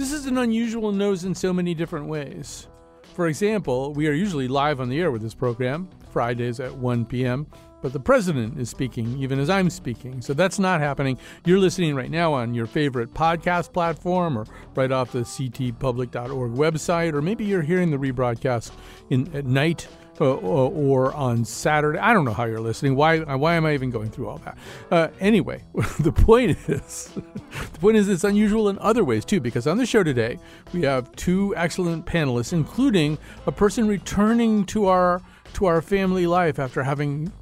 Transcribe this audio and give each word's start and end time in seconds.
This 0.00 0.12
is 0.12 0.24
an 0.24 0.38
unusual 0.38 0.92
nose 0.92 1.24
in 1.24 1.34
so 1.34 1.52
many 1.52 1.74
different 1.74 2.06
ways. 2.06 2.68
For 3.12 3.26
example, 3.26 3.92
we 3.92 4.08
are 4.08 4.14
usually 4.14 4.48
live 4.48 4.80
on 4.80 4.88
the 4.88 4.98
air 4.98 5.10
with 5.10 5.20
this 5.20 5.34
program, 5.34 5.90
Fridays 6.10 6.58
at 6.58 6.74
1 6.74 7.04
p.m., 7.04 7.46
but 7.82 7.92
the 7.92 8.00
president 8.00 8.58
is 8.58 8.70
speaking 8.70 9.18
even 9.18 9.38
as 9.38 9.50
I'm 9.50 9.68
speaking. 9.68 10.22
So 10.22 10.32
that's 10.32 10.58
not 10.58 10.80
happening. 10.80 11.18
You're 11.44 11.58
listening 11.58 11.94
right 11.94 12.10
now 12.10 12.32
on 12.32 12.54
your 12.54 12.66
favorite 12.66 13.12
podcast 13.12 13.74
platform 13.74 14.38
or 14.38 14.46
right 14.74 14.90
off 14.90 15.12
the 15.12 15.18
ctpublic.org 15.18 16.52
website, 16.52 17.12
or 17.12 17.20
maybe 17.20 17.44
you're 17.44 17.60
hearing 17.60 17.90
the 17.90 17.98
rebroadcast 17.98 18.72
in, 19.10 19.30
at 19.36 19.44
night 19.44 19.86
uh, 20.20 20.34
or 20.34 21.12
on 21.14 21.44
Saturday. 21.44 21.98
I 21.98 22.12
don't 22.12 22.24
know 22.24 22.32
how 22.32 22.44
you're 22.44 22.60
listening. 22.60 22.96
Why 22.96 23.20
why 23.20 23.54
am 23.54 23.64
I 23.64 23.74
even 23.74 23.90
going 23.90 24.10
through 24.10 24.28
all 24.28 24.38
that? 24.38 24.58
Uh, 24.90 25.08
anyway, 25.20 25.64
the 26.00 26.12
point 26.12 26.58
is 26.68 27.10
the 27.14 27.78
point 27.80 27.96
is 27.96 28.08
it's 28.08 28.24
unusual 28.24 28.68
in 28.68 28.78
other 28.78 29.04
ways 29.04 29.24
too 29.24 29.40
because 29.40 29.66
on 29.66 29.78
the 29.78 29.86
show 29.86 30.02
today 30.02 30.38
we 30.72 30.82
have 30.82 31.10
two 31.16 31.54
excellent 31.56 32.06
panelists, 32.06 32.52
including 32.52 33.18
a 33.46 33.52
person 33.52 33.88
returning 33.88 34.64
to 34.66 34.86
our 34.86 35.22
to 35.54 35.66
our 35.66 35.82
family 35.82 36.26
life 36.26 36.58
after 36.58 36.82
having 36.82 37.32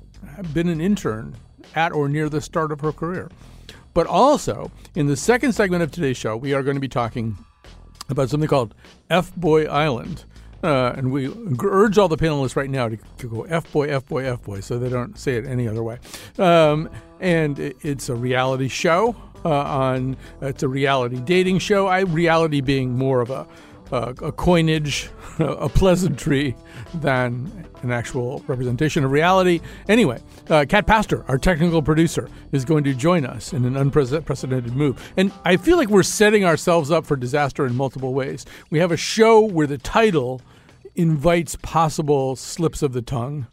been 0.53 0.69
an 0.69 0.81
intern 0.81 1.37
at 1.75 1.93
or 1.93 2.09
near 2.09 2.29
the 2.29 2.41
start 2.41 2.73
of 2.73 2.81
her 2.81 2.93
career. 2.93 3.31
But 3.95 4.07
also, 4.07 4.71
in 4.95 5.07
the 5.07 5.17
second 5.17 5.53
segment 5.53 5.83
of 5.83 5.91
today's 5.91 6.17
show, 6.17 6.37
we 6.37 6.55
are 6.55 6.63
going 6.63 6.77
to 6.77 6.81
be 6.81 6.89
talking 6.89 7.37
about 8.09 8.31
something 8.31 8.49
called 8.49 8.75
F 9.11 9.35
Boy 9.35 9.65
Island. 9.65 10.25
Uh, 10.63 10.93
and 10.97 11.13
we 11.13 11.33
urge 11.63 11.99
all 11.99 12.09
the 12.09 12.17
panelists 12.17 12.57
right 12.57 12.71
now 12.71 12.89
to, 12.89 12.99
to, 13.19 13.29
go 13.29 13.43
F 13.43 13.71
boy, 13.73 13.89
F 13.89 14.07
boy, 14.07 14.25
F 14.25 14.43
boy, 14.43 14.61
so 14.61 14.79
they 14.79 14.89
don't 14.89 15.17
say 15.17 15.37
it 15.37 15.47
any 15.47 15.69
other 15.69 15.85
way. 15.85 15.99
Um, 16.37 16.91
and 17.21 17.59
it, 17.59 17.77
it's 17.83 18.09
a 18.09 18.15
reality 18.15 18.67
show 18.67 19.15
uh, 19.45 19.51
on. 19.51 20.17
It's 20.43 20.65
a 20.65 20.69
reality 20.69 21.21
dating 21.21 21.61
show. 21.61 21.87
I 21.87 22.01
reality 22.01 22.61
being 22.61 22.97
more 22.97 23.21
of 23.21 23.31
a 23.31 23.47
uh, 23.93 24.15
a 24.23 24.33
coinage, 24.33 25.11
a 25.39 25.69
pleasantry, 25.69 26.57
than 26.95 27.69
an 27.83 27.91
actual 27.91 28.43
representation 28.47 29.05
of 29.05 29.11
reality. 29.11 29.61
Anyway, 29.89 30.21
uh, 30.51 30.65
Kat 30.69 30.87
Pastor, 30.87 31.25
our 31.29 31.39
technical 31.39 31.83
producer, 31.83 32.29
is 32.53 32.65
going 32.65 32.85
to 32.85 32.95
join 32.95 33.25
us 33.25 33.53
in 33.53 33.65
an 33.65 33.77
unprecedented 33.77 34.75
move. 34.75 35.13
And 35.17 35.33
I 35.45 35.57
feel 35.57 35.77
like 35.77 35.89
we're 35.89 36.03
setting 36.03 36.45
ourselves 36.45 36.91
up 36.91 37.07
for 37.07 37.17
disaster 37.17 37.67
in 37.67 37.75
multiple 37.75 38.15
ways. 38.15 38.45
We 38.71 38.79
have 38.79 38.93
a 38.93 38.97
show 38.97 39.41
where 39.41 39.67
the 39.67 39.79
title 39.79 40.41
invites 40.95 41.57
possible 41.63 42.37
slips 42.37 42.83
of 42.83 42.93
the 42.93 43.03
tongue. 43.03 43.47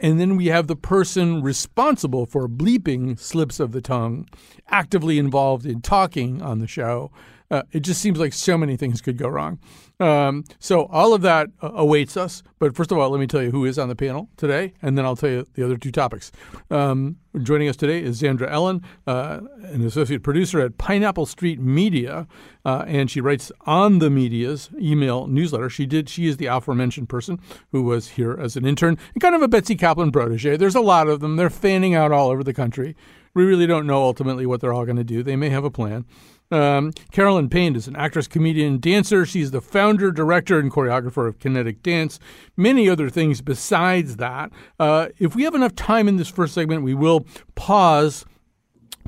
And 0.00 0.20
then 0.20 0.36
we 0.36 0.46
have 0.46 0.66
the 0.66 0.76
person 0.76 1.42
responsible 1.42 2.26
for 2.26 2.48
bleeping 2.48 3.18
slips 3.18 3.60
of 3.60 3.72
the 3.72 3.80
tongue 3.80 4.28
actively 4.68 5.18
involved 5.18 5.66
in 5.66 5.80
talking 5.80 6.42
on 6.42 6.58
the 6.58 6.66
show. 6.66 7.10
Uh, 7.50 7.62
it 7.72 7.80
just 7.80 8.00
seems 8.00 8.18
like 8.18 8.32
so 8.32 8.56
many 8.56 8.76
things 8.76 9.00
could 9.00 9.18
go 9.18 9.28
wrong. 9.28 9.58
Um, 10.00 10.44
so 10.58 10.86
all 10.86 11.14
of 11.14 11.22
that 11.22 11.48
uh, 11.62 11.70
awaits 11.74 12.16
us. 12.16 12.42
But 12.58 12.74
first 12.74 12.90
of 12.90 12.98
all, 12.98 13.10
let 13.10 13.20
me 13.20 13.26
tell 13.26 13.42
you 13.42 13.50
who 13.50 13.64
is 13.64 13.78
on 13.78 13.88
the 13.88 13.94
panel 13.94 14.28
today, 14.36 14.72
and 14.82 14.98
then 14.98 15.04
I'll 15.04 15.16
tell 15.16 15.30
you 15.30 15.46
the 15.54 15.64
other 15.64 15.76
two 15.76 15.92
topics. 15.92 16.32
Um, 16.70 17.16
joining 17.42 17.68
us 17.68 17.76
today 17.76 18.02
is 18.02 18.20
Xandra 18.20 18.50
Ellin, 18.50 18.82
uh, 19.06 19.40
an 19.64 19.84
associate 19.84 20.22
producer 20.22 20.60
at 20.60 20.78
Pineapple 20.78 21.26
Street 21.26 21.60
Media, 21.60 22.26
uh, 22.64 22.84
and 22.86 23.10
she 23.10 23.20
writes 23.20 23.52
on 23.66 23.98
the 23.98 24.10
media's 24.10 24.70
email 24.80 25.26
newsletter. 25.26 25.68
She 25.68 25.86
did. 25.86 26.08
She 26.08 26.26
is 26.26 26.38
the 26.38 26.46
aforementioned 26.46 27.08
person 27.08 27.38
who 27.70 27.82
was 27.82 28.10
here 28.10 28.32
as 28.32 28.56
an 28.56 28.66
intern 28.66 28.98
and 29.14 29.22
kind 29.22 29.34
of 29.34 29.42
a 29.42 29.48
Betsy 29.48 29.76
Kaplan 29.76 30.12
protege. 30.12 30.56
There's 30.56 30.74
a 30.74 30.80
lot 30.80 31.08
of 31.08 31.20
them. 31.20 31.36
They're 31.36 31.50
fanning 31.50 31.94
out 31.94 32.10
all 32.10 32.30
over 32.30 32.42
the 32.42 32.54
country. 32.54 32.96
We 33.34 33.44
really 33.44 33.66
don't 33.66 33.86
know 33.86 34.02
ultimately 34.02 34.46
what 34.46 34.60
they're 34.60 34.72
all 34.72 34.84
going 34.84 34.96
to 34.96 35.04
do. 35.04 35.22
They 35.22 35.36
may 35.36 35.50
have 35.50 35.64
a 35.64 35.70
plan. 35.70 36.04
Um, 36.50 36.92
Carolyn 37.10 37.48
Payne 37.48 37.74
is 37.74 37.88
an 37.88 37.96
actress, 37.96 38.28
comedian, 38.28 38.78
dancer. 38.78 39.26
She's 39.26 39.50
the 39.50 39.60
founder, 39.60 40.12
director, 40.12 40.58
and 40.58 40.70
choreographer 40.70 41.26
of 41.26 41.38
Kinetic 41.38 41.82
Dance. 41.82 42.18
Many 42.56 42.88
other 42.88 43.10
things 43.10 43.40
besides 43.40 44.16
that. 44.16 44.50
Uh, 44.78 45.08
if 45.18 45.34
we 45.34 45.42
have 45.44 45.54
enough 45.54 45.74
time 45.74 46.06
in 46.06 46.16
this 46.16 46.28
first 46.28 46.54
segment, 46.54 46.82
we 46.82 46.94
will 46.94 47.26
pause 47.54 48.24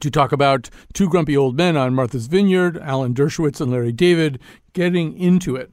to 0.00 0.10
talk 0.10 0.32
about 0.32 0.68
two 0.92 1.08
grumpy 1.08 1.36
old 1.36 1.56
men 1.56 1.76
on 1.76 1.94
Martha's 1.94 2.26
Vineyard, 2.26 2.78
Alan 2.78 3.14
Dershowitz 3.14 3.60
and 3.60 3.70
Larry 3.70 3.92
David, 3.92 4.40
getting 4.72 5.16
into 5.16 5.56
it 5.56 5.70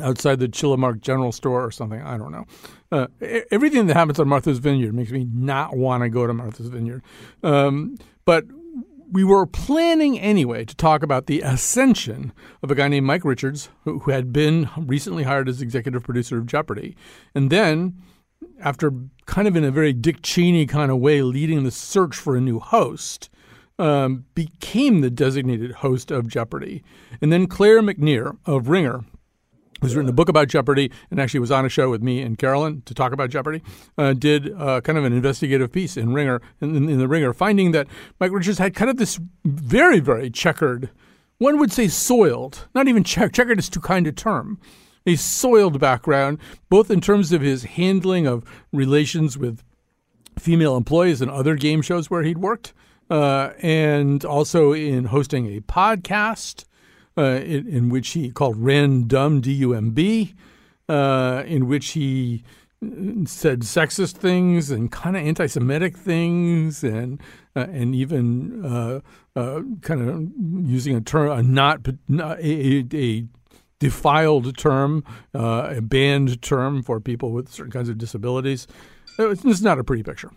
outside 0.00 0.40
the 0.40 0.48
Chilmark 0.48 1.00
General 1.00 1.32
Store 1.32 1.64
or 1.64 1.70
something. 1.70 2.00
I 2.00 2.16
don't 2.16 2.32
know. 2.32 2.44
Uh, 2.90 3.06
everything 3.50 3.86
that 3.86 3.94
happens 3.94 4.18
on 4.18 4.28
Martha's 4.28 4.58
Vineyard 4.58 4.94
makes 4.94 5.10
me 5.10 5.26
not 5.32 5.76
want 5.76 6.02
to 6.02 6.08
go 6.08 6.26
to 6.26 6.32
Martha's 6.32 6.68
Vineyard. 6.68 7.02
Um, 7.42 7.96
but 8.24 8.44
we 9.12 9.24
were 9.24 9.44
planning 9.44 10.18
anyway 10.18 10.64
to 10.64 10.74
talk 10.74 11.02
about 11.02 11.26
the 11.26 11.42
ascension 11.42 12.32
of 12.62 12.70
a 12.70 12.74
guy 12.74 12.88
named 12.88 13.06
Mike 13.06 13.26
Richards, 13.26 13.68
who, 13.84 13.98
who, 14.00 14.10
had 14.10 14.32
been 14.32 14.70
recently 14.76 15.24
hired 15.24 15.50
as 15.50 15.60
executive 15.60 16.02
producer 16.02 16.38
of 16.38 16.46
Jeopardy. 16.46 16.96
And 17.34 17.50
then, 17.50 17.94
after 18.58 18.90
kind 19.26 19.46
of 19.46 19.54
in 19.54 19.64
a 19.64 19.70
very 19.70 19.92
Dick 19.92 20.22
Cheney 20.22 20.64
kind 20.64 20.90
of 20.90 20.98
way, 20.98 21.20
leading 21.20 21.62
the 21.62 21.70
search 21.70 22.16
for 22.16 22.36
a 22.36 22.40
new 22.40 22.58
host, 22.58 23.28
um, 23.78 24.24
became 24.34 25.02
the 25.02 25.10
designated 25.10 25.72
host 25.72 26.10
of 26.10 26.26
Jeopardy. 26.26 26.82
And 27.20 27.30
then 27.30 27.46
Claire 27.46 27.82
McNear 27.82 28.38
of 28.46 28.68
Ringer 28.68 29.04
who's 29.82 29.96
written 29.96 30.08
a 30.08 30.12
book 30.12 30.28
about 30.28 30.48
Jeopardy 30.48 30.90
and 31.10 31.20
actually 31.20 31.40
was 31.40 31.50
on 31.50 31.66
a 31.66 31.68
show 31.68 31.90
with 31.90 32.02
me 32.02 32.22
and 32.22 32.38
Carolyn 32.38 32.82
to 32.86 32.94
talk 32.94 33.12
about 33.12 33.30
Jeopardy, 33.30 33.62
uh, 33.98 34.14
did 34.14 34.54
uh, 34.54 34.80
kind 34.80 34.96
of 34.96 35.04
an 35.04 35.12
investigative 35.12 35.72
piece 35.72 35.96
in 35.96 36.14
Ringer 36.14 36.40
in, 36.60 36.88
in, 36.88 36.98
the 36.98 37.08
Ringer, 37.08 37.34
finding 37.34 37.72
that 37.72 37.88
Mike 38.20 38.30
Richards 38.30 38.58
had 38.58 38.74
kind 38.74 38.90
of 38.90 38.96
this 38.96 39.20
very 39.44 39.98
very 39.98 40.30
checkered, 40.30 40.90
one 41.38 41.58
would 41.58 41.72
say 41.72 41.88
soiled, 41.88 42.68
not 42.74 42.86
even 42.86 43.02
check, 43.02 43.32
checkered 43.32 43.58
is 43.58 43.68
too 43.68 43.80
kind 43.80 44.06
a 44.06 44.12
term, 44.12 44.58
a 45.04 45.16
soiled 45.16 45.80
background, 45.80 46.38
both 46.70 46.90
in 46.90 47.00
terms 47.00 47.32
of 47.32 47.42
his 47.42 47.64
handling 47.64 48.26
of 48.26 48.44
relations 48.72 49.36
with 49.36 49.64
female 50.38 50.76
employees 50.76 51.20
and 51.20 51.30
other 51.30 51.56
game 51.56 51.82
shows 51.82 52.08
where 52.08 52.22
he'd 52.22 52.38
worked, 52.38 52.72
uh, 53.10 53.50
and 53.58 54.24
also 54.24 54.72
in 54.72 55.06
hosting 55.06 55.56
a 55.56 55.60
podcast 55.60 56.64
in, 57.16 57.68
in, 57.68 57.88
which 57.88 58.10
he 58.10 58.30
called 58.30 58.56
Random 58.56 59.40
D 59.40 59.52
U 59.52 59.74
M 59.74 59.90
B, 59.90 60.34
uh, 60.88 61.42
in 61.46 61.68
which 61.68 61.90
he 61.90 62.42
uh, 62.82 63.24
said 63.26 63.60
sexist 63.60 64.16
things 64.16 64.70
and 64.70 64.90
kind 64.90 65.16
of 65.16 65.22
anti-Semitic 65.22 65.96
things, 65.96 66.82
and 66.82 67.20
uh, 67.54 67.66
and 67.70 67.94
even 67.94 68.64
uh, 68.64 69.00
uh, 69.36 69.60
kind 69.82 70.08
of 70.08 70.70
using 70.70 70.96
a 70.96 71.00
term, 71.00 71.30
a 71.30 71.42
not 71.42 71.86
a, 72.18 72.86
a 72.92 73.24
defiled 73.78 74.56
term, 74.56 75.04
a 75.34 75.80
banned 75.82 76.40
term 76.40 76.82
for 76.82 77.00
people 77.00 77.32
with 77.32 77.48
certain 77.48 77.72
kinds 77.72 77.88
of 77.88 77.98
disabilities. 77.98 78.66
It's, 79.18 79.44
is 79.44 79.60
not 79.60 79.78
a 79.78 79.84
pretty 79.84 80.02
picture. 80.02 80.30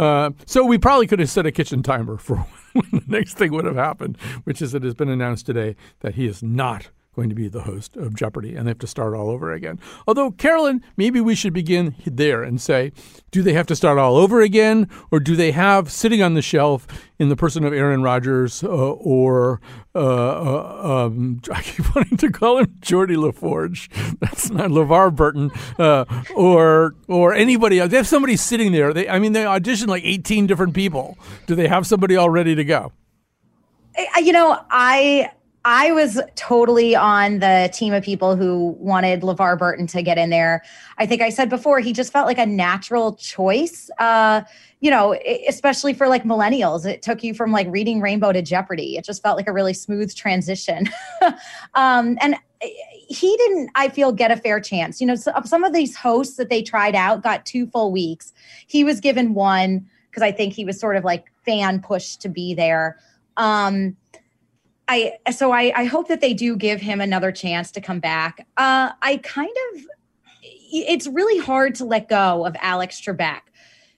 Uh, 0.00 0.30
so 0.46 0.64
we 0.64 0.78
probably 0.78 1.06
could 1.06 1.18
have 1.18 1.28
set 1.28 1.44
a 1.44 1.52
kitchen 1.52 1.82
timer 1.82 2.16
for 2.16 2.36
when 2.72 2.88
the 2.90 3.02
next 3.06 3.34
thing 3.34 3.52
would 3.52 3.66
have 3.66 3.76
happened, 3.76 4.16
which 4.44 4.62
is 4.62 4.74
it 4.74 4.82
has 4.82 4.94
been 4.94 5.10
announced 5.10 5.44
today 5.44 5.76
that 6.00 6.14
he 6.14 6.26
is 6.26 6.42
not 6.42 6.88
going 7.20 7.28
to 7.28 7.34
be 7.34 7.48
the 7.48 7.64
host 7.64 7.98
of 7.98 8.14
Jeopardy 8.14 8.56
and 8.56 8.66
they 8.66 8.70
have 8.70 8.78
to 8.78 8.86
start 8.86 9.12
all 9.12 9.28
over 9.28 9.52
again. 9.52 9.78
Although, 10.08 10.30
Carolyn, 10.30 10.82
maybe 10.96 11.20
we 11.20 11.34
should 11.34 11.52
begin 11.52 11.94
there 12.06 12.42
and 12.42 12.58
say, 12.58 12.92
do 13.30 13.42
they 13.42 13.52
have 13.52 13.66
to 13.66 13.76
start 13.76 13.98
all 13.98 14.16
over 14.16 14.40
again? 14.40 14.88
Or 15.10 15.20
do 15.20 15.36
they 15.36 15.52
have 15.52 15.92
sitting 15.92 16.22
on 16.22 16.32
the 16.32 16.40
shelf 16.40 16.86
in 17.18 17.28
the 17.28 17.36
person 17.36 17.62
of 17.64 17.74
Aaron 17.74 18.02
Rodgers 18.02 18.64
uh, 18.64 18.68
or 18.68 19.60
uh, 19.94 19.98
uh, 19.98 21.06
um, 21.06 21.42
I 21.52 21.60
keep 21.60 21.94
wanting 21.94 22.16
to 22.16 22.30
call 22.30 22.56
him 22.56 22.74
Geordi 22.80 23.16
LaForge. 23.16 24.18
That's 24.20 24.50
not 24.50 24.70
LeVar 24.70 25.14
Burton 25.14 25.50
uh, 25.78 26.06
or 26.34 26.94
or 27.06 27.34
anybody 27.34 27.80
else. 27.80 27.90
They 27.90 27.98
have 27.98 28.08
somebody 28.08 28.36
sitting 28.36 28.72
there. 28.72 28.94
They, 28.94 29.10
I 29.10 29.18
mean, 29.18 29.34
they 29.34 29.44
auditioned 29.44 29.88
like 29.88 30.04
18 30.06 30.46
different 30.46 30.72
people. 30.72 31.18
Do 31.46 31.54
they 31.54 31.68
have 31.68 31.86
somebody 31.86 32.16
all 32.16 32.30
ready 32.30 32.54
to 32.54 32.64
go? 32.64 32.92
You 34.22 34.32
know, 34.32 34.58
I 34.70 35.30
I 35.64 35.92
was 35.92 36.18
totally 36.36 36.96
on 36.96 37.40
the 37.40 37.70
team 37.72 37.92
of 37.92 38.02
people 38.02 38.34
who 38.34 38.76
wanted 38.78 39.20
LeVar 39.20 39.58
Burton 39.58 39.86
to 39.88 40.02
get 40.02 40.16
in 40.16 40.30
there. 40.30 40.62
I 40.96 41.04
think 41.04 41.20
I 41.20 41.28
said 41.28 41.50
before, 41.50 41.80
he 41.80 41.92
just 41.92 42.12
felt 42.12 42.26
like 42.26 42.38
a 42.38 42.46
natural 42.46 43.14
choice. 43.16 43.90
Uh, 43.98 44.42
you 44.80 44.90
know, 44.90 45.14
especially 45.48 45.92
for 45.92 46.08
like 46.08 46.24
millennials, 46.24 46.86
it 46.86 47.02
took 47.02 47.22
you 47.22 47.34
from 47.34 47.52
like 47.52 47.66
reading 47.70 48.00
Rainbow 48.00 48.32
to 48.32 48.40
Jeopardy. 48.40 48.96
It 48.96 49.04
just 49.04 49.22
felt 49.22 49.36
like 49.36 49.48
a 49.48 49.52
really 49.52 49.74
smooth 49.74 50.14
transition. 50.14 50.88
um, 51.74 52.16
and 52.22 52.36
he 52.62 53.36
didn't, 53.36 53.70
I 53.74 53.90
feel, 53.90 54.12
get 54.12 54.30
a 54.30 54.36
fair 54.36 54.60
chance. 54.60 54.98
You 54.98 55.08
know, 55.08 55.14
some 55.14 55.64
of 55.64 55.74
these 55.74 55.94
hosts 55.94 56.36
that 56.36 56.48
they 56.48 56.62
tried 56.62 56.94
out 56.94 57.22
got 57.22 57.44
two 57.44 57.66
full 57.66 57.92
weeks. 57.92 58.32
He 58.66 58.82
was 58.82 58.98
given 58.98 59.34
one 59.34 59.86
because 60.08 60.22
I 60.22 60.32
think 60.32 60.54
he 60.54 60.64
was 60.64 60.80
sort 60.80 60.96
of 60.96 61.04
like 61.04 61.30
fan 61.44 61.80
pushed 61.80 62.22
to 62.22 62.30
be 62.30 62.54
there. 62.54 62.98
Um, 63.36 63.96
I 64.90 65.12
so 65.30 65.52
I, 65.52 65.72
I 65.76 65.84
hope 65.84 66.08
that 66.08 66.20
they 66.20 66.34
do 66.34 66.56
give 66.56 66.80
him 66.80 67.00
another 67.00 67.30
chance 67.30 67.70
to 67.72 67.80
come 67.80 68.00
back. 68.00 68.46
Uh, 68.56 68.90
I 69.00 69.18
kind 69.18 69.54
of 69.72 69.82
it's 70.42 71.06
really 71.06 71.38
hard 71.38 71.76
to 71.76 71.84
let 71.84 72.08
go 72.08 72.44
of 72.44 72.56
Alex 72.60 73.00
Trebek. 73.00 73.40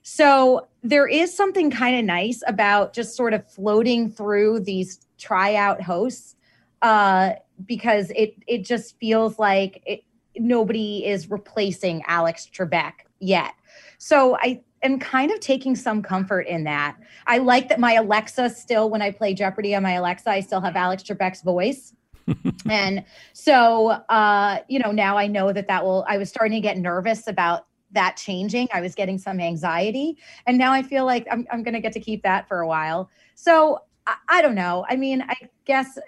So 0.03 0.69
there 0.83 1.07
is 1.07 1.35
something 1.35 1.71
kind 1.71 1.97
of 1.99 2.05
nice 2.05 2.43
about 2.47 2.93
just 2.93 3.17
sort 3.17 3.33
of 3.33 3.51
floating 3.51 4.11
through 4.11 4.61
these 4.61 5.01
tryout 5.17 5.81
hosts 5.81 6.37
uh, 6.83 7.33
because 7.65 8.11
it 8.15 8.37
it 8.47 8.67
just 8.67 8.99
feels 8.99 9.39
like 9.39 9.83
it, 9.87 10.05
nobody 10.37 11.07
is 11.07 11.31
replacing 11.31 12.03
Alex 12.07 12.47
Trebek 12.53 12.93
yet. 13.19 13.55
So 13.97 14.37
I 14.37 14.61
am 14.83 14.99
kind 14.99 15.31
of 15.31 15.41
taking 15.41 15.77
some 15.77 16.03
comfort 16.03 16.43
in 16.43 16.65
that. 16.65 16.97
I 17.27 17.39
like 17.39 17.69
that 17.69 17.81
my 17.81 17.95
Alexa 17.95 18.51
still, 18.51 18.91
when 18.91 19.03
I 19.03 19.11
play 19.11 19.35
Jeopardy 19.35 19.75
on 19.75 19.83
my 19.83 19.93
Alexa, 19.93 20.31
I 20.31 20.41
still 20.41 20.61
have 20.61 20.77
Alex 20.77 21.03
Trebek's 21.03 21.43
voice. 21.43 21.95
and 22.69 23.05
so, 23.33 23.89
uh, 23.89 24.61
you 24.69 24.79
know, 24.79 24.93
now 24.93 25.17
I 25.17 25.27
know 25.27 25.53
that 25.53 25.69
that 25.69 25.85
will, 25.85 26.05
I 26.09 26.19
was 26.19 26.29
starting 26.29 26.57
to 26.57 26.61
get 26.61 26.79
nervous 26.79 27.27
about 27.27 27.67
that 27.93 28.17
changing. 28.17 28.69
I 28.73 28.81
was 28.81 28.95
getting 28.95 29.19
some 29.19 29.41
anxiety. 29.41 30.17
And 30.47 30.57
now 30.59 30.73
I 30.73 30.83
feel 30.83 31.05
like 31.05 31.27
I'm, 31.31 31.47
I'm 31.51 31.63
going 31.63 31.75
to 31.75 31.81
get 31.81 31.93
to 31.93 32.01
keep 32.01 32.23
that 32.23 32.49
for 32.49 32.61
a 32.61 32.67
while. 32.67 33.11
So 33.35 33.81
I, 34.07 34.17
I 34.29 34.43
don't 34.43 34.55
know. 34.55 34.87
I 34.89 34.97
mean, 34.97 35.23
I 35.23 35.35
guess, 35.65 35.99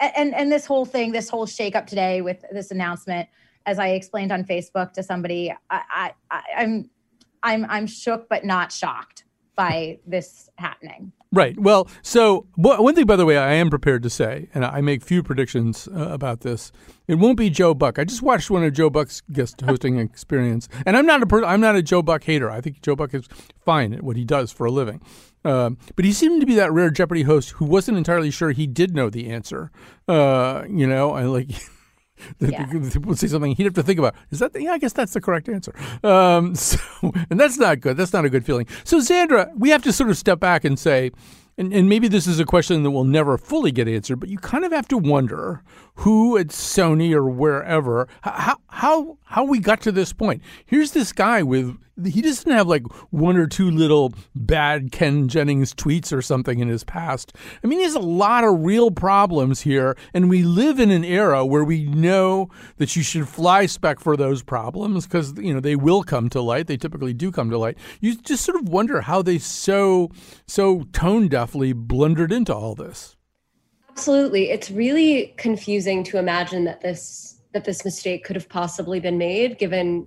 and, 0.00 0.34
and 0.34 0.50
this 0.50 0.66
whole 0.66 0.84
thing, 0.84 1.12
this 1.12 1.28
whole 1.28 1.46
shakeup 1.46 1.86
today 1.86 2.22
with 2.22 2.44
this 2.52 2.70
announcement, 2.70 3.28
as 3.66 3.78
I 3.78 3.88
explained 3.88 4.32
on 4.32 4.44
Facebook 4.44 4.92
to 4.92 5.02
somebody, 5.02 5.52
I, 5.70 6.12
I, 6.30 6.42
I'm 6.56 6.88
I'm 7.42 7.66
I'm 7.68 7.86
shook 7.86 8.28
but 8.28 8.44
not 8.44 8.72
shocked 8.72 9.24
by 9.56 9.98
this 10.06 10.50
happening. 10.56 11.12
Right. 11.32 11.58
Well, 11.58 11.88
so 12.02 12.46
one 12.54 12.94
thing, 12.94 13.04
by 13.04 13.16
the 13.16 13.26
way, 13.26 13.36
I 13.36 13.54
am 13.54 13.68
prepared 13.68 14.02
to 14.04 14.10
say, 14.10 14.48
and 14.54 14.64
I 14.64 14.80
make 14.80 15.02
few 15.02 15.22
predictions 15.22 15.88
uh, 15.88 16.08
about 16.08 16.40
this. 16.40 16.72
It 17.08 17.16
won't 17.16 17.36
be 17.36 17.50
Joe 17.50 17.74
Buck. 17.74 17.98
I 17.98 18.04
just 18.04 18.22
watched 18.22 18.48
one 18.48 18.62
of 18.62 18.72
Joe 18.72 18.90
Buck's 18.90 19.22
guest 19.32 19.60
hosting 19.60 19.98
experience, 19.98 20.68
and 20.86 20.96
I'm 20.96 21.04
not 21.04 21.22
a 21.22 21.26
per- 21.26 21.44
I'm 21.44 21.60
not 21.60 21.74
a 21.74 21.82
Joe 21.82 22.00
Buck 22.00 22.24
hater. 22.24 22.50
I 22.50 22.60
think 22.60 22.80
Joe 22.80 22.94
Buck 22.96 23.12
is 23.12 23.28
fine 23.64 23.92
at 23.92 24.02
what 24.02 24.16
he 24.16 24.24
does 24.24 24.52
for 24.52 24.66
a 24.66 24.70
living. 24.70 25.02
Um, 25.44 25.78
but 25.94 26.04
he 26.04 26.12
seemed 26.12 26.40
to 26.40 26.46
be 26.46 26.54
that 26.56 26.72
rare 26.72 26.90
Jeopardy 26.90 27.22
host 27.22 27.50
who 27.50 27.64
wasn't 27.64 27.98
entirely 27.98 28.30
sure 28.30 28.50
he 28.50 28.66
did 28.66 28.94
know 28.94 29.10
the 29.10 29.28
answer. 29.30 29.70
Uh, 30.08 30.64
you 30.68 30.86
know, 30.86 31.12
I 31.12 31.24
like 31.24 31.50
yeah. 32.40 32.66
people 32.66 33.08
would 33.08 33.18
say 33.18 33.26
something 33.26 33.54
he'd 33.54 33.64
have 33.64 33.74
to 33.74 33.82
think 33.82 33.98
about. 33.98 34.14
Is 34.30 34.38
that? 34.38 34.52
The, 34.52 34.62
yeah, 34.62 34.72
I 34.72 34.78
guess 34.78 34.92
that's 34.92 35.12
the 35.12 35.20
correct 35.20 35.48
answer. 35.48 35.74
Um, 36.02 36.54
so, 36.54 36.78
and 37.30 37.38
that's 37.38 37.58
not 37.58 37.80
good. 37.80 37.96
That's 37.96 38.12
not 38.12 38.24
a 38.24 38.30
good 38.30 38.44
feeling. 38.44 38.66
So, 38.84 38.98
Xandra, 38.98 39.50
we 39.56 39.70
have 39.70 39.82
to 39.82 39.92
sort 39.92 40.10
of 40.10 40.16
step 40.16 40.40
back 40.40 40.64
and 40.64 40.78
say, 40.78 41.10
and, 41.58 41.72
and 41.72 41.88
maybe 41.88 42.08
this 42.08 42.26
is 42.26 42.38
a 42.38 42.44
question 42.44 42.82
that 42.82 42.90
will 42.90 43.04
never 43.04 43.38
fully 43.38 43.72
get 43.72 43.88
answered, 43.88 44.20
but 44.20 44.28
you 44.28 44.38
kind 44.38 44.64
of 44.64 44.72
have 44.72 44.88
to 44.88 44.98
wonder 44.98 45.62
who 45.96 46.36
at 46.36 46.48
Sony 46.48 47.12
or 47.12 47.28
wherever 47.28 48.06
how 48.20 48.58
how 48.68 49.18
how 49.24 49.44
we 49.44 49.58
got 49.58 49.80
to 49.82 49.92
this 49.92 50.12
point. 50.12 50.42
Here's 50.66 50.92
this 50.92 51.12
guy 51.12 51.42
with 51.42 51.78
he 52.04 52.20
doesn't 52.20 52.50
have 52.50 52.66
like 52.66 52.86
one 53.10 53.36
or 53.36 53.46
two 53.46 53.70
little 53.70 54.12
bad 54.34 54.92
Ken 54.92 55.28
Jennings 55.28 55.74
tweets 55.74 56.12
or 56.12 56.20
something 56.20 56.58
in 56.58 56.68
his 56.68 56.84
past. 56.84 57.32
I 57.64 57.66
mean, 57.66 57.78
he 57.78 57.84
has 57.84 57.94
a 57.94 58.00
lot 58.00 58.44
of 58.44 58.64
real 58.64 58.90
problems 58.90 59.62
here, 59.62 59.96
and 60.12 60.28
we 60.28 60.42
live 60.42 60.78
in 60.78 60.90
an 60.90 61.04
era 61.04 61.44
where 61.46 61.64
we 61.64 61.84
know 61.84 62.50
that 62.76 62.96
you 62.96 63.02
should 63.02 63.28
fly 63.28 63.66
spec 63.66 63.98
for 63.98 64.16
those 64.16 64.42
problems 64.42 65.06
because 65.06 65.32
you 65.38 65.54
know 65.54 65.60
they 65.60 65.76
will 65.76 66.02
come 66.02 66.28
to 66.30 66.40
light. 66.40 66.66
They 66.66 66.76
typically 66.76 67.14
do 67.14 67.30
come 67.32 67.50
to 67.50 67.58
light. 67.58 67.78
You 68.00 68.14
just 68.16 68.44
sort 68.44 68.60
of 68.60 68.68
wonder 68.68 69.00
how 69.00 69.22
they 69.22 69.38
so 69.38 70.10
so 70.46 70.82
tone 70.92 71.28
deafly 71.28 71.74
blundered 71.74 72.32
into 72.32 72.54
all 72.54 72.74
this. 72.74 73.16
Absolutely, 73.90 74.50
it's 74.50 74.70
really 74.70 75.34
confusing 75.38 76.04
to 76.04 76.18
imagine 76.18 76.64
that 76.64 76.82
this 76.82 77.40
that 77.54 77.64
this 77.64 77.86
mistake 77.86 78.22
could 78.22 78.36
have 78.36 78.50
possibly 78.50 79.00
been 79.00 79.16
made 79.16 79.56
given 79.56 80.06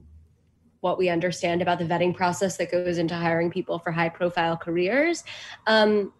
what 0.81 0.97
we 0.97 1.09
understand 1.09 1.61
about 1.61 1.79
the 1.79 1.85
vetting 1.85 2.15
process 2.15 2.57
that 2.57 2.71
goes 2.71 2.97
into 2.97 3.15
hiring 3.15 3.51
people 3.51 3.79
for 3.79 3.91
high 3.91 4.09
profile 4.09 4.55
careers. 4.55 5.23
Um, 5.67 6.13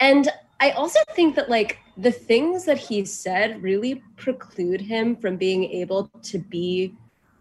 and 0.00 0.28
I 0.60 0.70
also 0.70 1.00
think 1.14 1.36
that 1.36 1.50
like 1.50 1.78
the 1.96 2.12
things 2.12 2.64
that 2.64 2.78
he 2.78 3.04
said 3.04 3.62
really 3.62 4.02
preclude 4.16 4.80
him 4.80 5.16
from 5.16 5.36
being 5.36 5.64
able 5.64 6.08
to 6.22 6.38
be 6.38 6.94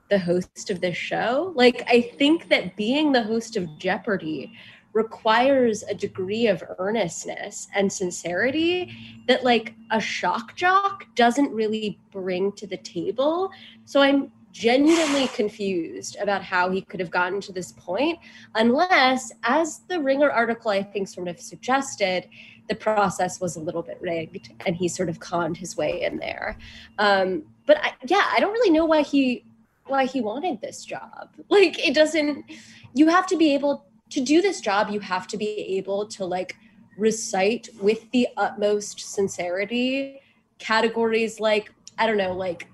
the 0.09 0.19
host 0.19 0.69
of 0.69 0.81
this 0.81 0.95
show. 0.95 1.51
Like 1.55 1.83
I 1.87 2.01
think 2.01 2.49
that 2.49 2.75
being 2.75 3.11
the 3.11 3.23
host 3.23 3.57
of 3.57 3.67
Jeopardy 3.79 4.53
requires 4.93 5.83
a 5.83 5.93
degree 5.93 6.47
of 6.47 6.63
earnestness 6.79 7.67
and 7.75 7.91
sincerity 7.91 8.95
that 9.27 9.43
like 9.43 9.73
a 9.91 9.99
shock 9.99 10.55
jock 10.55 11.05
doesn't 11.15 11.51
really 11.51 11.99
bring 12.11 12.51
to 12.53 12.65
the 12.65 12.77
table. 12.77 13.51
So 13.83 14.01
I'm 14.01 14.31
genuinely 14.55 15.27
confused 15.27 16.15
about 16.21 16.41
how 16.41 16.69
he 16.69 16.81
could 16.81 17.01
have 17.01 17.11
gotten 17.11 17.41
to 17.41 17.51
this 17.51 17.73
point, 17.73 18.17
unless, 18.55 19.33
as 19.43 19.79
the 19.89 19.99
Ringer 19.99 20.31
article 20.31 20.71
I 20.71 20.81
think 20.81 21.09
sort 21.09 21.27
of 21.27 21.41
suggested, 21.41 22.29
the 22.69 22.75
process 22.75 23.41
was 23.41 23.57
a 23.57 23.59
little 23.59 23.81
bit 23.81 23.97
rigged 23.99 24.53
and 24.65 24.73
he 24.73 24.87
sort 24.87 25.09
of 25.09 25.19
conned 25.19 25.57
his 25.57 25.75
way 25.75 26.03
in 26.03 26.19
there. 26.19 26.57
Um, 26.99 27.43
but 27.65 27.83
I, 27.83 27.95
yeah, 28.07 28.31
I 28.31 28.39
don't 28.39 28.53
really 28.53 28.69
know 28.69 28.85
why 28.85 29.01
he 29.01 29.43
why 29.87 30.05
he 30.05 30.21
wanted 30.21 30.61
this 30.61 30.85
job. 30.85 31.29
Like 31.49 31.85
it 31.85 31.93
doesn't. 31.93 32.45
You 32.93 33.09
have 33.09 33.27
to 33.27 33.37
be 33.37 33.53
able 33.53 33.85
to 34.11 34.21
do 34.21 34.41
this 34.41 34.61
job. 34.61 34.89
You 34.89 35.01
have 35.01 35.27
to 35.27 35.37
be 35.37 35.77
able 35.77 36.07
to 36.07 36.25
like 36.25 36.55
recite 36.97 37.67
with 37.81 38.09
the 38.11 38.29
utmost 38.37 39.01
sincerity 39.01 40.21
categories 40.59 41.41
like 41.41 41.73
I 41.97 42.07
don't 42.07 42.17
know, 42.17 42.33
like 42.33 42.69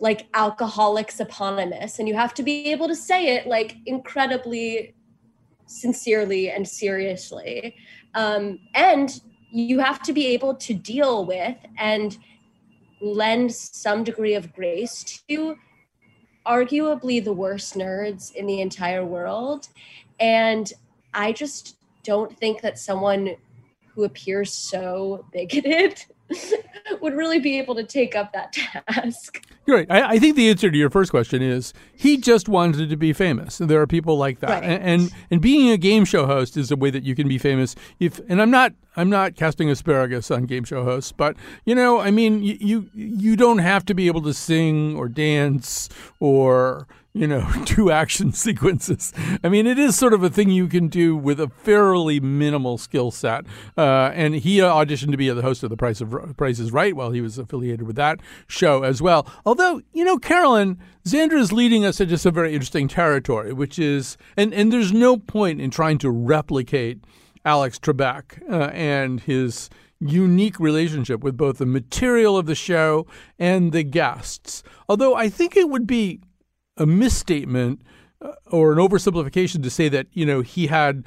like 0.00 0.26
alcoholics 0.34 1.20
eponymous 1.20 1.98
and 1.98 2.06
you 2.06 2.14
have 2.14 2.32
to 2.34 2.42
be 2.42 2.66
able 2.70 2.86
to 2.86 2.94
say 2.94 3.34
it 3.34 3.46
like 3.46 3.76
incredibly 3.86 4.94
sincerely 5.66 6.50
and 6.50 6.66
seriously. 6.66 7.76
Um, 8.14 8.60
and 8.74 9.20
you 9.50 9.80
have 9.80 10.02
to 10.02 10.12
be 10.12 10.26
able 10.28 10.54
to 10.54 10.74
deal 10.74 11.24
with 11.24 11.56
and 11.78 12.16
lend 13.00 13.52
some 13.54 14.04
degree 14.04 14.34
of 14.34 14.52
grace 14.52 15.22
to 15.28 15.56
arguably 16.46 17.22
the 17.22 17.32
worst 17.32 17.74
nerds 17.74 18.34
in 18.34 18.46
the 18.46 18.60
entire 18.60 19.04
world. 19.04 19.68
And 20.20 20.72
i 21.14 21.32
just 21.32 21.76
don't 22.02 22.36
think 22.38 22.60
that 22.62 22.78
someone 22.78 23.36
who 23.94 24.04
appears 24.04 24.52
so 24.52 25.26
bigoted 25.32 26.04
would 27.00 27.14
really 27.14 27.38
be 27.38 27.58
able 27.58 27.74
to 27.74 27.84
take 27.84 28.14
up 28.14 28.32
that 28.32 28.52
task. 28.52 29.44
Great. 29.64 29.90
I, 29.90 30.12
I, 30.12 30.18
think 30.18 30.36
the 30.36 30.48
answer 30.48 30.70
to 30.70 30.76
your 30.76 30.90
first 30.90 31.10
question 31.10 31.42
is 31.42 31.74
he 31.94 32.16
just 32.16 32.48
wanted 32.48 32.88
to 32.88 32.96
be 32.96 33.12
famous. 33.12 33.58
There 33.58 33.80
are 33.80 33.86
people 33.86 34.16
like 34.16 34.40
that, 34.40 34.62
right. 34.62 34.64
and, 34.64 34.82
and, 34.82 35.12
and 35.30 35.40
being 35.40 35.70
a 35.70 35.76
game 35.76 36.04
show 36.04 36.26
host 36.26 36.56
is 36.56 36.70
a 36.70 36.76
way 36.76 36.90
that 36.90 37.02
you 37.02 37.14
can 37.14 37.28
be 37.28 37.38
famous. 37.38 37.74
If 38.00 38.20
and 38.28 38.40
I'm 38.40 38.50
not 38.50 38.72
I'm 38.96 39.10
not 39.10 39.36
casting 39.36 39.70
asparagus 39.70 40.30
on 40.30 40.44
game 40.44 40.64
show 40.64 40.84
hosts, 40.84 41.12
but 41.12 41.36
you 41.64 41.74
know, 41.74 42.00
I 42.00 42.10
mean, 42.10 42.42
you 42.42 42.56
you, 42.60 42.90
you 42.94 43.36
don't 43.36 43.58
have 43.58 43.84
to 43.86 43.94
be 43.94 44.06
able 44.06 44.22
to 44.22 44.32
sing 44.32 44.96
or 44.96 45.08
dance 45.08 45.88
or 46.18 46.86
you 47.12 47.26
know, 47.26 47.48
two 47.64 47.90
action 47.90 48.32
sequences. 48.32 49.12
I 49.42 49.48
mean, 49.48 49.66
it 49.66 49.78
is 49.78 49.96
sort 49.96 50.12
of 50.12 50.22
a 50.22 50.30
thing 50.30 50.50
you 50.50 50.68
can 50.68 50.88
do 50.88 51.16
with 51.16 51.40
a 51.40 51.48
fairly 51.48 52.20
minimal 52.20 52.78
skill 52.78 53.10
set. 53.10 53.44
Uh, 53.76 54.10
and 54.14 54.34
he 54.34 54.58
auditioned 54.58 55.10
to 55.10 55.16
be 55.16 55.28
the 55.28 55.42
host 55.42 55.62
of 55.62 55.70
The 55.70 55.76
Price 55.76 56.00
of 56.00 56.36
Price 56.36 56.58
is 56.58 56.72
Right 56.72 56.94
while 56.94 57.10
he 57.10 57.20
was 57.20 57.38
affiliated 57.38 57.86
with 57.86 57.96
that 57.96 58.20
show 58.46 58.82
as 58.82 59.02
well. 59.02 59.26
Although, 59.44 59.82
you 59.92 60.04
know, 60.04 60.18
Carolyn, 60.18 60.78
Xandra 61.04 61.38
is 61.38 61.52
leading 61.52 61.84
us 61.84 62.00
into 62.00 62.18
some 62.18 62.34
very 62.34 62.52
interesting 62.52 62.88
territory, 62.88 63.52
which 63.52 63.78
is, 63.78 64.16
and, 64.36 64.52
and 64.52 64.72
there's 64.72 64.92
no 64.92 65.16
point 65.16 65.60
in 65.60 65.70
trying 65.70 65.98
to 65.98 66.10
replicate 66.10 67.02
Alex 67.44 67.78
Trebek 67.78 68.42
uh, 68.50 68.70
and 68.74 69.20
his 69.20 69.70
unique 70.00 70.60
relationship 70.60 71.24
with 71.24 71.36
both 71.36 71.58
the 71.58 71.66
material 71.66 72.36
of 72.36 72.46
the 72.46 72.54
show 72.54 73.06
and 73.38 73.72
the 73.72 73.82
guests. 73.82 74.62
Although 74.88 75.16
I 75.16 75.28
think 75.28 75.56
it 75.56 75.68
would 75.68 75.86
be 75.86 76.20
a 76.78 76.86
misstatement 76.86 77.82
uh, 78.22 78.32
or 78.46 78.72
an 78.72 78.78
oversimplification 78.78 79.62
to 79.62 79.70
say 79.70 79.88
that 79.88 80.06
you 80.12 80.24
know 80.24 80.40
he 80.40 80.68
had 80.68 81.04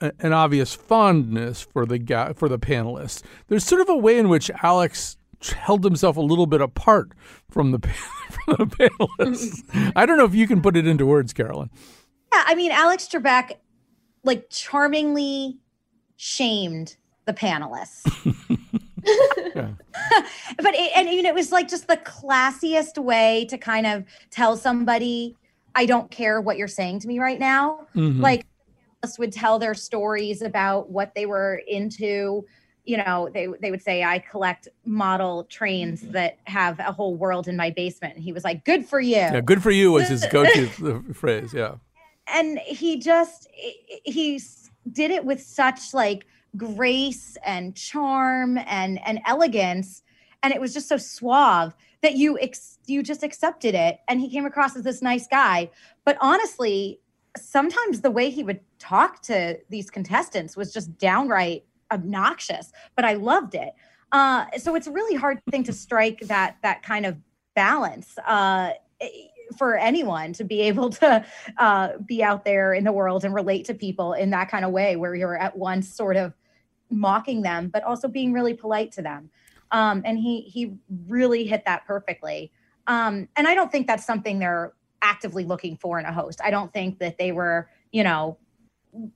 a, 0.00 0.12
an 0.20 0.32
obvious 0.32 0.74
fondness 0.74 1.60
for 1.62 1.84
the 1.84 2.32
for 2.36 2.48
the 2.48 2.58
panelists. 2.58 3.22
There's 3.48 3.64
sort 3.64 3.80
of 3.80 3.88
a 3.88 3.96
way 3.96 4.18
in 4.18 4.28
which 4.28 4.50
Alex 4.62 5.16
held 5.48 5.84
himself 5.84 6.16
a 6.16 6.20
little 6.20 6.46
bit 6.46 6.60
apart 6.60 7.12
from 7.50 7.72
the 7.72 7.78
from 8.30 8.56
the 8.58 8.66
panelists. 8.66 9.92
I 9.96 10.06
don't 10.06 10.18
know 10.18 10.24
if 10.24 10.34
you 10.34 10.46
can 10.46 10.62
put 10.62 10.76
it 10.76 10.86
into 10.86 11.06
words, 11.06 11.32
Carolyn. 11.32 11.70
Yeah, 12.32 12.44
I 12.46 12.54
mean, 12.54 12.70
Alex 12.70 13.08
Trebek, 13.08 13.52
like, 14.22 14.50
charmingly 14.50 15.58
shamed 16.16 16.96
the 17.26 17.32
panelists. 17.32 18.06
but 19.54 20.74
it, 20.74 20.92
and 20.96 21.08
you 21.08 21.22
know, 21.22 21.28
it 21.28 21.34
was 21.34 21.52
like 21.52 21.68
just 21.68 21.88
the 21.88 21.96
classiest 21.98 22.98
way 23.02 23.46
to 23.50 23.58
kind 23.58 23.86
of 23.86 24.04
tell 24.30 24.56
somebody, 24.56 25.36
"I 25.74 25.86
don't 25.86 26.10
care 26.10 26.40
what 26.40 26.56
you're 26.56 26.68
saying 26.68 27.00
to 27.00 27.08
me 27.08 27.18
right 27.18 27.38
now." 27.38 27.86
Mm-hmm. 27.94 28.20
Like, 28.20 28.46
would 29.18 29.32
tell 29.32 29.58
their 29.58 29.74
stories 29.74 30.42
about 30.42 30.90
what 30.90 31.14
they 31.14 31.26
were 31.26 31.60
into. 31.66 32.44
You 32.84 32.96
know 32.96 33.28
they 33.32 33.46
they 33.60 33.70
would 33.70 33.82
say 33.82 34.02
i 34.02 34.18
collect 34.18 34.66
model 34.84 35.44
trains 35.44 36.00
that 36.00 36.38
have 36.44 36.80
a 36.80 36.90
whole 36.90 37.14
world 37.14 37.46
in 37.46 37.56
my 37.56 37.70
basement. 37.70 38.14
And 38.16 38.24
he 38.24 38.32
was 38.32 38.42
like 38.42 38.64
good 38.64 38.86
for 38.86 39.00
you. 39.00 39.16
Yeah 39.16 39.40
good 39.42 39.62
for 39.62 39.70
you 39.70 39.92
was 39.92 40.08
his 40.08 40.24
go-to 40.32 41.04
phrase 41.12 41.52
yeah. 41.54 41.74
And 42.26 42.58
he 42.58 42.98
just 42.98 43.48
he 43.52 44.40
did 44.90 45.10
it 45.10 45.24
with 45.24 45.42
such 45.42 45.92
like 45.92 46.26
grace 46.56 47.36
and 47.44 47.74
charm 47.74 48.58
and 48.66 49.00
and 49.06 49.20
elegance. 49.26 50.02
And 50.42 50.52
it 50.52 50.60
was 50.60 50.72
just 50.72 50.88
so 50.88 50.96
suave 50.96 51.74
that 52.02 52.14
you 52.14 52.38
ex- 52.40 52.78
you 52.86 53.02
just 53.02 53.22
accepted 53.22 53.74
it. 53.74 53.98
And 54.08 54.20
he 54.20 54.30
came 54.30 54.46
across 54.46 54.76
as 54.76 54.84
this 54.84 55.02
nice 55.02 55.26
guy. 55.26 55.70
But 56.04 56.16
honestly 56.20 57.00
sometimes 57.36 58.00
the 58.00 58.10
way 58.10 58.28
he 58.28 58.42
would 58.42 58.60
talk 58.80 59.22
to 59.22 59.56
these 59.68 59.88
contestants 59.88 60.56
was 60.56 60.72
just 60.72 60.98
downright 60.98 61.64
obnoxious 61.92 62.72
but 62.96 63.04
i 63.04 63.14
loved 63.14 63.54
it. 63.54 63.72
Uh, 64.12 64.46
so 64.58 64.74
it's 64.74 64.86
a 64.86 64.90
really 64.90 65.14
hard 65.14 65.40
thing 65.50 65.62
to 65.64 65.72
strike 65.72 66.20
that 66.22 66.56
that 66.62 66.82
kind 66.82 67.06
of 67.06 67.16
balance 67.54 68.18
uh, 68.26 68.70
for 69.56 69.76
anyone 69.76 70.32
to 70.32 70.44
be 70.44 70.60
able 70.62 70.90
to 70.90 71.24
uh, 71.58 71.90
be 72.04 72.22
out 72.22 72.44
there 72.44 72.72
in 72.74 72.84
the 72.84 72.92
world 72.92 73.24
and 73.24 73.34
relate 73.34 73.64
to 73.66 73.74
people 73.74 74.12
in 74.12 74.30
that 74.30 74.50
kind 74.50 74.64
of 74.64 74.70
way 74.70 74.96
where 74.96 75.14
you're 75.14 75.36
at 75.36 75.56
once 75.56 75.88
sort 75.88 76.16
of 76.16 76.32
mocking 76.90 77.42
them 77.42 77.68
but 77.68 77.82
also 77.84 78.08
being 78.08 78.32
really 78.32 78.54
polite 78.54 78.92
to 78.92 79.02
them. 79.02 79.30
Um, 79.70 80.02
and 80.04 80.18
he 80.18 80.42
he 80.42 80.74
really 81.06 81.44
hit 81.44 81.64
that 81.66 81.86
perfectly. 81.86 82.52
Um, 82.86 83.28
and 83.36 83.46
i 83.46 83.54
don't 83.54 83.70
think 83.70 83.86
that's 83.86 84.04
something 84.04 84.38
they're 84.38 84.72
actively 85.02 85.44
looking 85.44 85.76
for 85.76 85.98
in 85.98 86.06
a 86.06 86.12
host. 86.12 86.40
I 86.44 86.50
don't 86.50 86.72
think 86.72 86.98
that 86.98 87.18
they 87.18 87.32
were 87.32 87.68
you 87.92 88.02
know 88.02 88.38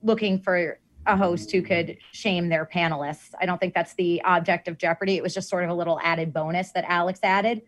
looking 0.02 0.40
for 0.40 0.78
a 1.06 1.16
host 1.16 1.50
who 1.52 1.60
could 1.60 1.98
shame 2.12 2.48
their 2.48 2.64
panelists. 2.64 3.30
I 3.38 3.46
don't 3.46 3.58
think 3.58 3.74
that's 3.74 3.94
the 3.94 4.22
object 4.22 4.68
of 4.68 4.78
jeopardy. 4.78 5.16
It 5.16 5.22
was 5.22 5.34
just 5.34 5.50
sort 5.50 5.64
of 5.64 5.70
a 5.70 5.74
little 5.74 6.00
added 6.02 6.32
bonus 6.32 6.72
that 6.72 6.84
alex 6.88 7.20
added. 7.22 7.62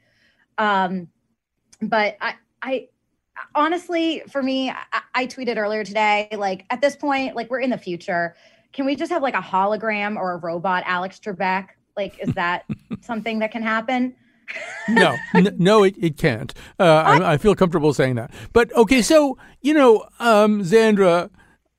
Um, 0.58 1.08
but 1.82 2.16
i 2.20 2.34
i 2.62 2.88
honestly 3.54 4.22
for 4.28 4.42
me 4.42 4.70
I, 4.70 5.00
I 5.14 5.26
tweeted 5.26 5.58
earlier 5.58 5.84
today 5.84 6.28
like 6.32 6.64
at 6.70 6.80
this 6.80 6.96
point 6.96 7.36
like 7.36 7.50
we're 7.50 7.60
in 7.60 7.70
the 7.70 7.78
future 7.78 8.34
can 8.76 8.84
we 8.84 8.94
just 8.94 9.10
have 9.10 9.22
like 9.22 9.34
a 9.34 9.40
hologram 9.40 10.16
or 10.16 10.32
a 10.32 10.36
robot 10.36 10.84
Alex 10.86 11.18
Trebek? 11.18 11.68
Like, 11.96 12.18
is 12.20 12.32
that 12.34 12.66
something 13.00 13.38
that 13.38 13.50
can 13.50 13.62
happen? 13.62 14.14
no, 14.88 15.16
n- 15.34 15.54
no, 15.58 15.82
it, 15.82 15.96
it 15.98 16.18
can't. 16.18 16.52
Uh, 16.78 16.84
I, 16.84 17.32
I, 17.32 17.38
feel 17.38 17.56
comfortable 17.56 17.92
saying 17.94 18.14
that. 18.14 18.30
But 18.52 18.72
okay, 18.76 19.02
so 19.02 19.38
you 19.62 19.74
know, 19.74 20.06
um, 20.20 20.62
Xandra, 20.62 21.30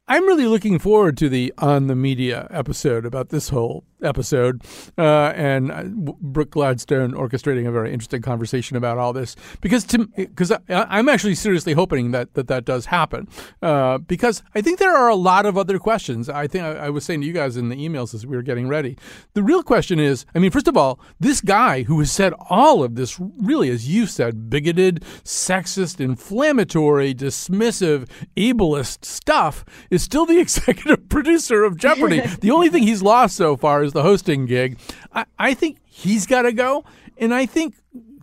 I'm 0.08 0.26
really 0.26 0.48
looking 0.48 0.80
forward 0.80 1.18
to 1.20 1.30
the 1.30 1.54
on 1.60 1.88
the 1.88 1.96
media 1.96 2.48
episode 2.50 3.06
about 3.06 3.30
this 3.30 3.50
whole 3.50 3.86
episode, 4.02 4.62
uh, 4.98 5.34
and 5.36 5.72
uh, 5.72 5.84
Brooke 6.22 6.52
Gladstone 6.52 7.14
orchestrating 7.14 7.68
a 7.68 7.72
very 7.72 7.92
interesting 7.92 8.22
conversation 8.22 8.78
about 8.78 8.98
all 8.98 9.14
this 9.14 9.36
because 9.62 9.86
because 10.16 10.52
I'm 10.70 11.10
actually 11.10 11.36
seriously 11.36 11.74
hoping 11.74 12.12
that 12.12 12.34
that, 12.36 12.48
that 12.48 12.66
does 12.66 12.88
happen 12.88 13.28
uh, 13.62 13.98
because 13.98 14.44
I 14.56 14.62
think 14.62 14.80
there 14.80 14.96
are 14.96 15.10
a 15.10 15.16
lot 15.16 15.46
of 15.46 15.58
other 15.58 15.80
questions. 15.80 16.30
I 16.30 16.48
think 16.48 16.64
I, 16.64 16.74
I, 16.74 16.90
was 16.90 17.06
saying 17.06 17.22
to 17.22 17.28
you 17.28 17.34
guys 17.34 17.58
in 17.58 17.70
the 17.70 17.76
emails 17.76 18.14
as 18.14 18.26
we 18.26 18.36
were 18.36 18.44
getting 18.44 18.68
ready. 18.68 18.98
The 19.34 19.44
real 19.44 19.64
question 19.64 20.00
is, 20.00 20.26
I 20.36 20.40
mean, 20.40 20.52
first 20.52 20.68
of 20.68 20.78
all, 20.78 21.00
this 21.20 21.42
guy 21.42 21.84
who 21.84 22.00
has 22.00 22.12
said 22.12 22.34
all 22.50 22.84
of 22.84 22.96
this 22.96 23.20
really, 23.20 23.70
as 23.70 23.88
you 23.88 24.06
said, 24.06 24.50
bigoted, 24.50 25.02
sexist, 25.24 26.00
inflammatory, 26.00 27.14
dismissive, 27.14 28.10
ableist 28.36 29.06
stuff 29.06 29.66
is 29.90 30.04
still 30.04 30.26
the 30.26 30.40
executive 30.48 31.10
producer 31.10 31.64
of 31.64 31.78
Jeopardy. 31.78 32.22
the 32.42 32.52
only 32.52 32.70
thing 32.70 32.84
he's 32.84 33.02
lost 33.02 33.36
so 33.36 33.58
far 33.58 33.84
the 33.94 34.04
hosting 34.04 34.46
gig. 34.46 34.78
I, 35.14 35.26
I 35.38 35.54
think 35.54 35.80
he's 35.86 36.26
got 36.26 36.44
to 36.44 36.54
go. 36.54 36.86
And 37.18 37.34
I 37.34 37.46
think 37.46 37.76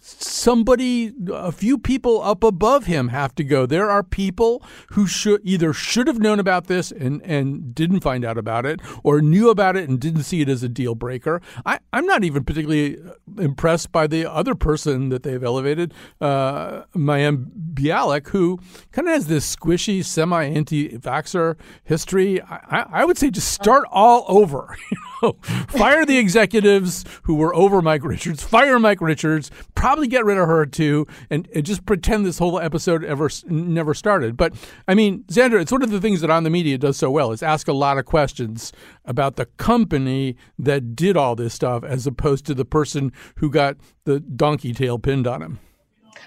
somebody, 0.05 1.13
a 1.33 1.51
few 1.51 1.79
people 1.79 2.23
up 2.23 2.45
above 2.45 2.85
him 2.85 3.09
have 3.09 3.35
to 3.37 3.45
go. 3.45 3.65
There 3.65 3.91
are 3.91 4.03
people 4.03 4.63
who 4.91 5.07
should 5.07 5.41
either 5.45 5.73
should 5.73 6.07
have 6.07 6.19
known 6.19 6.39
about 6.39 6.67
this 6.67 6.93
and, 6.93 7.23
and 7.23 7.75
didn't 7.75 8.01
find 8.01 8.25
out 8.25 8.37
about 8.37 8.67
it, 8.67 8.81
or 9.03 9.23
knew 9.23 9.49
about 9.49 9.77
it 9.77 9.89
and 9.89 9.99
didn't 9.99 10.25
see 10.25 10.43
it 10.43 10.49
as 10.49 10.63
a 10.63 10.69
deal 10.69 10.95
breaker. 10.95 11.41
I, 11.65 11.79
I'm 11.93 12.07
not 12.07 12.23
even 12.23 12.45
particularly 12.45 12.99
impressed 13.39 13.93
by 13.93 14.07
the 14.07 14.31
other 14.31 14.55
person 14.55 15.09
that 15.09 15.23
they've 15.23 15.43
elevated, 15.43 15.95
uh, 16.21 16.83
Mayim 16.95 17.47
Bialik, 17.73 18.29
who 18.29 18.59
kind 18.93 19.09
of 19.09 19.15
has 19.15 19.27
this 19.27 19.57
squishy, 19.57 20.05
semi 20.05 20.45
anti 20.45 20.99
vaxxer 20.99 21.57
history. 21.83 22.43
I, 22.43 22.87
I 22.91 23.05
would 23.05 23.17
say 23.17 23.31
just 23.31 23.53
start 23.53 23.85
all 23.91 24.25
over. 24.29 24.77
Fire 25.69 26.05
the 26.05 26.19
executives 26.19 27.05
who 27.23 27.37
were 27.37 27.55
over 27.55 27.81
Mike 27.81 28.05
Richards, 28.05 28.43
fire 28.43 28.79
Mike 28.79 29.01
Richards, 29.01 29.51
probably 29.75 29.94
get 30.03 30.25
rid 30.25 30.39
of 30.39 30.47
her 30.47 30.67
too, 30.67 31.07
and, 31.31 31.49
and 31.55 31.65
just 31.65 31.87
pretend 31.87 32.27
this 32.27 32.39
whole 32.39 32.59
episode 32.59 33.05
ever 33.05 33.31
never 33.47 33.95
started. 33.95 34.37
But 34.37 34.55
I 34.87 34.95
mean, 34.95 35.25
Xandra, 35.25 35.61
it's 35.61 35.73
one 35.73 35.83
of 35.83 35.91
the 35.91 36.01
things 36.01 36.21
that 36.21 36.31
on 36.31 36.45
the 36.45 36.51
media 36.51 36.79
does 36.79 36.97
so 36.97 37.11
well 37.11 37.33
is 37.33 37.43
ask 37.43 37.69
a 37.69 37.73
lot 37.73 37.99
of 37.99 38.05
questions 38.05 38.73
about 39.05 39.37
the 39.37 39.47
company 39.47 40.37
that 40.59 40.95
did 40.95 41.17
all 41.17 41.35
this 41.35 41.55
stuff, 41.55 41.85
as 41.85 42.07
opposed 42.07 42.47
to 42.47 42.55
the 42.55 42.65
person 42.65 43.13
who 43.37 43.51
got 43.51 43.77
the 44.05 44.21
donkey 44.21 44.73
tail 44.73 44.99
pinned 44.99 45.27
on 45.27 45.43
him. 45.43 45.59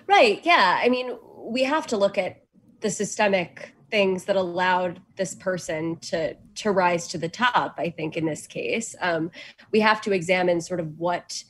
Right. 0.07 0.43
Yeah. 0.43 0.79
I 0.81 0.89
mean, 0.89 1.17
we 1.38 1.63
have 1.63 1.88
to 1.88 1.97
look 1.97 2.17
at 2.17 2.43
the 2.81 2.89
systemic 2.89 3.74
things 3.89 4.25
that 4.25 4.36
allowed 4.36 5.01
this 5.15 5.36
person 5.36 5.95
to 5.97 6.36
to 6.55 6.71
rise 6.71 7.07
to 7.07 7.17
the 7.17 7.29
top 7.29 7.75
i 7.77 7.89
think 7.89 8.17
in 8.17 8.25
this 8.25 8.45
case 8.45 8.95
um, 9.01 9.31
we 9.71 9.79
have 9.79 10.01
to 10.01 10.12
examine 10.12 10.59
sort 10.59 10.79
of 10.79 10.97
what 11.00 11.43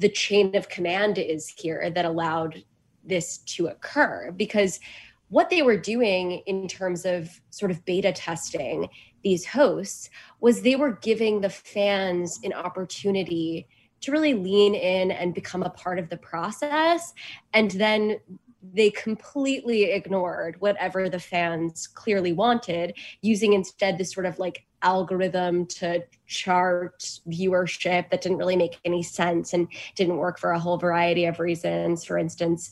the 0.00 0.08
chain 0.08 0.56
of 0.56 0.68
command 0.68 1.18
is 1.18 1.48
here 1.48 1.90
that 1.90 2.04
allowed 2.04 2.64
this 3.04 3.38
to 3.38 3.68
occur 3.68 4.32
because 4.36 4.80
what 5.28 5.50
they 5.50 5.62
were 5.62 5.76
doing 5.76 6.42
in 6.46 6.66
terms 6.66 7.04
of 7.04 7.28
sort 7.50 7.70
of 7.70 7.84
beta 7.84 8.12
testing 8.12 8.88
these 9.22 9.46
hosts 9.46 10.10
was 10.40 10.62
they 10.62 10.74
were 10.74 10.92
giving 11.02 11.40
the 11.40 11.50
fans 11.50 12.40
an 12.42 12.52
opportunity 12.52 13.68
to 14.00 14.10
really 14.10 14.34
lean 14.34 14.74
in 14.74 15.10
and 15.10 15.34
become 15.34 15.62
a 15.62 15.70
part 15.70 15.98
of 15.98 16.08
the 16.08 16.16
process 16.16 17.12
and 17.52 17.70
then 17.72 18.18
they 18.62 18.90
completely 18.90 19.84
ignored 19.84 20.56
whatever 20.60 21.08
the 21.08 21.18
fans 21.18 21.86
clearly 21.86 22.32
wanted 22.32 22.94
using 23.22 23.54
instead 23.54 23.96
this 23.96 24.12
sort 24.12 24.26
of 24.26 24.38
like 24.38 24.66
algorithm 24.82 25.66
to 25.66 26.02
chart 26.26 27.00
viewership 27.28 28.10
that 28.10 28.20
didn't 28.20 28.38
really 28.38 28.56
make 28.56 28.78
any 28.84 29.02
sense 29.02 29.52
and 29.52 29.68
didn't 29.94 30.16
work 30.16 30.38
for 30.38 30.52
a 30.52 30.58
whole 30.58 30.78
variety 30.78 31.24
of 31.24 31.38
reasons. 31.38 32.04
For 32.04 32.18
instance, 32.18 32.70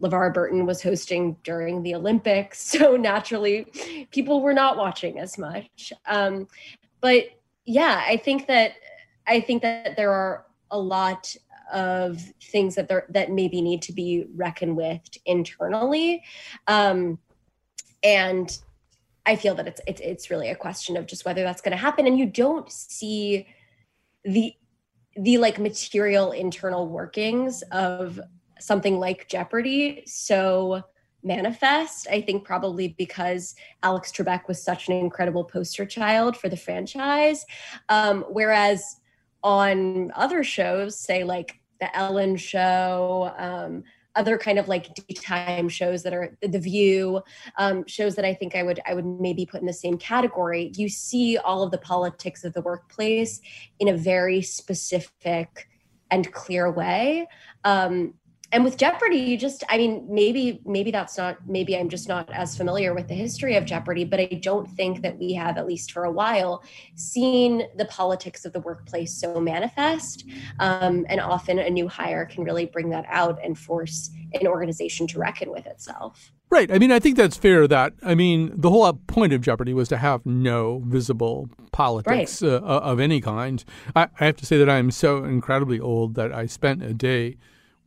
LeVar 0.00 0.32
Burton 0.32 0.64
was 0.64 0.82
hosting 0.82 1.36
during 1.44 1.82
the 1.82 1.94
Olympics, 1.94 2.60
so 2.70 2.96
naturally 2.96 3.66
people 4.10 4.40
were 4.40 4.54
not 4.54 4.76
watching 4.76 5.18
as 5.18 5.38
much. 5.38 5.92
Um, 6.06 6.48
but 7.00 7.26
yeah, 7.66 8.02
I 8.06 8.16
think 8.16 8.46
that 8.46 8.72
I 9.26 9.40
think 9.40 9.62
that 9.62 9.96
there 9.96 10.12
are 10.12 10.46
a 10.70 10.78
lot 10.78 11.36
of 11.72 12.20
things 12.42 12.74
that 12.74 12.88
there 12.88 13.06
that 13.10 13.30
maybe 13.30 13.60
need 13.60 13.82
to 13.82 13.92
be 13.92 14.26
reckoned 14.34 14.76
with 14.76 15.00
internally. 15.26 16.22
Um, 16.66 17.18
and 18.02 18.58
I 19.26 19.36
feel 19.36 19.54
that 19.56 19.68
it's 19.68 19.80
it's 19.86 20.00
it's 20.00 20.30
really 20.30 20.48
a 20.48 20.56
question 20.56 20.96
of 20.96 21.06
just 21.06 21.24
whether 21.24 21.42
that's 21.42 21.60
going 21.60 21.72
to 21.72 21.78
happen, 21.78 22.06
and 22.06 22.18
you 22.18 22.26
don't 22.26 22.70
see 22.70 23.46
the 24.24 24.54
the 25.16 25.38
like 25.38 25.58
material 25.58 26.32
internal 26.32 26.88
workings 26.88 27.62
of 27.72 28.20
something 28.58 28.98
like 28.98 29.28
Jeopardy 29.28 30.02
so 30.06 30.82
manifest. 31.22 32.06
I 32.10 32.22
think 32.22 32.44
probably 32.44 32.94
because 32.96 33.54
Alex 33.82 34.10
Trebek 34.10 34.48
was 34.48 34.62
such 34.62 34.88
an 34.88 34.94
incredible 34.94 35.44
poster 35.44 35.84
child 35.84 36.36
for 36.36 36.48
the 36.48 36.56
franchise, 36.56 37.44
um, 37.88 38.24
whereas 38.28 38.96
on 39.42 40.12
other 40.14 40.42
shows, 40.42 40.98
say 40.98 41.24
like 41.24 41.59
the 41.80 41.94
Ellen 41.96 42.36
Show. 42.36 43.32
Um, 43.36 43.84
other 44.16 44.36
kind 44.36 44.58
of 44.58 44.66
like 44.66 44.92
daytime 45.06 45.68
shows 45.68 46.02
that 46.02 46.12
are 46.12 46.36
the 46.42 46.58
view 46.58 47.22
um, 47.58 47.86
shows 47.86 48.16
that 48.16 48.24
i 48.24 48.34
think 48.34 48.56
i 48.56 48.62
would 48.62 48.80
i 48.84 48.92
would 48.92 49.06
maybe 49.06 49.46
put 49.46 49.60
in 49.60 49.68
the 49.68 49.72
same 49.72 49.96
category 49.96 50.72
you 50.74 50.88
see 50.88 51.38
all 51.38 51.62
of 51.62 51.70
the 51.70 51.78
politics 51.78 52.42
of 52.42 52.52
the 52.52 52.60
workplace 52.60 53.40
in 53.78 53.86
a 53.86 53.96
very 53.96 54.42
specific 54.42 55.68
and 56.10 56.32
clear 56.32 56.70
way. 56.70 57.28
Um, 57.64 58.14
and 58.52 58.64
with 58.64 58.76
jeopardy 58.76 59.16
you 59.16 59.36
just 59.36 59.64
i 59.68 59.76
mean 59.76 60.06
maybe 60.08 60.60
maybe 60.64 60.90
that's 60.90 61.16
not 61.16 61.36
maybe 61.46 61.76
i'm 61.76 61.88
just 61.88 62.08
not 62.08 62.28
as 62.32 62.56
familiar 62.56 62.94
with 62.94 63.08
the 63.08 63.14
history 63.14 63.56
of 63.56 63.64
jeopardy 63.64 64.04
but 64.04 64.20
i 64.20 64.26
don't 64.42 64.66
think 64.70 65.02
that 65.02 65.18
we 65.18 65.32
have 65.32 65.56
at 65.56 65.66
least 65.66 65.92
for 65.92 66.04
a 66.04 66.10
while 66.10 66.62
seen 66.94 67.62
the 67.76 67.84
politics 67.86 68.44
of 68.44 68.52
the 68.52 68.60
workplace 68.60 69.12
so 69.12 69.40
manifest 69.40 70.24
um, 70.58 71.06
and 71.08 71.20
often 71.20 71.58
a 71.58 71.70
new 71.70 71.88
hire 71.88 72.24
can 72.26 72.44
really 72.44 72.66
bring 72.66 72.90
that 72.90 73.04
out 73.08 73.38
and 73.44 73.58
force 73.58 74.10
an 74.34 74.46
organization 74.46 75.06
to 75.06 75.18
reckon 75.18 75.50
with 75.50 75.66
itself 75.66 76.32
Right. 76.52 76.72
I 76.72 76.80
mean, 76.80 76.90
I 76.90 76.98
think 76.98 77.16
that's 77.16 77.36
fair. 77.36 77.68
That 77.68 77.92
I 78.02 78.16
mean, 78.16 78.50
the 78.52 78.70
whole 78.70 78.92
point 78.92 79.32
of 79.32 79.40
Jeopardy 79.40 79.72
was 79.72 79.88
to 79.90 79.96
have 79.96 80.26
no 80.26 80.82
visible 80.84 81.48
politics 81.70 82.42
right. 82.42 82.54
uh, 82.54 82.58
of 82.58 82.98
any 82.98 83.20
kind. 83.20 83.64
I, 83.94 84.08
I, 84.18 84.24
have 84.24 84.36
to 84.38 84.46
say 84.46 84.58
that 84.58 84.68
I 84.68 84.78
am 84.78 84.90
so 84.90 85.22
incredibly 85.22 85.78
old 85.78 86.16
that 86.16 86.32
I 86.32 86.46
spent 86.46 86.82
a 86.82 86.92
day 86.92 87.36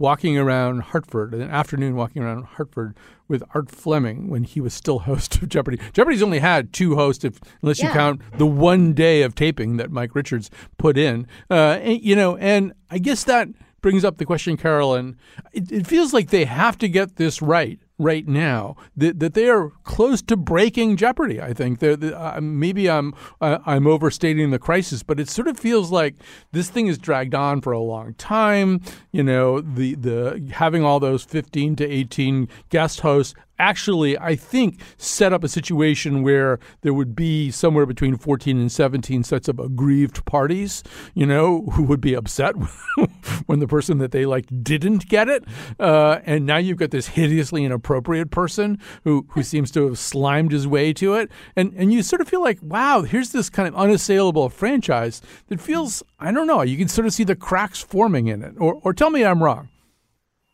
walking 0.03 0.38
around 0.38 0.81
Hartford, 0.81 1.33
an 1.33 1.50
afternoon 1.50 1.95
walking 1.95 2.22
around 2.22 2.43
Hartford 2.43 2.93
with 3.29 3.41
Art 3.55 3.72
Fleming 3.72 4.27
when 4.27 4.43
he 4.43 4.60
was 4.60 4.74
still 4.74 5.00
host 5.10 5.41
of 5.41 5.48
Jeopardy. 5.48 5.79
Jeopardy's 5.93 6.22
only 6.22 6.39
had 6.39 6.74
two 6.74 6.95
hosts, 6.95 7.24
if, 7.24 7.39
unless 7.62 7.79
yeah. 7.79 7.88
you 7.88 7.93
count 7.93 8.22
the 8.38 8.45
one 8.45 8.91
day 8.91 9.22
of 9.22 9.33
taping 9.33 9.77
that 9.77 9.91
Mike 9.91 10.13
Richards 10.13 10.51
put 10.77 10.98
in. 10.98 11.25
Uh, 11.50 11.79
and, 11.81 12.01
you 12.01 12.17
know, 12.17 12.36
and 12.36 12.74
I 12.91 12.98
guess 12.98 13.24
that 13.24 13.48
brings 13.79 14.03
up 14.03 14.17
the 14.17 14.25
question, 14.25 14.57
Carolyn. 14.57 15.15
It, 15.53 15.72
it 15.72 15.88
feels 15.88 16.12
like 16.12 16.31
they 16.31 16.43
have 16.43 16.77
to 16.79 16.89
get 16.89 17.15
this 17.15 17.41
right 17.41 17.79
right 18.00 18.27
now 18.27 18.75
that, 18.97 19.19
that 19.19 19.33
they 19.33 19.50
are 19.50 19.71
close 19.83 20.21
to 20.23 20.35
breaking 20.35 20.97
jeopardy. 20.97 21.41
I 21.41 21.53
think 21.53 21.79
they 21.79 21.93
uh, 21.93 22.41
maybe 22.41 22.89
I'm 22.89 23.13
uh, 23.41 23.59
I'm 23.65 23.88
overstating 23.88 24.51
the 24.51 24.59
crisis, 24.59 25.03
but 25.03 25.19
it 25.19 25.29
sort 25.29 25.47
of 25.47 25.59
feels 25.59 25.91
like 25.91 26.15
this 26.51 26.69
thing 26.69 26.88
is 26.88 26.97
dragged 26.97 27.35
on 27.35 27.62
for 27.62 27.71
a 27.71 27.79
long 27.79 28.13
time. 28.15 28.81
You 29.12 29.23
know, 29.23 29.62
the 29.62 29.95
the 29.95 30.51
having 30.53 30.83
all 30.83 31.00
those 31.00 31.23
15 31.23 31.75
to 31.77 31.88
18 31.88 32.47
guest 32.69 33.01
hosts 33.01 33.35
actually, 33.63 34.17
I 34.17 34.36
think, 34.36 34.82
set 34.98 35.32
up 35.32 35.43
a 35.43 35.48
situation 35.48 36.22
where 36.22 36.60
there 36.82 36.93
would 36.93 37.15
be 37.15 37.50
somewhere 37.50 37.86
between 37.86 38.17
14 38.17 38.60
and 38.60 38.72
17 38.72 39.24
sets 39.24 39.48
of 39.48 39.58
aggrieved 39.58 40.25
parties, 40.25 40.84
you 41.13 41.25
know, 41.25 41.62
who 41.74 41.84
would 41.84 42.01
be 42.01 42.13
upset 42.13 42.55
when 43.46 43.60
the 43.60 43.67
person 43.67 44.00
that 44.00 44.12
they 44.12 44.25
like 44.25 44.46
didn't 44.62 45.08
get 45.08 45.29
it. 45.29 45.46
Uh, 45.79 46.20
and 46.25 46.46
now 46.46 46.58
you've 46.58 46.77
got 46.77 46.91
this 46.91 47.08
hideously 47.08 47.63
inappropriate 47.63 48.32
person 48.32 48.79
who, 49.05 49.25
who 49.29 49.41
seems 49.43 49.72
to 49.72 49.86
have 49.86 49.98
slimed 49.98 50.51
his 50.51 50.67
way 50.67 50.91
to 50.91 51.13
it. 51.13 51.32
And, 51.55 51.74
and 51.77 51.93
you 51.93 52.03
sort 52.03 52.22
of 52.22 52.27
feel 52.27 52.41
like, 52.41 52.60
wow, 52.62 53.03
here's 53.03 53.32
this 53.32 53.50
kind 53.50 53.67
of 53.67 53.75
unassailable 53.75 54.50
franchise 54.50 55.22
that 55.48 55.62
feels, 55.62 56.03
I 56.20 56.34
don't 56.34 56.48
know, 56.48 56.63
you 56.63 56.77
can 56.77 56.89
sort 56.89 57.08
of 57.08 57.13
see 57.13 57.24
the 57.24 57.36
cracks 57.36 57.82
forming 57.82 58.27
in 58.27 58.43
it. 58.43 58.55
Or, 58.60 58.82
or 58.84 58.93
tell 58.93 59.10
me 59.10 59.24
I'm 59.24 59.41
wrong. 59.41 59.70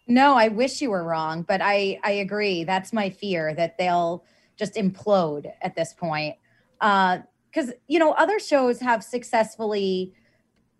No, 0.09 0.35
I 0.35 0.47
wish 0.47 0.81
you 0.81 0.89
were 0.89 1.03
wrong, 1.03 1.43
but 1.43 1.61
I 1.63 1.99
I 2.03 2.11
agree. 2.11 2.63
That's 2.63 2.91
my 2.91 3.11
fear 3.11 3.53
that 3.53 3.77
they'll 3.77 4.25
just 4.57 4.73
implode 4.73 5.51
at 5.61 5.75
this 5.75 5.93
point. 5.93 6.35
Because 6.79 7.69
uh, 7.69 7.73
you 7.87 7.99
know, 7.99 8.11
other 8.13 8.39
shows 8.39 8.79
have 8.79 9.03
successfully, 9.03 10.13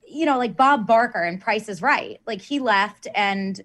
you 0.07 0.25
know, 0.25 0.39
like 0.39 0.57
Bob 0.57 0.87
Barker 0.87 1.23
and 1.23 1.39
Price 1.39 1.69
is 1.69 1.81
Right. 1.81 2.19
Like 2.25 2.41
he 2.41 2.59
left 2.59 3.07
and 3.15 3.61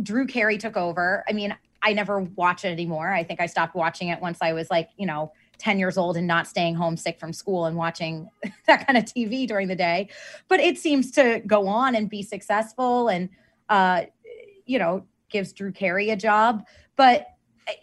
Drew 0.00 0.26
Carey 0.26 0.58
took 0.58 0.76
over. 0.76 1.24
I 1.28 1.32
mean, 1.32 1.56
I 1.82 1.92
never 1.92 2.20
watch 2.36 2.64
it 2.64 2.68
anymore. 2.68 3.12
I 3.12 3.24
think 3.24 3.40
I 3.40 3.46
stopped 3.46 3.74
watching 3.74 4.08
it 4.08 4.20
once 4.20 4.38
I 4.40 4.52
was 4.52 4.70
like, 4.70 4.90
you 4.96 5.06
know, 5.06 5.32
10 5.58 5.78
years 5.80 5.98
old 5.98 6.16
and 6.16 6.26
not 6.26 6.46
staying 6.46 6.76
home 6.76 6.96
sick 6.96 7.18
from 7.18 7.32
school 7.32 7.66
and 7.66 7.76
watching 7.76 8.28
that 8.68 8.86
kind 8.86 8.96
of 8.96 9.04
TV 9.04 9.46
during 9.48 9.66
the 9.66 9.74
day. 9.76 10.08
But 10.46 10.60
it 10.60 10.78
seems 10.78 11.10
to 11.12 11.42
go 11.46 11.66
on 11.66 11.96
and 11.96 12.08
be 12.08 12.22
successful. 12.22 13.08
And 13.08 13.28
uh, 13.68 14.02
you 14.70 14.78
know, 14.78 15.04
gives 15.30 15.52
Drew 15.52 15.72
Carey 15.72 16.10
a 16.10 16.16
job, 16.16 16.64
but 16.96 17.26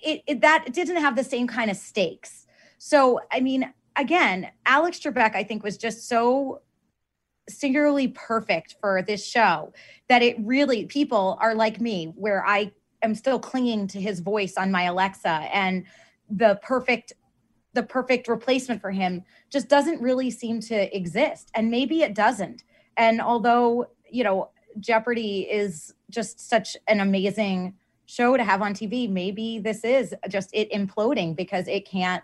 it, 0.02 0.22
it, 0.26 0.42
that 0.42 0.74
didn't 0.74 0.98
have 0.98 1.16
the 1.16 1.24
same 1.24 1.48
kind 1.48 1.70
of 1.70 1.76
stakes. 1.76 2.48
So, 2.78 3.20
I 3.32 3.42
mean, 3.42 3.74
again, 3.98 4.50
Alex 4.66 5.00
Trebek, 5.00 5.36
I 5.36 5.44
think, 5.44 5.64
was 5.64 5.78
just 5.78 6.08
so 6.08 6.62
singularly 7.50 8.10
perfect 8.10 8.76
for 8.80 9.02
this 9.02 9.26
show 9.26 9.74
that 10.08 10.22
it 10.22 10.38
really 10.40 10.86
people 10.86 11.38
are 11.42 11.56
like 11.56 11.82
me, 11.82 12.14
where 12.16 12.46
I 12.46 12.72
am 13.02 13.16
still 13.16 13.40
clinging 13.40 13.88
to 13.88 14.02
his 14.02 14.22
voice 14.22 14.56
on 14.58 14.72
my 14.72 14.84
Alexa, 14.84 15.48
and 15.54 15.86
the 16.30 16.60
perfect 16.64 17.14
the 17.74 17.84
perfect 17.84 18.28
replacement 18.28 18.82
for 18.82 18.92
him 18.92 19.24
just 19.52 19.68
doesn't 19.68 20.02
really 20.02 20.32
seem 20.32 20.60
to 20.60 20.96
exist 20.96 21.52
and 21.54 21.70
maybe 21.70 22.02
it 22.02 22.16
doesn't 22.16 22.64
and 22.98 23.22
although 23.22 23.86
you 24.10 24.24
know 24.24 24.50
jeopardy 24.80 25.42
is 25.42 25.94
just 26.10 26.50
such 26.50 26.78
an 26.88 27.00
amazing 27.00 27.76
show 28.06 28.38
to 28.38 28.44
have 28.44 28.62
on 28.62 28.74
TV. 28.74 29.10
Maybe 29.10 29.60
this 29.60 29.84
is 29.84 30.16
just 30.30 30.50
it 30.54 30.72
imploding 30.72 31.36
because 31.36 31.68
it 31.68 31.88
can't 31.88 32.24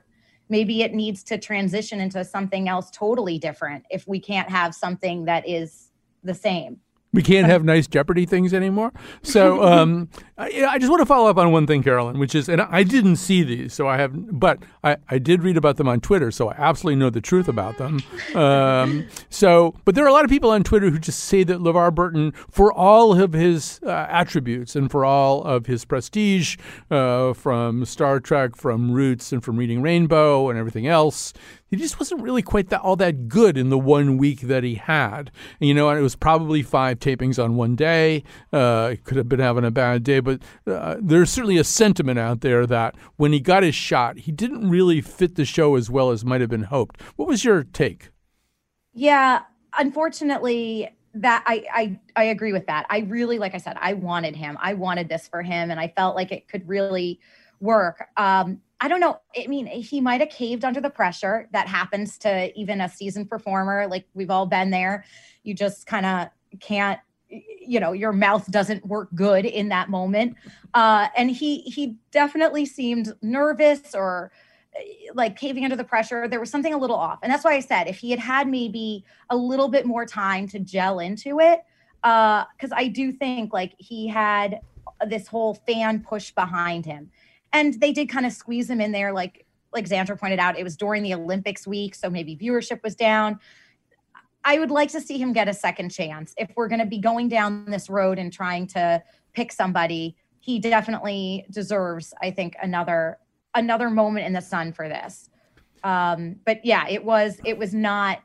maybe 0.49 0.81
it 0.81 0.93
needs 0.93 1.23
to 1.23 1.37
transition 1.37 1.99
into 1.99 2.23
something 2.23 2.67
else 2.67 2.91
totally 2.91 3.39
different 3.39 3.83
if 3.89 4.07
we 4.07 4.19
can't 4.19 4.49
have 4.49 4.75
something 4.75 5.25
that 5.25 5.47
is 5.47 5.91
the 6.23 6.33
same. 6.33 6.79
We 7.13 7.21
can't 7.21 7.47
have 7.47 7.63
nice 7.63 7.87
Jeopardy 7.87 8.25
things 8.25 8.53
anymore. 8.53 8.91
So 9.21 9.63
um, 9.71 10.09
I, 10.37 10.65
I, 10.65 10.79
just 10.79 10.89
want 10.89 10.99
to 11.01 11.05
follow 11.05 11.29
up 11.29 11.37
on 11.37 11.51
one 11.51 11.67
thing, 11.67 11.83
Carolyn, 11.83 12.17
which 12.17 12.33
is, 12.33 12.49
and 12.49 12.59
I 12.59 12.81
didn't 12.81 13.17
see 13.17 13.43
these, 13.43 13.71
so 13.73 13.87
I 13.87 13.97
have, 13.97 14.11
but 14.39 14.63
I, 14.83 14.97
I 15.09 15.19
did 15.19 15.43
read 15.43 15.55
about 15.55 15.77
them 15.77 15.87
on 15.87 16.01
Twitter, 16.01 16.31
so 16.31 16.49
I 16.49 16.55
absolutely 16.57 16.99
know 16.99 17.11
the 17.11 17.21
truth 17.21 17.47
about 17.47 17.77
them. 17.77 17.99
Um, 18.33 19.07
so, 19.29 19.75
but 19.85 19.93
there 19.93 20.03
are 20.03 20.07
a 20.07 20.11
lot 20.13 20.25
of 20.25 20.31
people 20.31 20.49
on 20.49 20.63
Twitter 20.63 20.89
who 20.89 20.97
just 20.97 21.19
say 21.19 21.43
that 21.43 21.59
LeVar 21.59 21.93
Burton, 21.93 22.33
for 22.49 22.73
all 22.73 23.19
of 23.19 23.33
his 23.33 23.79
uh, 23.85 24.07
attributes 24.09 24.75
and 24.75 24.89
for 24.89 25.05
all 25.05 25.43
of 25.43 25.67
his 25.67 25.85
prestige 25.85 26.57
uh, 26.89 27.33
from 27.33 27.85
Star 27.85 28.19
Trek, 28.19 28.55
from 28.55 28.91
Roots, 28.91 29.31
and 29.31 29.43
from 29.43 29.57
Reading 29.57 29.83
Rainbow 29.83 30.49
and 30.49 30.57
everything 30.57 30.87
else, 30.87 31.31
he 31.73 31.79
just 31.81 31.99
wasn't 31.99 32.21
really 32.21 32.43
quite 32.43 32.69
that 32.69 32.81
all 32.81 32.95
that 32.95 33.27
good 33.27 33.57
in 33.57 33.69
the 33.69 33.79
one 33.79 34.19
week 34.19 34.41
that 34.41 34.63
he 34.63 34.75
had. 34.75 35.31
You 35.59 35.73
know, 35.73 35.89
it 35.89 36.01
was 36.01 36.15
probably 36.15 36.61
five 36.61 36.99
tapings 36.99 37.43
on 37.43 37.55
one 37.55 37.75
day. 37.75 38.23
Uh, 38.51 38.93
could 39.03 39.17
have 39.17 39.27
been 39.27 39.39
having 39.39 39.65
a 39.65 39.71
bad 39.71 40.03
day, 40.03 40.19
but 40.19 40.39
uh, 40.67 40.97
there's 41.01 41.31
certainly 41.31 41.57
a 41.57 41.63
sentiment 41.63 42.19
out 42.19 42.41
there 42.41 42.67
that 42.67 42.93
when 43.15 43.33
he 43.33 43.39
got 43.39 43.63
his 43.63 43.73
shot, 43.73 44.19
he 44.19 44.31
didn't 44.31 44.69
really 44.69 45.01
fit 45.01 45.33
the 45.33 45.45
show 45.45 45.73
as 45.73 45.89
well 45.89 46.11
as 46.11 46.23
might 46.23 46.41
have 46.41 46.49
been 46.51 46.65
hoped. 46.65 47.01
What 47.15 47.27
was 47.27 47.43
your 47.43 47.63
take? 47.63 48.11
Yeah, 48.93 49.41
unfortunately, 49.75 50.95
that 51.15 51.43
I, 51.47 51.65
I 51.73 51.99
I 52.15 52.23
agree 52.25 52.53
with 52.53 52.67
that. 52.67 52.85
I 52.91 52.99
really, 52.99 53.39
like 53.39 53.55
I 53.55 53.57
said, 53.57 53.77
I 53.81 53.93
wanted 53.93 54.35
him. 54.35 54.59
I 54.61 54.75
wanted 54.75 55.09
this 55.09 55.27
for 55.27 55.41
him, 55.41 55.71
and 55.71 55.79
I 55.79 55.87
felt 55.95 56.15
like 56.15 56.31
it 56.31 56.47
could 56.47 56.67
really 56.67 57.19
work. 57.63 58.09
Um, 58.17 58.61
I 58.81 58.89
don't 58.89 58.99
know. 58.99 59.17
I 59.41 59.47
mean, 59.47 59.65
he 59.65 60.01
might 60.01 60.19
have 60.19 60.29
caved 60.29 60.65
under 60.65 60.81
the 60.81 60.89
pressure 60.89 61.47
that 61.53 61.67
happens 61.67 62.17
to 62.19 62.51
even 62.59 62.81
a 62.81 62.89
seasoned 62.89 63.29
performer. 63.29 63.87
Like 63.87 64.05
we've 64.13 64.29
all 64.29 64.45
been 64.45 64.69
there. 64.71 65.05
You 65.43 65.53
just 65.53 65.87
kind 65.87 66.05
of 66.05 66.59
can't, 66.59 66.99
you 67.29 67.79
know, 67.79 67.93
your 67.93 68.11
mouth 68.11 68.51
doesn't 68.51 68.85
work 68.85 69.07
good 69.15 69.45
in 69.45 69.69
that 69.69 69.89
moment. 69.89 70.35
Uh, 70.73 71.07
and 71.15 71.31
he 71.31 71.61
he 71.61 71.95
definitely 72.11 72.65
seemed 72.65 73.13
nervous 73.21 73.95
or 73.95 74.33
eh, 74.75 74.81
like 75.13 75.37
caving 75.37 75.63
under 75.63 75.77
the 75.77 75.85
pressure. 75.85 76.27
There 76.27 76.41
was 76.41 76.49
something 76.49 76.73
a 76.73 76.77
little 76.77 76.97
off, 76.97 77.19
and 77.23 77.31
that's 77.31 77.45
why 77.45 77.53
I 77.53 77.61
said 77.61 77.87
if 77.87 77.99
he 77.99 78.11
had 78.11 78.19
had 78.19 78.49
maybe 78.49 79.05
a 79.29 79.37
little 79.37 79.69
bit 79.69 79.85
more 79.85 80.05
time 80.05 80.45
to 80.49 80.59
gel 80.59 80.99
into 80.99 81.39
it, 81.39 81.61
because 82.01 82.71
uh, 82.71 82.75
I 82.75 82.89
do 82.89 83.13
think 83.13 83.53
like 83.53 83.75
he 83.77 84.09
had 84.09 84.59
this 85.07 85.27
whole 85.27 85.53
fan 85.53 86.01
push 86.01 86.31
behind 86.31 86.85
him 86.85 87.09
and 87.53 87.79
they 87.79 87.93
did 87.93 88.09
kind 88.09 88.25
of 88.25 88.33
squeeze 88.33 88.69
him 88.69 88.81
in 88.81 88.91
there 88.91 89.13
like 89.13 89.45
like 89.71 89.87
Xandra 89.87 90.19
pointed 90.19 90.39
out 90.39 90.57
it 90.57 90.63
was 90.63 90.75
during 90.75 91.01
the 91.01 91.13
Olympics 91.13 91.65
week 91.65 91.95
so 91.95 92.09
maybe 92.09 92.35
viewership 92.35 92.83
was 92.83 92.95
down. 92.95 93.39
I 94.43 94.59
would 94.59 94.71
like 94.71 94.91
to 94.91 94.99
see 94.99 95.17
him 95.17 95.31
get 95.31 95.47
a 95.47 95.53
second 95.53 95.89
chance. 95.89 96.33
If 96.37 96.51
we're 96.57 96.67
going 96.67 96.81
to 96.81 96.85
be 96.85 96.99
going 96.99 97.29
down 97.29 97.65
this 97.65 97.89
road 97.89 98.19
and 98.19 98.33
trying 98.33 98.67
to 98.67 99.01
pick 99.33 99.51
somebody 99.51 100.15
he 100.39 100.59
definitely 100.59 101.45
deserves 101.49 102.13
I 102.21 102.31
think 102.31 102.55
another 102.61 103.19
another 103.55 103.89
moment 103.89 104.25
in 104.25 104.33
the 104.33 104.41
sun 104.41 104.73
for 104.73 104.89
this. 104.89 105.29
Um 105.83 106.37
but 106.45 106.65
yeah 106.65 106.87
it 106.89 107.03
was 107.03 107.39
it 107.45 107.57
was 107.57 107.73
not 107.73 108.19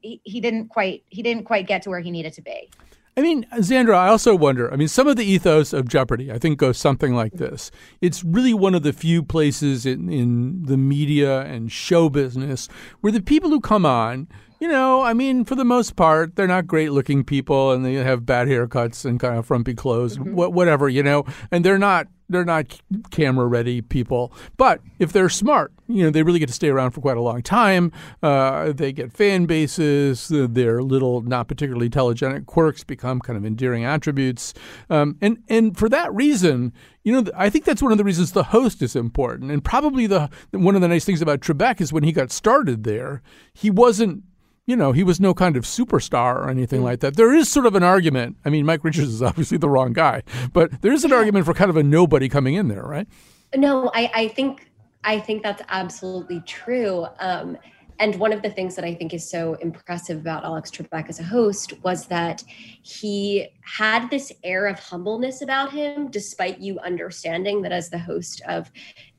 he, 0.00 0.20
he 0.24 0.40
didn't 0.40 0.68
quite 0.68 1.04
he 1.08 1.22
didn't 1.22 1.44
quite 1.44 1.66
get 1.66 1.82
to 1.82 1.90
where 1.90 2.00
he 2.00 2.10
needed 2.10 2.32
to 2.34 2.42
be 2.42 2.70
I 3.16 3.20
mean, 3.20 3.46
Xandra, 3.54 3.94
I 3.94 4.08
also 4.08 4.34
wonder. 4.34 4.72
I 4.72 4.76
mean, 4.76 4.88
some 4.88 5.06
of 5.06 5.16
the 5.16 5.24
ethos 5.24 5.72
of 5.72 5.86
Jeopardy, 5.86 6.32
I 6.32 6.38
think, 6.38 6.58
goes 6.58 6.78
something 6.78 7.14
like 7.14 7.34
this. 7.34 7.70
It's 8.00 8.24
really 8.24 8.52
one 8.52 8.74
of 8.74 8.82
the 8.82 8.92
few 8.92 9.22
places 9.22 9.86
in, 9.86 10.12
in 10.12 10.64
the 10.64 10.76
media 10.76 11.42
and 11.42 11.70
show 11.70 12.08
business 12.08 12.68
where 13.02 13.12
the 13.12 13.22
people 13.22 13.50
who 13.50 13.60
come 13.60 13.86
on, 13.86 14.26
you 14.58 14.66
know, 14.66 15.02
I 15.02 15.14
mean, 15.14 15.44
for 15.44 15.54
the 15.54 15.64
most 15.64 15.94
part, 15.94 16.34
they're 16.34 16.48
not 16.48 16.66
great 16.66 16.90
looking 16.90 17.22
people 17.22 17.70
and 17.70 17.84
they 17.84 17.94
have 17.94 18.26
bad 18.26 18.48
haircuts 18.48 19.04
and 19.04 19.20
kind 19.20 19.38
of 19.38 19.46
frumpy 19.46 19.74
clothes, 19.74 20.18
mm-hmm. 20.18 20.34
whatever, 20.34 20.88
you 20.88 21.02
know, 21.02 21.24
and 21.52 21.64
they're 21.64 21.78
not 21.78 22.08
they're 22.34 22.44
not 22.44 22.80
camera 23.10 23.46
ready 23.46 23.80
people. 23.80 24.32
But 24.56 24.80
if 24.98 25.12
they're 25.12 25.28
smart, 25.28 25.72
you 25.86 26.04
know, 26.04 26.10
they 26.10 26.22
really 26.22 26.38
get 26.38 26.48
to 26.48 26.54
stay 26.54 26.68
around 26.68 26.92
for 26.92 27.00
quite 27.00 27.16
a 27.16 27.22
long 27.22 27.42
time. 27.42 27.92
Uh, 28.22 28.72
they 28.72 28.92
get 28.92 29.12
fan 29.12 29.46
bases. 29.46 30.28
Their 30.28 30.82
little, 30.82 31.22
not 31.22 31.48
particularly 31.48 31.90
telegenic 31.90 32.46
quirks 32.46 32.84
become 32.84 33.20
kind 33.20 33.36
of 33.36 33.44
endearing 33.44 33.84
attributes. 33.84 34.54
Um, 34.90 35.16
and 35.20 35.42
and 35.48 35.76
for 35.76 35.88
that 35.88 36.12
reason, 36.14 36.72
you 37.02 37.12
know, 37.12 37.30
I 37.36 37.50
think 37.50 37.64
that's 37.64 37.82
one 37.82 37.92
of 37.92 37.98
the 37.98 38.04
reasons 38.04 38.32
the 38.32 38.44
host 38.44 38.82
is 38.82 38.96
important. 38.96 39.50
And 39.50 39.62
probably 39.62 40.06
the 40.06 40.30
one 40.52 40.74
of 40.74 40.80
the 40.80 40.88
nice 40.88 41.04
things 41.04 41.22
about 41.22 41.40
Trebek 41.40 41.80
is 41.80 41.92
when 41.92 42.04
he 42.04 42.12
got 42.12 42.30
started 42.30 42.84
there, 42.84 43.22
he 43.52 43.70
wasn't 43.70 44.24
you 44.66 44.76
know, 44.76 44.92
he 44.92 45.04
was 45.04 45.20
no 45.20 45.34
kind 45.34 45.56
of 45.56 45.64
superstar 45.64 46.36
or 46.36 46.48
anything 46.48 46.80
mm. 46.80 46.84
like 46.84 47.00
that. 47.00 47.16
There 47.16 47.34
is 47.34 47.50
sort 47.50 47.66
of 47.66 47.74
an 47.74 47.82
argument. 47.82 48.36
I 48.44 48.50
mean, 48.50 48.64
Mike 48.64 48.84
Richards 48.84 49.08
is 49.08 49.22
obviously 49.30 49.58
the 49.58 49.68
wrong 49.68 49.92
guy, 49.92 50.22
but 50.52 50.82
there 50.82 50.92
is 50.92 51.04
an 51.04 51.12
argument 51.12 51.46
for 51.46 51.54
kind 51.54 51.70
of 51.70 51.76
a 51.76 51.82
nobody 51.82 52.28
coming 52.28 52.54
in 52.54 52.68
there, 52.68 52.82
right? 52.82 53.06
No, 53.54 53.90
I, 53.94 54.10
I 54.14 54.28
think 54.28 54.70
I 55.04 55.20
think 55.20 55.42
that's 55.42 55.62
absolutely 55.68 56.40
true. 56.46 57.06
Um, 57.20 57.58
and 58.00 58.16
one 58.16 58.32
of 58.32 58.42
the 58.42 58.50
things 58.50 58.74
that 58.74 58.84
I 58.84 58.94
think 58.94 59.14
is 59.14 59.28
so 59.28 59.54
impressive 59.54 60.18
about 60.18 60.44
Alex 60.44 60.70
Trebek 60.70 61.08
as 61.08 61.20
a 61.20 61.22
host 61.22 61.74
was 61.84 62.06
that 62.06 62.42
he 62.82 63.46
had 63.60 64.10
this 64.10 64.32
air 64.42 64.66
of 64.66 64.78
humbleness 64.78 65.42
about 65.42 65.70
him, 65.70 66.10
despite 66.10 66.58
you 66.58 66.78
understanding 66.80 67.62
that 67.62 67.70
as 67.70 67.90
the 67.90 67.98
host 67.98 68.42
of 68.48 68.70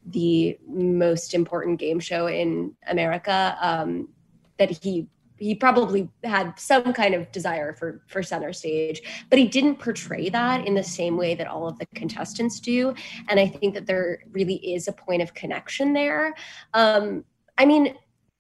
the 0.08 0.58
most 0.68 1.34
important 1.34 1.80
game 1.80 2.00
show 2.00 2.28
in 2.28 2.76
America, 2.88 3.58
um, 3.62 4.10
that 4.58 4.70
he 4.70 5.08
he 5.38 5.54
probably 5.54 6.10
had 6.24 6.58
some 6.58 6.94
kind 6.94 7.14
of 7.14 7.32
desire 7.32 7.74
for 7.74 8.02
for 8.08 8.24
center 8.24 8.54
stage 8.54 9.02
but 9.30 9.40
he 9.40 9.48
didn't 9.48 9.78
portray 9.78 10.30
that 10.30 10.66
in 10.66 10.74
the 10.74 10.84
same 10.84 11.18
way 11.18 11.36
that 11.36 11.48
all 11.48 11.68
of 11.68 11.78
the 11.80 11.86
contestants 11.96 12.60
do. 12.60 12.94
And 13.28 13.40
i 13.40 13.48
think 13.48 13.74
that 13.74 13.86
there 13.86 14.20
really 14.32 14.56
is 14.56 14.88
a 14.88 14.94
point 14.94 15.22
of 15.22 15.34
connection 15.34 15.94
there. 15.94 16.34
Um, 16.74 17.26
i 17.58 17.66
mean 17.66 17.96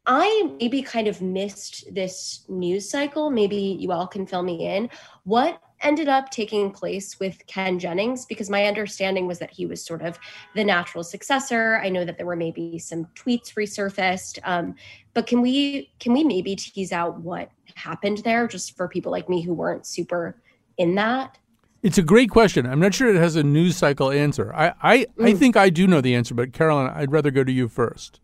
i 0.07 0.51
maybe 0.59 0.81
kind 0.81 1.07
of 1.07 1.21
missed 1.21 1.93
this 1.93 2.45
news 2.47 2.89
cycle. 2.89 3.29
Maybe 3.31 3.57
you 3.57 3.91
all 3.91 4.07
can 4.07 4.27
fill 4.27 4.43
me 4.43 4.67
in. 4.67 4.89
What 5.23 5.59
ended 5.85 6.09
up 6.09 6.31
taking 6.31 6.71
place 6.71 7.19
with 7.19 7.45
Ken 7.47 7.79
Jennings 7.79 8.25
because 8.25 8.49
my 8.49 8.65
understanding 8.65 9.27
was 9.27 9.39
that 9.39 9.51
he 9.51 9.65
was 9.65 9.83
sort 9.83 10.01
of 10.01 10.19
the 10.55 10.63
natural 10.63 11.03
successor. 11.03 11.79
I 11.83 11.89
know 11.89 12.03
that 12.03 12.17
there 12.17 12.25
were 12.25 12.35
maybe 12.35 12.79
some 12.79 13.05
tweets 13.15 13.53
resurfaced, 13.53 14.39
um, 14.43 14.75
but 15.13 15.27
can 15.27 15.41
we 15.41 15.91
can 15.99 16.11
we 16.11 16.23
maybe 16.23 16.55
tease 16.55 16.91
out 16.91 17.21
what 17.21 17.49
happened 17.75 18.17
there, 18.19 18.47
just 18.47 18.75
for 18.75 18.87
people 18.87 19.11
like 19.11 19.29
me 19.29 19.41
who 19.41 19.53
weren't 19.53 19.85
super 19.85 20.41
in 20.77 20.95
that? 20.95 21.37
It's 21.83 21.99
a 21.99 22.03
great 22.03 22.31
question. 22.31 22.65
I'm 22.65 22.79
not 22.79 22.95
sure 22.95 23.09
it 23.09 23.15
has 23.15 23.35
a 23.35 23.43
news 23.43 23.77
cycle 23.77 24.09
answer. 24.11 24.51
I 24.55 24.73
I, 24.81 24.97
mm. 25.17 25.25
I 25.25 25.33
think 25.35 25.55
I 25.55 25.69
do 25.69 25.85
know 25.85 26.01
the 26.01 26.15
answer, 26.15 26.33
but 26.33 26.51
Carolyn, 26.51 26.91
I'd 26.93 27.11
rather 27.11 27.31
go 27.31 27.43
to 27.43 27.51
you 27.51 27.67
first. 27.67 28.19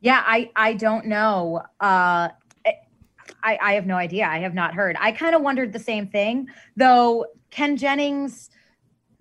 Yeah, 0.00 0.22
I 0.26 0.50
I 0.56 0.74
don't 0.74 1.06
know. 1.06 1.62
Uh, 1.80 2.28
I, 3.42 3.58
I 3.60 3.72
have 3.74 3.86
no 3.86 3.96
idea. 3.96 4.26
I 4.26 4.38
have 4.38 4.54
not 4.54 4.74
heard. 4.74 4.96
I 4.98 5.12
kind 5.12 5.34
of 5.34 5.42
wondered 5.42 5.72
the 5.72 5.78
same 5.78 6.08
thing, 6.08 6.48
though. 6.76 7.26
Ken 7.50 7.76
Jennings, 7.76 8.50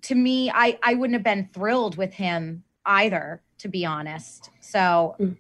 to 0.03 0.15
me, 0.15 0.51
I 0.53 0.77
I 0.83 0.93
wouldn't 0.95 1.13
have 1.13 1.23
been 1.23 1.49
thrilled 1.53 1.97
with 1.97 2.13
him 2.13 2.63
either, 2.85 3.41
to 3.59 3.67
be 3.67 3.85
honest. 3.85 4.49
So. 4.61 5.15
Mm. 5.19 5.37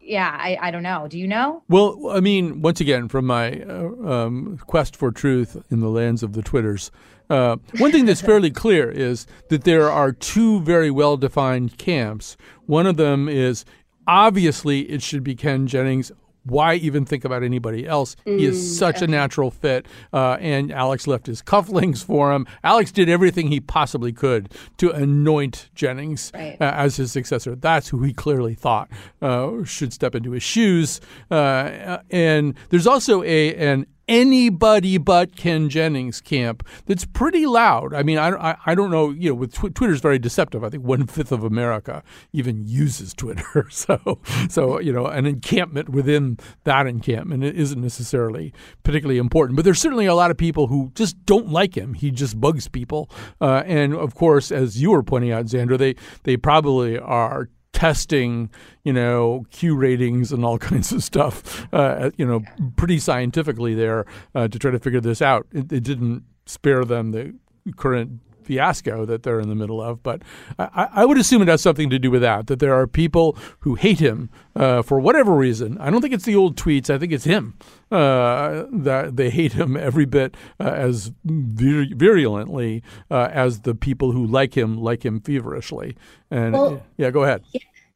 Yeah, 0.00 0.30
I, 0.38 0.56
I 0.60 0.70
don't 0.70 0.84
know. 0.84 1.08
Do 1.08 1.18
you 1.18 1.26
know? 1.26 1.64
Well, 1.68 2.10
I 2.10 2.20
mean, 2.20 2.62
once 2.62 2.80
again, 2.80 3.08
from 3.08 3.26
my 3.26 3.60
uh, 3.62 3.88
um, 4.08 4.56
quest 4.68 4.94
for 4.94 5.10
truth 5.10 5.60
in 5.68 5.80
the 5.80 5.88
lands 5.88 6.22
of 6.22 6.32
the 6.34 6.42
Twitters, 6.42 6.92
uh, 7.28 7.56
one 7.78 7.90
thing 7.90 8.04
that's 8.04 8.20
fairly 8.20 8.52
clear 8.52 8.88
is 8.88 9.26
that 9.48 9.64
there 9.64 9.90
are 9.90 10.12
two 10.12 10.60
very 10.60 10.92
well 10.92 11.16
defined 11.16 11.76
camps. 11.76 12.36
One 12.66 12.86
of 12.86 12.96
them 12.96 13.28
is 13.28 13.64
obviously 14.06 14.82
it 14.82 15.02
should 15.02 15.24
be 15.24 15.34
Ken 15.34 15.66
Jennings 15.66 16.12
why 16.44 16.74
even 16.74 17.04
think 17.04 17.24
about 17.24 17.42
anybody 17.42 17.86
else? 17.86 18.16
Mm, 18.26 18.38
he 18.38 18.46
is 18.46 18.78
such 18.78 19.02
a 19.02 19.06
natural 19.06 19.50
fit. 19.50 19.86
Uh, 20.12 20.36
and 20.40 20.72
Alex 20.72 21.06
left 21.06 21.26
his 21.26 21.42
cufflinks 21.54 22.04
for 22.04 22.32
him. 22.32 22.46
Alex 22.62 22.92
did 22.92 23.08
everything 23.08 23.48
he 23.48 23.60
possibly 23.60 24.12
could 24.12 24.52
to 24.78 24.90
anoint 24.90 25.70
Jennings 25.74 26.30
right. 26.34 26.56
uh, 26.60 26.72
as 26.76 26.96
his 26.96 27.12
successor. 27.12 27.54
That's 27.54 27.88
who 27.88 28.02
he 28.02 28.12
clearly 28.12 28.54
thought 28.54 28.90
uh, 29.22 29.64
should 29.64 29.92
step 29.92 30.14
into 30.14 30.32
his 30.32 30.42
shoes. 30.42 31.00
Uh, 31.30 31.98
and 32.10 32.54
there's 32.70 32.86
also 32.86 33.22
a 33.22 33.54
an 33.54 33.86
anybody 34.08 34.98
but 34.98 35.36
Ken 35.36 35.68
Jennings 35.68 36.20
camp 36.20 36.66
that's 36.86 37.04
pretty 37.04 37.46
loud. 37.46 37.94
I 37.94 38.02
mean, 38.02 38.18
I, 38.18 38.30
I, 38.30 38.56
I 38.66 38.74
don't 38.74 38.90
know, 38.90 39.10
you 39.10 39.30
know, 39.30 39.34
with 39.34 39.52
tw- 39.54 39.74
Twitter's 39.74 40.00
very 40.00 40.18
deceptive. 40.18 40.62
I 40.64 40.70
think 40.70 40.84
one 40.84 41.06
fifth 41.06 41.32
of 41.32 41.44
America 41.44 42.02
even 42.32 42.66
uses 42.66 43.14
Twitter. 43.14 43.68
So, 43.74 44.20
so, 44.48 44.78
you 44.78 44.92
know, 44.92 45.06
an 45.06 45.26
encampment 45.26 45.88
within 45.88 46.38
that 46.62 46.86
encampment 46.86 47.42
isn't 47.44 47.80
necessarily 47.80 48.52
particularly 48.82 49.18
important. 49.18 49.56
But 49.56 49.64
there's 49.64 49.80
certainly 49.80 50.06
a 50.06 50.14
lot 50.14 50.30
of 50.30 50.36
people 50.36 50.68
who 50.68 50.92
just 50.94 51.24
don't 51.26 51.48
like 51.48 51.76
him. 51.76 51.94
He 51.94 52.10
just 52.10 52.40
bugs 52.40 52.68
people. 52.68 53.10
Uh, 53.40 53.62
and 53.66 53.94
of 53.94 54.14
course, 54.14 54.52
as 54.52 54.80
you 54.80 54.90
were 54.90 55.02
pointing 55.02 55.32
out, 55.32 55.46
Xandra, 55.46 55.76
they, 55.76 55.96
they 56.22 56.36
probably 56.36 56.98
are 56.98 57.48
testing, 57.74 58.48
you 58.84 58.92
know, 58.92 59.44
Q 59.50 59.76
ratings 59.76 60.32
and 60.32 60.44
all 60.44 60.58
kinds 60.70 60.92
of 60.92 61.04
stuff, 61.04 61.66
uh, 61.74 62.10
you 62.16 62.24
know, 62.24 62.40
pretty 62.76 62.98
scientifically 62.98 63.74
there 63.74 64.06
uh, 64.34 64.48
to 64.48 64.58
try 64.58 64.70
to 64.70 64.78
figure 64.78 65.00
this 65.00 65.20
out. 65.20 65.46
It, 65.52 65.70
it, 65.70 65.84
didn't 65.84 66.24
spare 66.46 66.84
them 66.86 67.10
the 67.10 67.34
current 67.76 68.20
fiasco 68.44 69.04
that 69.06 69.22
they're 69.22 69.40
in 69.40 69.48
the 69.48 69.54
middle 69.54 69.80
of, 69.82 70.02
but 70.02 70.22
I, 70.58 70.88
I, 70.92 71.04
would 71.04 71.18
assume 71.18 71.42
it 71.42 71.48
has 71.48 71.60
something 71.60 71.90
to 71.90 71.98
do 71.98 72.10
with 72.10 72.22
that. 72.22 72.46
That 72.46 72.58
there 72.58 72.74
are 72.74 72.86
people 72.86 73.36
who 73.60 73.74
hate 73.74 74.00
him 74.00 74.30
uh, 74.54 74.82
for 74.82 75.00
whatever 75.00 75.34
reason. 75.34 75.78
I 75.78 75.90
don't 75.90 76.00
think 76.00 76.14
it's 76.14 76.24
the 76.24 76.36
old 76.36 76.56
tweets. 76.56 76.90
I 76.90 76.98
think 76.98 77.12
it's 77.12 77.24
him 77.24 77.56
uh, 77.90 78.64
that 78.72 79.16
they 79.16 79.30
hate 79.30 79.52
him 79.52 79.76
every 79.76 80.04
bit 80.04 80.36
uh, 80.60 80.64
as 80.64 81.12
vir- 81.24 81.94
virulently 81.94 82.82
uh, 83.10 83.28
as 83.32 83.60
the 83.60 83.74
people 83.74 84.12
who 84.12 84.26
like 84.26 84.56
him 84.56 84.76
like 84.76 85.04
him 85.04 85.20
feverishly. 85.20 85.96
And 86.30 86.52
well, 86.52 86.82
yeah, 86.96 87.10
go 87.10 87.24
ahead. 87.24 87.42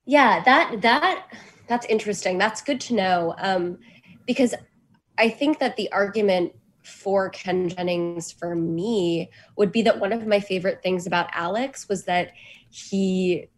Yeah, 0.04 0.42
that 0.44 0.80
that 0.82 1.26
that's 1.66 1.86
interesting. 1.86 2.38
That's 2.38 2.62
good 2.62 2.80
to 2.82 2.94
know 2.94 3.34
um, 3.38 3.78
because 4.26 4.54
I 5.18 5.28
think 5.28 5.58
that 5.58 5.76
the 5.76 5.90
argument 5.92 6.54
for 6.88 7.28
Ken 7.30 7.68
Jennings 7.68 8.32
for 8.32 8.54
me 8.54 9.30
would 9.56 9.72
be 9.72 9.82
that 9.82 10.00
one 10.00 10.12
of 10.12 10.26
my 10.26 10.40
favorite 10.40 10.82
things 10.82 11.06
about 11.06 11.30
Alex 11.32 11.88
was 11.88 12.04
that 12.04 12.32
he 12.70 13.48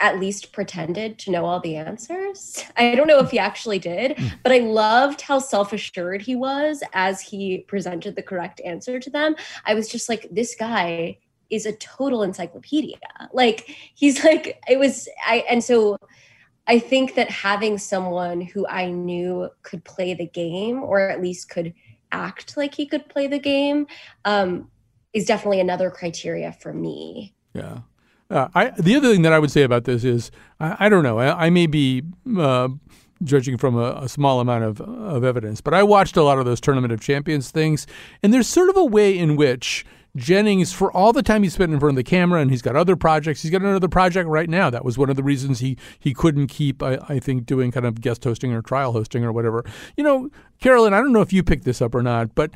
at 0.00 0.18
least 0.18 0.52
pretended 0.52 1.18
to 1.18 1.30
know 1.30 1.44
all 1.44 1.60
the 1.60 1.76
answers. 1.76 2.64
I 2.76 2.94
don't 2.94 3.06
know 3.06 3.18
if 3.18 3.30
he 3.30 3.38
actually 3.38 3.78
did, 3.78 4.18
hmm. 4.18 4.28
but 4.42 4.52
I 4.52 4.58
loved 4.58 5.20
how 5.20 5.38
self 5.38 5.72
assured 5.72 6.22
he 6.22 6.34
was 6.34 6.82
as 6.94 7.20
he 7.20 7.58
presented 7.68 8.16
the 8.16 8.22
correct 8.22 8.60
answer 8.64 8.98
to 8.98 9.10
them. 9.10 9.36
I 9.66 9.74
was 9.74 9.88
just 9.88 10.08
like, 10.08 10.26
this 10.30 10.54
guy 10.54 11.18
is 11.50 11.66
a 11.66 11.72
total 11.72 12.22
encyclopedia. 12.22 12.96
Like, 13.32 13.76
he's 13.94 14.24
like, 14.24 14.58
it 14.68 14.78
was, 14.78 15.08
I, 15.26 15.44
and 15.50 15.62
so 15.62 15.98
I 16.66 16.78
think 16.78 17.16
that 17.16 17.28
having 17.28 17.78
someone 17.78 18.40
who 18.40 18.66
I 18.66 18.90
knew 18.90 19.50
could 19.62 19.84
play 19.84 20.14
the 20.14 20.26
game 20.26 20.82
or 20.82 21.00
at 21.10 21.20
least 21.20 21.50
could 21.50 21.74
act 22.12 22.56
like 22.56 22.74
he 22.74 22.86
could 22.86 23.08
play 23.08 23.26
the 23.26 23.38
game 23.38 23.86
um, 24.24 24.70
is 25.12 25.26
definitely 25.26 25.60
another 25.60 25.90
criteria 25.90 26.52
for 26.52 26.72
me. 26.72 27.34
Yeah. 27.54 27.80
Uh, 28.30 28.48
I, 28.54 28.70
the 28.70 28.94
other 28.94 29.12
thing 29.12 29.22
that 29.22 29.32
I 29.32 29.38
would 29.38 29.50
say 29.50 29.62
about 29.62 29.84
this 29.84 30.04
is 30.04 30.30
I, 30.60 30.86
I 30.86 30.88
don't 30.88 31.02
know. 31.02 31.18
I, 31.18 31.46
I 31.46 31.50
may 31.50 31.66
be 31.66 32.02
uh, 32.38 32.68
judging 33.24 33.58
from 33.58 33.76
a, 33.76 34.02
a, 34.02 34.08
small 34.08 34.38
amount 34.40 34.64
of, 34.64 34.80
of 34.80 35.24
evidence, 35.24 35.60
but 35.60 35.74
I 35.74 35.82
watched 35.82 36.16
a 36.16 36.22
lot 36.22 36.38
of 36.38 36.44
those 36.44 36.60
Tournament 36.60 36.92
of 36.92 37.00
Champions 37.00 37.50
things, 37.50 37.88
and 38.22 38.32
there's 38.32 38.46
sort 38.46 38.70
of 38.70 38.76
a 38.76 38.84
way 38.84 39.18
in 39.18 39.34
which 39.34 39.84
Jennings, 40.16 40.72
for 40.72 40.90
all 40.92 41.12
the 41.12 41.22
time 41.22 41.42
he 41.42 41.48
spent 41.48 41.72
in 41.72 41.78
front 41.78 41.92
of 41.92 41.96
the 41.96 42.08
camera, 42.08 42.40
and 42.40 42.50
he's 42.50 42.62
got 42.62 42.74
other 42.74 42.96
projects. 42.96 43.42
He's 43.42 43.50
got 43.50 43.62
another 43.62 43.88
project 43.88 44.28
right 44.28 44.48
now. 44.48 44.68
That 44.68 44.84
was 44.84 44.98
one 44.98 45.08
of 45.08 45.16
the 45.16 45.22
reasons 45.22 45.60
he 45.60 45.76
he 46.00 46.12
couldn't 46.14 46.48
keep, 46.48 46.82
I, 46.82 46.98
I 47.08 47.18
think, 47.20 47.46
doing 47.46 47.70
kind 47.70 47.86
of 47.86 48.00
guest 48.00 48.24
hosting 48.24 48.52
or 48.52 48.60
trial 48.60 48.92
hosting 48.92 49.24
or 49.24 49.30
whatever. 49.30 49.64
You 49.96 50.02
know, 50.02 50.30
Carolyn, 50.60 50.92
I 50.92 50.98
don't 50.98 51.14
know 51.14 51.22
if 51.22 51.32
you 51.32 51.42
picked 51.42 51.64
this 51.64 51.80
up 51.80 51.94
or 51.94 52.02
not, 52.02 52.34
but 52.34 52.50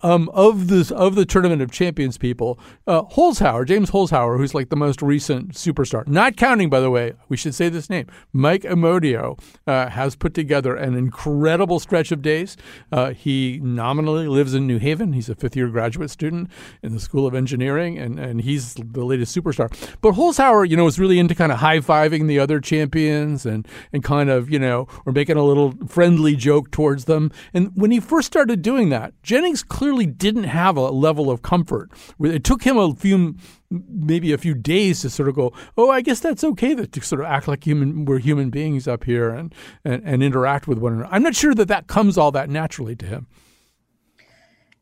um, 0.00 0.30
of 0.30 0.68
this 0.68 0.90
of 0.90 1.16
the 1.16 1.26
Tournament 1.26 1.60
of 1.60 1.70
Champions 1.70 2.16
people, 2.16 2.58
uh, 2.86 3.02
Holzhauer, 3.02 3.66
James 3.66 3.90
Holzhauer, 3.90 4.38
who's 4.38 4.54
like 4.54 4.70
the 4.70 4.76
most 4.76 5.02
recent 5.02 5.52
superstar, 5.52 6.08
not 6.08 6.38
counting, 6.38 6.70
by 6.70 6.80
the 6.80 6.88
way, 6.88 7.12
we 7.28 7.36
should 7.36 7.54
say 7.54 7.68
this 7.68 7.90
name, 7.90 8.06
Matt 8.32 8.62
Amodio, 8.62 9.38
uh, 9.66 9.90
has 9.90 10.16
put 10.16 10.32
together 10.32 10.76
an 10.76 10.94
incredible 10.94 11.78
stretch 11.78 12.10
of 12.10 12.22
days. 12.22 12.56
Uh, 12.90 13.10
he 13.10 13.60
nominally 13.62 14.28
lives 14.28 14.54
in 14.54 14.66
New 14.66 14.78
Haven. 14.78 15.12
He's 15.12 15.28
a 15.28 15.34
fifth 15.34 15.56
year 15.56 15.68
graduate 15.68 16.08
student 16.08 16.50
in 16.82 16.94
the 16.94 17.00
School 17.00 17.26
of 17.26 17.34
Engineering, 17.34 17.98
and, 17.98 18.18
and 18.18 18.40
he's 18.40 18.72
the 18.76 19.04
latest 19.04 19.36
superstar. 19.36 19.68
But 20.00 20.14
Holzhauer, 20.14 20.66
you 20.66 20.76
know, 20.78 20.86
is 20.86 20.98
really 20.98 21.18
into 21.18 21.34
kind 21.34 21.52
of 21.52 21.58
high 21.58 21.80
fiving 21.80 22.28
the 22.28 22.38
other 22.38 22.60
champions 22.60 23.44
and 23.44 23.68
and 23.92 24.02
kind 24.02 24.30
of 24.30 24.48
you 24.48 24.58
know, 24.58 24.88
or 25.04 25.12
making 25.12 25.36
a 25.36 25.44
little 25.44 25.74
friendly 25.86 26.34
joke 26.34 26.70
towards 26.70 27.04
them 27.04 27.25
And 27.52 27.72
when 27.74 27.90
he 27.90 28.00
first 28.00 28.26
started 28.26 28.62
doing 28.62 28.88
that, 28.90 29.12
Jennings 29.22 29.62
clearly 29.62 30.06
didn't 30.06 30.44
have 30.44 30.76
a 30.76 30.88
level 30.90 31.30
of 31.30 31.42
comfort. 31.42 31.90
It 32.20 32.44
took 32.44 32.62
him 32.62 32.76
a 32.76 32.94
few, 32.94 33.36
maybe 33.70 34.32
a 34.32 34.38
few 34.38 34.54
days 34.54 35.02
to 35.02 35.10
sort 35.10 35.28
of 35.28 35.34
go, 35.34 35.52
oh, 35.76 35.90
I 35.90 36.00
guess 36.00 36.20
that's 36.20 36.44
okay 36.44 36.74
to 36.74 37.02
sort 37.02 37.20
of 37.20 37.26
act 37.26 37.48
like 37.48 37.64
human, 37.64 38.04
we're 38.04 38.18
human 38.18 38.50
beings 38.50 38.86
up 38.88 39.04
here 39.04 39.30
and, 39.30 39.54
and, 39.84 40.02
and 40.04 40.22
interact 40.22 40.66
with 40.66 40.78
one 40.78 40.94
another. 40.94 41.08
I'm 41.12 41.22
not 41.22 41.34
sure 41.34 41.54
that 41.54 41.68
that 41.68 41.86
comes 41.86 42.18
all 42.18 42.30
that 42.32 42.50
naturally 42.50 42.96
to 42.96 43.06
him. 43.06 43.26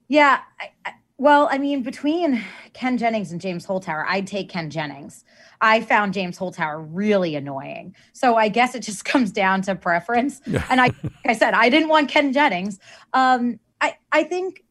Yeah. 0.09 0.41
I, 0.61 0.93
well, 1.17 1.49
I 1.51 1.59
mean, 1.59 1.83
between 1.83 2.45
Ken 2.73 2.99
Jennings 2.99 3.31
and 3.31 3.41
James 3.41 3.67
Holzhauer, 3.67 4.05
I'd 4.09 4.27
take 4.27 4.49
Ken 4.49 4.69
Jennings. 4.69 5.25
I 5.61 5.81
found 5.81 6.13
James 6.13 6.39
Holzhauer 6.39 6.87
really 6.91 7.37
annoying. 7.37 7.95
So 8.13 8.37
I 8.37 8.49
guess 8.49 8.75
it 8.75 8.81
just 8.81 9.05
comes 9.05 9.31
down 9.31 9.63
to 9.63 9.75
preference. 9.75 10.41
and 10.47 10.81
I, 10.81 10.87
like 10.87 11.27
I 11.27 11.33
said, 11.35 11.55
I 11.55 11.69
didn't 11.69 11.89
want 11.89 12.09
Ken 12.09 12.33
Jennings. 12.33 12.81
Um, 13.13 13.61
I, 13.81 13.97
I 14.11 14.25
think 14.25 14.65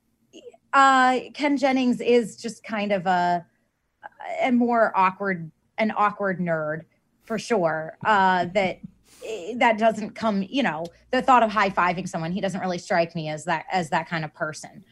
uh, 0.73 1.19
Ken 1.33 1.55
Jennings 1.55 2.01
is 2.01 2.35
just 2.35 2.63
kind 2.63 2.91
of 2.91 3.05
a, 3.05 3.45
a 4.41 4.51
more 4.51 4.91
awkward, 4.95 5.49
an 5.77 5.93
awkward 5.95 6.39
nerd 6.39 6.81
for 7.23 7.39
sure. 7.39 7.97
Uh, 8.03 8.45
that 8.53 8.79
that 9.55 9.77
doesn't 9.77 10.15
come, 10.15 10.43
you 10.49 10.61
know, 10.61 10.85
the 11.11 11.21
thought 11.21 11.43
of 11.43 11.49
high 11.49 11.69
fiving 11.69 12.07
someone, 12.09 12.33
he 12.33 12.41
doesn't 12.41 12.59
really 12.59 12.77
strike 12.77 13.15
me 13.15 13.29
as 13.29 13.45
that 13.45 13.65
as 13.71 13.89
that 13.89 14.09
kind 14.09 14.25
of 14.25 14.33
person. 14.33 14.83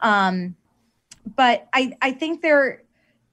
Um, 0.00 0.56
but 1.36 1.68
I, 1.72 1.96
I 2.02 2.12
think 2.12 2.42
there 2.42 2.82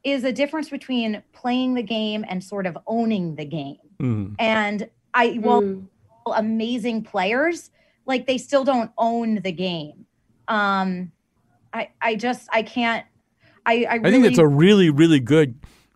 is 0.03 0.23
a 0.23 0.31
difference 0.31 0.69
between 0.69 1.21
playing 1.33 1.73
the 1.73 1.83
game 1.83 2.25
and 2.27 2.43
sort 2.43 2.65
of 2.65 2.77
owning 2.87 3.35
the 3.35 3.45
game. 3.45 3.77
Mm. 3.99 4.35
And 4.39 4.89
I, 5.13 5.39
well, 5.41 5.61
mm. 5.61 5.87
amazing 6.35 7.03
players, 7.03 7.71
like 8.05 8.27
they 8.27 8.37
still 8.37 8.63
don't 8.63 8.91
own 8.97 9.35
the 9.35 9.51
game. 9.51 10.05
Um, 10.47 11.11
I, 11.73 11.89
I 12.01 12.15
just, 12.15 12.47
I 12.51 12.61
can't, 12.61 13.05
I, 13.65 13.85
I, 13.89 13.95
really, 13.95 14.07
I 14.07 14.11
think 14.11 14.23
that's 14.25 14.37
a 14.37 14.47
really, 14.47 14.89
really 14.89 15.19
good 15.19 15.55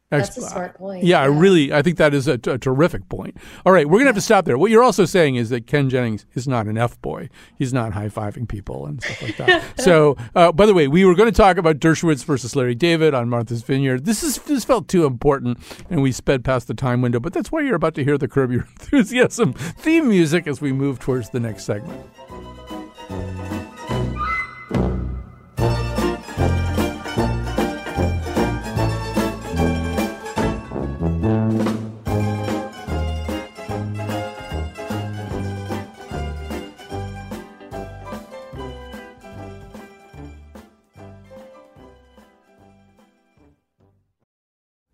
that's 0.10 0.36
a 0.38 0.42
smart 0.42 0.76
point. 0.76 1.04
Yeah, 1.04 1.18
yeah, 1.18 1.24
I 1.24 1.26
really, 1.26 1.72
I 1.72 1.82
think 1.82 1.98
that 1.98 2.14
is 2.14 2.28
a, 2.28 2.38
t- 2.38 2.50
a 2.50 2.58
terrific 2.58 3.08
point. 3.10 3.38
All 3.66 3.72
right, 3.72 3.88
we're 3.88 4.00
gonna 4.00 4.10
have 4.10 4.16
to 4.16 4.22
stop 4.22 4.46
there. 4.46 4.58
What 4.58 4.72
you're 4.72 4.84
also 4.84 5.06
saying 5.06 5.36
is 5.36 5.50
that 5.50 5.68
Ken 5.68 5.90
Jennings 5.90 6.26
is 6.34 6.48
not 6.48 6.68
an 6.68 6.78
f 6.78 7.00
boy. 7.02 7.30
He's 7.58 7.74
not 7.74 7.94
high 7.94 8.10
fiving 8.10 8.48
people 8.48 8.88
and 8.88 9.02
stuff 9.04 9.22
like 9.22 9.38
that. 9.38 9.64
so, 9.80 10.18
uh, 10.36 10.52
by 10.52 10.66
the 10.66 10.74
way, 10.74 10.88
we 10.88 11.06
were 11.06 11.16
going 11.16 11.32
to 11.32 11.36
talk 11.36 11.58
about 11.58 11.78
Dershowitz 11.80 12.26
versus 12.26 12.56
Larry 12.56 12.76
David 12.76 13.14
on 13.14 13.30
Martha's 13.30 13.62
Vineyard. 13.62 14.06
This 14.06 14.24
is 14.24 14.38
this 14.40 14.66
felt 14.66 14.88
too 14.88 15.06
important, 15.06 15.60
and 15.90 16.02
we 16.02 16.12
sped 16.12 16.44
past 16.44 16.68
the 16.68 16.74
time 16.74 17.02
window. 17.02 17.20
But 17.20 17.34
that's 17.34 17.52
why 17.52 17.62
you're 17.62 17.76
about 17.76 17.96
to 17.96 18.04
hear 18.04 18.18
the 18.18 18.28
Curb 18.28 18.52
Your 18.52 18.62
Enthusiasm 18.80 19.54
theme 19.54 20.10
music 20.10 20.48
as 20.48 20.60
we 20.60 20.74
move 20.74 21.00
towards 21.00 21.30
the 21.30 21.40
next 21.40 21.66
segment. 21.66 22.04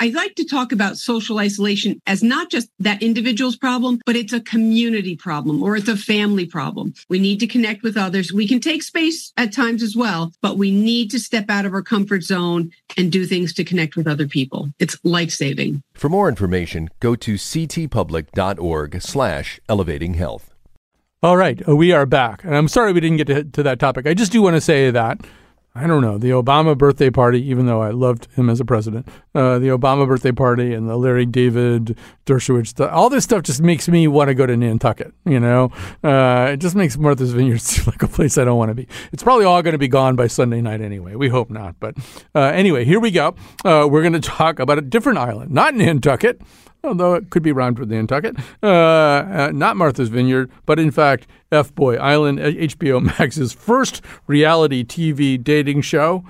I 0.00 0.08
like 0.08 0.34
to 0.36 0.44
talk 0.44 0.72
about 0.72 0.96
social 0.96 1.38
isolation 1.38 2.00
as 2.06 2.22
not 2.22 2.50
just 2.50 2.68
that 2.80 3.02
individual's 3.02 3.56
problem, 3.56 4.00
but 4.04 4.16
it's 4.16 4.32
a 4.32 4.40
community 4.40 5.14
problem 5.14 5.62
or 5.62 5.76
it's 5.76 5.88
a 5.88 5.96
family 5.96 6.46
problem. 6.46 6.94
We 7.08 7.20
need 7.20 7.38
to 7.40 7.46
connect 7.46 7.82
with 7.82 7.96
others. 7.96 8.32
We 8.32 8.48
can 8.48 8.60
take 8.60 8.82
space 8.82 9.32
at 9.36 9.52
times 9.52 9.82
as 9.82 9.94
well, 9.94 10.32
but 10.42 10.58
we 10.58 10.72
need 10.72 11.10
to 11.12 11.20
step 11.20 11.48
out 11.48 11.64
of 11.64 11.72
our 11.74 11.82
comfort 11.82 12.24
zone 12.24 12.72
and 12.96 13.12
do 13.12 13.24
things 13.24 13.54
to 13.54 13.64
connect 13.64 13.94
with 13.94 14.08
other 14.08 14.26
people. 14.26 14.68
It's 14.80 14.98
life 15.04 15.30
saving. 15.30 15.82
For 15.94 16.08
more 16.08 16.28
information, 16.28 16.88
go 16.98 17.14
to 17.14 17.34
ctpublic.org 17.34 19.00
slash 19.00 19.60
elevating 19.68 20.14
health. 20.14 20.50
All 21.22 21.36
right, 21.36 21.66
uh, 21.66 21.74
we 21.74 21.92
are 21.92 22.04
back. 22.04 22.44
And 22.44 22.54
I'm 22.54 22.68
sorry 22.68 22.92
we 22.92 23.00
didn't 23.00 23.16
get 23.18 23.26
to, 23.28 23.44
to 23.44 23.62
that 23.62 23.78
topic. 23.78 24.06
I 24.06 24.12
just 24.12 24.32
do 24.32 24.42
want 24.42 24.56
to 24.56 24.60
say 24.60 24.90
that 24.90 25.20
I 25.76 25.88
don't 25.88 26.02
know, 26.02 26.18
the 26.18 26.30
Obama 26.30 26.78
birthday 26.78 27.10
party, 27.10 27.42
even 27.50 27.66
though 27.66 27.82
I 27.82 27.90
loved 27.90 28.28
him 28.36 28.48
as 28.48 28.60
a 28.60 28.64
president, 28.64 29.08
uh, 29.34 29.58
the 29.58 29.68
Obama 29.68 30.06
birthday 30.06 30.30
party 30.30 30.72
and 30.72 30.88
the 30.88 30.96
Larry 30.96 31.26
David 31.26 31.98
Dershowitz, 32.26 32.74
the, 32.74 32.88
all 32.88 33.10
this 33.10 33.24
stuff 33.24 33.42
just 33.42 33.60
makes 33.60 33.88
me 33.88 34.06
want 34.06 34.28
to 34.28 34.34
go 34.34 34.46
to 34.46 34.56
Nantucket, 34.56 35.12
you 35.24 35.40
know? 35.40 35.72
Uh, 36.04 36.50
it 36.52 36.58
just 36.58 36.76
makes 36.76 36.96
Martha's 36.96 37.32
Vineyard 37.32 37.58
seem 37.60 37.86
like 37.86 38.04
a 38.04 38.06
place 38.06 38.38
I 38.38 38.44
don't 38.44 38.56
want 38.56 38.68
to 38.68 38.74
be. 38.76 38.86
It's 39.12 39.24
probably 39.24 39.46
all 39.46 39.60
going 39.62 39.72
to 39.72 39.78
be 39.78 39.88
gone 39.88 40.14
by 40.14 40.28
Sunday 40.28 40.60
night 40.60 40.80
anyway. 40.80 41.16
We 41.16 41.28
hope 41.28 41.50
not. 41.50 41.80
But 41.80 41.96
uh, 42.36 42.38
anyway, 42.38 42.84
here 42.84 43.00
we 43.00 43.10
go. 43.10 43.34
Uh, 43.64 43.88
we're 43.90 44.02
going 44.02 44.12
to 44.12 44.20
talk 44.20 44.60
about 44.60 44.78
a 44.78 44.82
different 44.82 45.18
island, 45.18 45.50
not 45.50 45.74
Nantucket 45.74 46.40
although 46.84 47.14
it 47.14 47.30
could 47.30 47.42
be 47.42 47.52
rhymed 47.52 47.78
with 47.78 47.90
Nantucket, 47.90 48.36
uh, 48.62 48.66
uh, 48.66 49.50
not 49.52 49.76
Martha's 49.76 50.08
Vineyard, 50.08 50.50
but 50.66 50.78
in 50.78 50.90
fact, 50.90 51.26
F 51.50 51.74
Boy 51.74 51.96
Island, 51.96 52.38
HBO 52.38 53.02
Max's 53.18 53.52
first 53.52 54.02
reality 54.26 54.84
TV 54.84 55.42
dating 55.42 55.80
show. 55.82 56.24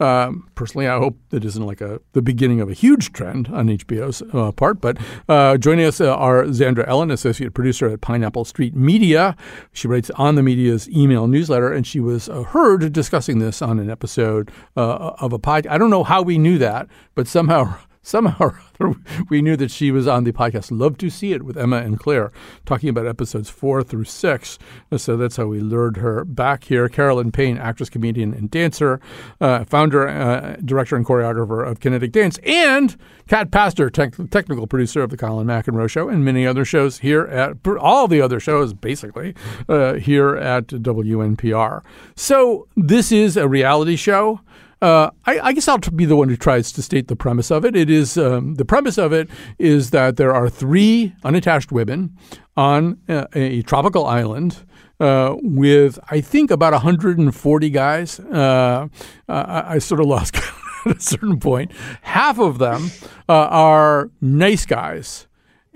Um, 0.00 0.48
personally, 0.54 0.88
I 0.88 0.96
hope 0.96 1.18
it 1.30 1.44
isn't 1.44 1.64
like 1.64 1.82
a 1.82 2.00
the 2.12 2.22
beginning 2.22 2.60
of 2.62 2.70
a 2.70 2.72
huge 2.72 3.12
trend 3.12 3.48
on 3.48 3.68
HBO's 3.68 4.22
uh, 4.32 4.50
part. 4.50 4.80
But 4.80 4.96
uh, 5.28 5.58
joining 5.58 5.84
us 5.84 6.00
uh, 6.00 6.14
are 6.14 6.44
Xandra 6.44 6.88
Ellin, 6.88 7.10
associate 7.10 7.52
producer 7.52 7.86
at 7.86 8.00
Pineapple 8.00 8.46
Street 8.46 8.74
Media. 8.74 9.36
She 9.72 9.86
writes 9.86 10.10
on 10.16 10.36
the 10.36 10.42
media's 10.42 10.88
email 10.88 11.26
newsletter, 11.26 11.70
and 11.70 11.86
she 11.86 12.00
was 12.00 12.30
uh, 12.30 12.44
heard 12.44 12.92
discussing 12.94 13.40
this 13.40 13.60
on 13.60 13.78
an 13.78 13.90
episode 13.90 14.50
uh, 14.74 15.12
of 15.20 15.34
a 15.34 15.38
podcast. 15.38 15.70
I 15.70 15.76
don't 15.78 15.90
know 15.90 16.04
how 16.04 16.22
we 16.22 16.38
knew 16.38 16.56
that, 16.56 16.88
but 17.14 17.28
somehow 17.28 17.76
somehow 18.02 18.36
or 18.44 18.60
other, 18.80 18.94
we 19.28 19.42
knew 19.42 19.56
that 19.56 19.70
she 19.70 19.90
was 19.90 20.06
on 20.06 20.24
the 20.24 20.32
podcast 20.32 20.70
Love 20.70 20.96
to 20.98 21.10
See 21.10 21.32
It 21.32 21.42
with 21.42 21.56
Emma 21.56 21.76
and 21.78 21.98
Claire, 21.98 22.32
talking 22.64 22.88
about 22.88 23.06
episodes 23.06 23.50
four 23.50 23.82
through 23.82 24.04
six. 24.04 24.58
So 24.96 25.16
that's 25.16 25.36
how 25.36 25.46
we 25.46 25.60
lured 25.60 25.98
her 25.98 26.24
back 26.24 26.64
here. 26.64 26.88
Carolyn 26.88 27.30
Payne, 27.30 27.58
actress, 27.58 27.90
comedian, 27.90 28.32
and 28.32 28.50
dancer, 28.50 29.00
uh, 29.40 29.64
founder, 29.64 30.08
uh, 30.08 30.56
director, 30.64 30.96
and 30.96 31.04
choreographer 31.04 31.66
of 31.66 31.80
Kinetic 31.80 32.12
Dance, 32.12 32.38
and 32.38 32.96
Kat 33.28 33.50
Pastor, 33.50 33.90
tech- 33.90 34.14
technical 34.30 34.66
producer 34.66 35.02
of 35.02 35.10
The 35.10 35.16
Colin 35.16 35.46
McEnroe 35.46 35.88
Show 35.88 36.08
and 36.08 36.24
many 36.24 36.46
other 36.46 36.64
shows 36.64 36.98
here 36.98 37.22
at 37.26 37.56
all 37.78 38.08
the 38.08 38.20
other 38.20 38.40
shows, 38.40 38.72
basically, 38.72 39.34
uh, 39.68 39.94
here 39.94 40.36
at 40.36 40.68
WNPR. 40.68 41.82
So 42.16 42.66
this 42.76 43.12
is 43.12 43.36
a 43.36 43.48
reality 43.48 43.96
show. 43.96 44.40
Uh, 44.82 45.10
I, 45.26 45.40
I, 45.40 45.52
guess 45.52 45.68
I'll 45.68 45.78
be 45.78 46.06
the 46.06 46.16
one 46.16 46.30
who 46.30 46.36
tries 46.36 46.72
to 46.72 46.82
state 46.82 47.08
the 47.08 47.16
premise 47.16 47.50
of 47.50 47.66
it. 47.66 47.76
It 47.76 47.90
is 47.90 48.16
um, 48.16 48.54
the 48.54 48.64
premise 48.64 48.96
of 48.96 49.12
it 49.12 49.28
is 49.58 49.90
that 49.90 50.16
there 50.16 50.32
are 50.32 50.48
three 50.48 51.14
unattached 51.22 51.70
women 51.70 52.16
on 52.56 52.98
a, 53.06 53.26
a 53.34 53.62
tropical 53.62 54.06
island. 54.06 54.64
Uh, 54.98 55.34
with 55.40 55.98
I 56.10 56.20
think 56.20 56.50
about 56.50 56.74
140 56.74 57.70
guys. 57.70 58.20
Uh, 58.20 58.86
I, 59.30 59.74
I, 59.74 59.78
sort 59.78 60.00
of 60.00 60.06
lost 60.06 60.36
at 60.86 60.96
a 60.98 61.00
certain 61.00 61.40
point. 61.40 61.72
Half 62.02 62.38
of 62.38 62.58
them 62.58 62.90
uh, 63.26 63.32
are 63.32 64.10
nice 64.20 64.66
guys. 64.66 65.26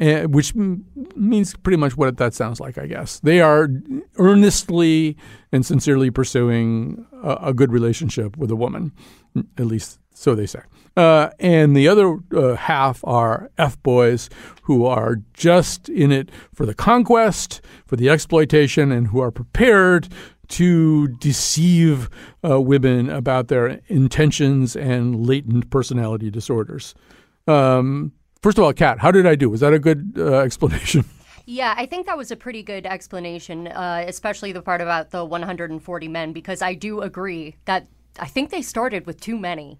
Uh, 0.00 0.22
which 0.22 0.56
means 0.56 1.54
pretty 1.58 1.76
much 1.76 1.96
what 1.96 2.16
that 2.16 2.34
sounds 2.34 2.58
like, 2.58 2.78
I 2.78 2.86
guess. 2.88 3.20
They 3.20 3.40
are 3.40 3.68
earnestly 4.18 5.16
and 5.52 5.64
sincerely 5.64 6.10
pursuing 6.10 7.06
a, 7.22 7.38
a 7.42 7.54
good 7.54 7.70
relationship 7.70 8.36
with 8.36 8.50
a 8.50 8.56
woman, 8.56 8.90
at 9.56 9.66
least 9.66 10.00
so 10.12 10.34
they 10.34 10.46
say. 10.46 10.60
Uh, 10.96 11.30
and 11.38 11.76
the 11.76 11.86
other 11.86 12.18
uh, 12.34 12.56
half 12.56 13.04
are 13.04 13.50
F 13.56 13.80
boys 13.84 14.30
who 14.62 14.84
are 14.84 15.18
just 15.32 15.88
in 15.88 16.10
it 16.10 16.28
for 16.52 16.66
the 16.66 16.74
conquest, 16.74 17.60
for 17.86 17.94
the 17.94 18.08
exploitation, 18.08 18.90
and 18.90 19.08
who 19.08 19.20
are 19.20 19.30
prepared 19.30 20.08
to 20.48 21.08
deceive 21.18 22.10
uh, 22.48 22.60
women 22.60 23.10
about 23.10 23.46
their 23.46 23.80
intentions 23.86 24.76
and 24.76 25.26
latent 25.26 25.70
personality 25.70 26.30
disorders. 26.30 26.94
Um, 27.46 28.12
first 28.44 28.58
of 28.58 28.64
all, 28.64 28.74
Kat, 28.74 28.98
how 28.98 29.10
did 29.10 29.26
I 29.26 29.36
do? 29.36 29.48
Was 29.48 29.60
that 29.60 29.72
a 29.72 29.78
good 29.78 30.14
uh, 30.16 30.34
explanation? 30.36 31.04
Yeah, 31.46 31.74
I 31.76 31.84
think 31.84 32.06
that 32.06 32.16
was 32.16 32.30
a 32.30 32.36
pretty 32.36 32.62
good 32.62 32.86
explanation, 32.86 33.68
uh, 33.68 34.02
especially 34.08 34.52
the 34.52 34.62
part 34.62 34.80
about 34.80 35.10
the 35.10 35.26
140 35.26 36.08
men, 36.08 36.32
because 36.32 36.62
I 36.62 36.72
do 36.72 37.02
agree 37.02 37.56
that 37.66 37.86
I 38.18 38.24
think 38.24 38.48
they 38.48 38.62
started 38.62 39.04
with 39.04 39.20
too 39.20 39.36
many. 39.36 39.78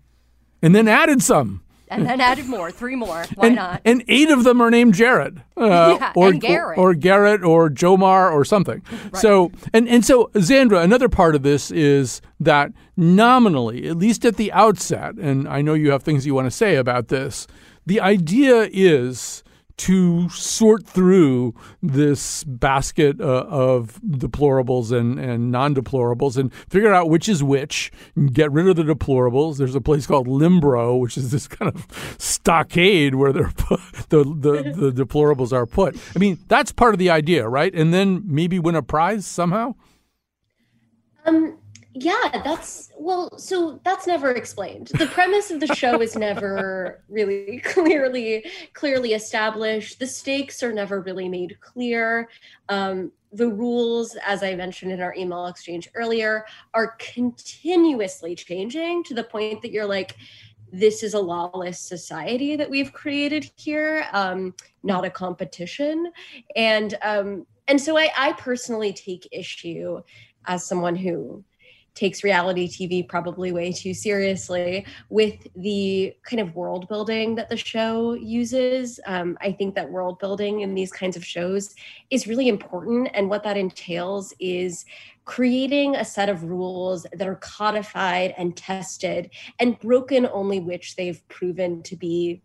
And 0.60 0.74
then 0.74 0.88
added 0.88 1.22
some. 1.22 1.62
And 1.88 2.04
then 2.06 2.20
added 2.20 2.48
more, 2.48 2.70
three 2.70 2.96
more. 2.96 3.24
Why 3.34 3.46
and, 3.46 3.56
not? 3.56 3.80
And 3.86 4.04
eight 4.08 4.28
of 4.28 4.44
them 4.44 4.60
are 4.60 4.70
named 4.70 4.92
Jared, 4.92 5.42
uh, 5.56 5.96
Yeah, 6.00 6.12
or, 6.14 6.28
and 6.28 6.38
Garrett. 6.38 6.78
or 6.78 6.90
or 6.90 6.94
Garrett, 6.94 7.42
or 7.42 7.70
Jomar, 7.70 8.30
or 8.30 8.44
something. 8.44 8.82
So, 9.14 9.50
and 9.72 9.88
and 9.88 10.04
so, 10.04 10.30
Xandra, 10.34 10.84
another 10.84 11.08
part 11.08 11.34
of 11.34 11.42
this 11.44 11.70
is 11.70 12.20
that 12.40 12.72
nominally, 12.94 13.88
at 13.88 13.96
least 13.96 14.26
at 14.26 14.36
the 14.36 14.52
outset, 14.52 15.14
and 15.14 15.48
I 15.48 15.62
know 15.62 15.72
you 15.72 15.92
have 15.92 16.02
things 16.02 16.26
you 16.26 16.34
want 16.34 16.46
to 16.46 16.50
say 16.50 16.76
about 16.76 17.08
this. 17.08 17.46
The 17.86 18.00
idea 18.00 18.68
is 18.72 19.44
to 19.76 20.28
sort 20.28 20.86
through 20.86 21.54
this 21.82 22.44
basket 22.44 23.20
uh, 23.20 23.44
of 23.48 24.00
deplorables 24.02 24.96
and, 24.96 25.18
and 25.18 25.50
non-deplorables 25.50 26.36
and 26.36 26.54
figure 26.68 26.92
out 26.92 27.10
which 27.10 27.28
is 27.28 27.42
which 27.42 27.90
and 28.14 28.32
get 28.32 28.52
rid 28.52 28.68
of 28.68 28.76
the 28.76 28.84
deplorables. 28.84 29.58
There's 29.58 29.74
a 29.74 29.80
place 29.80 30.06
called 30.06 30.28
limbro 30.28 30.98
which 31.00 31.16
is 31.16 31.32
this 31.32 31.48
kind 31.48 31.74
of 31.74 31.86
stockade 32.18 33.16
where 33.16 33.32
put, 33.32 33.80
the, 34.10 34.22
the, 34.24 34.90
the 34.90 35.04
deplorables 35.04 35.52
are 35.52 35.66
put. 35.66 35.96
I 36.14 36.18
mean 36.18 36.38
that's 36.46 36.70
part 36.70 36.94
of 36.94 36.98
the 36.98 37.10
idea 37.10 37.48
right? 37.48 37.74
And 37.74 37.92
then 37.92 38.22
maybe 38.24 38.58
win 38.60 38.76
a 38.76 38.82
prize 38.82 39.26
somehow? 39.26 39.74
Um, 41.26 41.58
yeah, 41.96 42.42
that's 42.42 42.90
well, 42.98 43.38
so 43.38 43.80
that's 43.84 44.06
never 44.06 44.32
explained. 44.32 44.88
The 44.98 45.06
premise 45.06 45.52
of 45.52 45.60
the 45.60 45.72
show 45.74 46.02
is 46.02 46.16
never 46.16 47.04
really 47.08 47.60
clearly 47.64 48.44
clearly 48.72 49.12
established. 49.12 50.00
The 50.00 50.06
stakes 50.06 50.62
are 50.64 50.72
never 50.72 51.00
really 51.00 51.28
made 51.28 51.56
clear. 51.60 52.28
Um, 52.68 53.12
the 53.32 53.48
rules, 53.48 54.16
as 54.26 54.42
I 54.42 54.56
mentioned 54.56 54.90
in 54.90 55.00
our 55.00 55.14
email 55.16 55.46
exchange 55.46 55.88
earlier, 55.94 56.46
are 56.72 56.96
continuously 56.98 58.34
changing 58.34 59.04
to 59.04 59.14
the 59.14 59.24
point 59.24 59.62
that 59.62 59.70
you're 59.70 59.86
like, 59.86 60.16
this 60.72 61.04
is 61.04 61.14
a 61.14 61.20
lawless 61.20 61.78
society 61.78 62.56
that 62.56 62.68
we've 62.68 62.92
created 62.92 63.48
here, 63.56 64.06
um, 64.12 64.52
not 64.82 65.04
a 65.04 65.10
competition. 65.10 66.10
And 66.56 66.98
um, 67.02 67.46
and 67.68 67.80
so 67.80 67.96
I, 67.96 68.10
I 68.16 68.32
personally 68.32 68.92
take 68.92 69.28
issue 69.30 70.02
as 70.46 70.66
someone 70.66 70.96
who 70.96 71.44
takes 71.94 72.24
reality 72.24 72.68
TV 72.68 73.08
probably 73.08 73.52
way 73.52 73.70
too 73.72 73.94
seriously 73.94 74.84
with 75.10 75.46
the 75.56 76.14
kind 76.24 76.40
of 76.40 76.54
world 76.54 76.88
building 76.88 77.34
that 77.36 77.48
the 77.48 77.56
show 77.56 78.14
uses. 78.14 78.98
Um, 79.06 79.38
I 79.40 79.52
think 79.52 79.74
that 79.76 79.90
world 79.90 80.18
building 80.18 80.60
in 80.60 80.74
these 80.74 80.92
kinds 80.92 81.16
of 81.16 81.24
shows 81.24 81.74
is 82.10 82.26
really 82.26 82.48
important. 82.48 83.08
And 83.14 83.30
what 83.30 83.44
that 83.44 83.56
entails 83.56 84.34
is 84.40 84.84
creating 85.24 85.96
a 85.96 86.04
set 86.04 86.28
of 86.28 86.42
rules 86.44 87.06
that 87.12 87.26
are 87.26 87.36
codified 87.36 88.34
and 88.36 88.56
tested 88.56 89.30
and 89.58 89.78
broken 89.78 90.26
only 90.32 90.60
which 90.60 90.96
they've 90.96 91.26
proven 91.28 91.82
to 91.82 91.96
be 91.96 92.42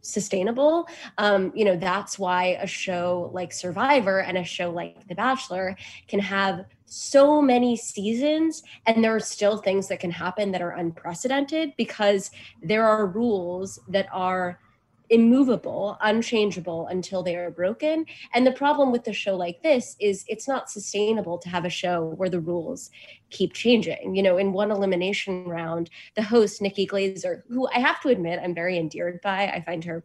sustainable 0.00 0.86
um, 1.18 1.52
you 1.54 1.64
know 1.64 1.76
that's 1.76 2.18
why 2.18 2.56
a 2.60 2.66
show 2.66 3.30
like 3.34 3.52
survivor 3.52 4.20
and 4.20 4.38
a 4.38 4.44
show 4.44 4.70
like 4.70 5.06
the 5.08 5.14
bachelor 5.14 5.76
can 6.06 6.20
have 6.20 6.64
so 6.88 7.40
many 7.42 7.76
seasons 7.76 8.62
and 8.86 9.04
there 9.04 9.14
are 9.14 9.20
still 9.20 9.58
things 9.58 9.88
that 9.88 10.00
can 10.00 10.10
happen 10.10 10.50
that 10.52 10.62
are 10.62 10.70
unprecedented 10.70 11.74
because 11.76 12.30
there 12.62 12.84
are 12.84 13.06
rules 13.06 13.78
that 13.88 14.06
are 14.12 14.58
immovable, 15.10 15.96
unchangeable 16.02 16.86
until 16.88 17.22
they 17.22 17.36
are 17.36 17.50
broken. 17.50 18.04
And 18.34 18.46
the 18.46 18.52
problem 18.52 18.92
with 18.92 19.06
a 19.08 19.12
show 19.12 19.36
like 19.36 19.62
this 19.62 19.96
is 20.00 20.24
it's 20.28 20.46
not 20.46 20.70
sustainable 20.70 21.38
to 21.38 21.48
have 21.48 21.64
a 21.64 21.70
show 21.70 22.14
where 22.16 22.28
the 22.28 22.40
rules 22.40 22.90
keep 23.30 23.52
changing. 23.52 24.14
You 24.14 24.22
know, 24.22 24.36
in 24.36 24.52
one 24.52 24.70
elimination 24.70 25.44
round, 25.44 25.90
the 26.14 26.22
host, 26.22 26.60
Nikki 26.60 26.86
Glazer, 26.86 27.42
who 27.48 27.68
I 27.68 27.78
have 27.78 28.00
to 28.02 28.08
admit 28.08 28.40
I'm 28.42 28.54
very 28.54 28.78
endeared 28.78 29.20
by, 29.22 29.48
I 29.48 29.62
find 29.64 29.84
her 29.84 30.04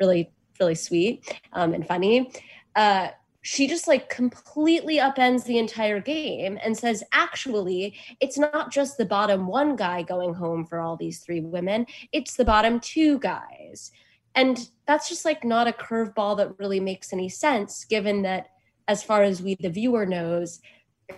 really, 0.00 0.30
really 0.58 0.74
sweet 0.74 1.40
um, 1.52 1.74
and 1.74 1.86
funny. 1.86 2.32
Uh, 2.74 3.08
she 3.42 3.66
just 3.66 3.88
like 3.88 4.08
completely 4.08 4.98
upends 4.98 5.44
the 5.44 5.58
entire 5.58 6.00
game 6.00 6.58
and 6.64 6.76
says, 6.76 7.02
actually, 7.12 7.96
it's 8.20 8.38
not 8.38 8.72
just 8.72 8.96
the 8.96 9.04
bottom 9.04 9.46
one 9.48 9.74
guy 9.74 10.02
going 10.02 10.32
home 10.32 10.64
for 10.64 10.78
all 10.78 10.96
these 10.96 11.18
three 11.18 11.40
women, 11.40 11.84
it's 12.12 12.36
the 12.36 12.44
bottom 12.44 12.78
two 12.78 13.18
guys. 13.18 13.90
And 14.34 14.70
that's 14.86 15.08
just 15.08 15.24
like 15.24 15.44
not 15.44 15.68
a 15.68 15.72
curveball 15.72 16.36
that 16.38 16.58
really 16.58 16.80
makes 16.80 17.12
any 17.12 17.28
sense, 17.28 17.84
given 17.84 18.22
that 18.22 18.50
as 18.88 19.02
far 19.02 19.22
as 19.22 19.42
we 19.42 19.56
the 19.56 19.68
viewer 19.68 20.06
knows, 20.06 20.60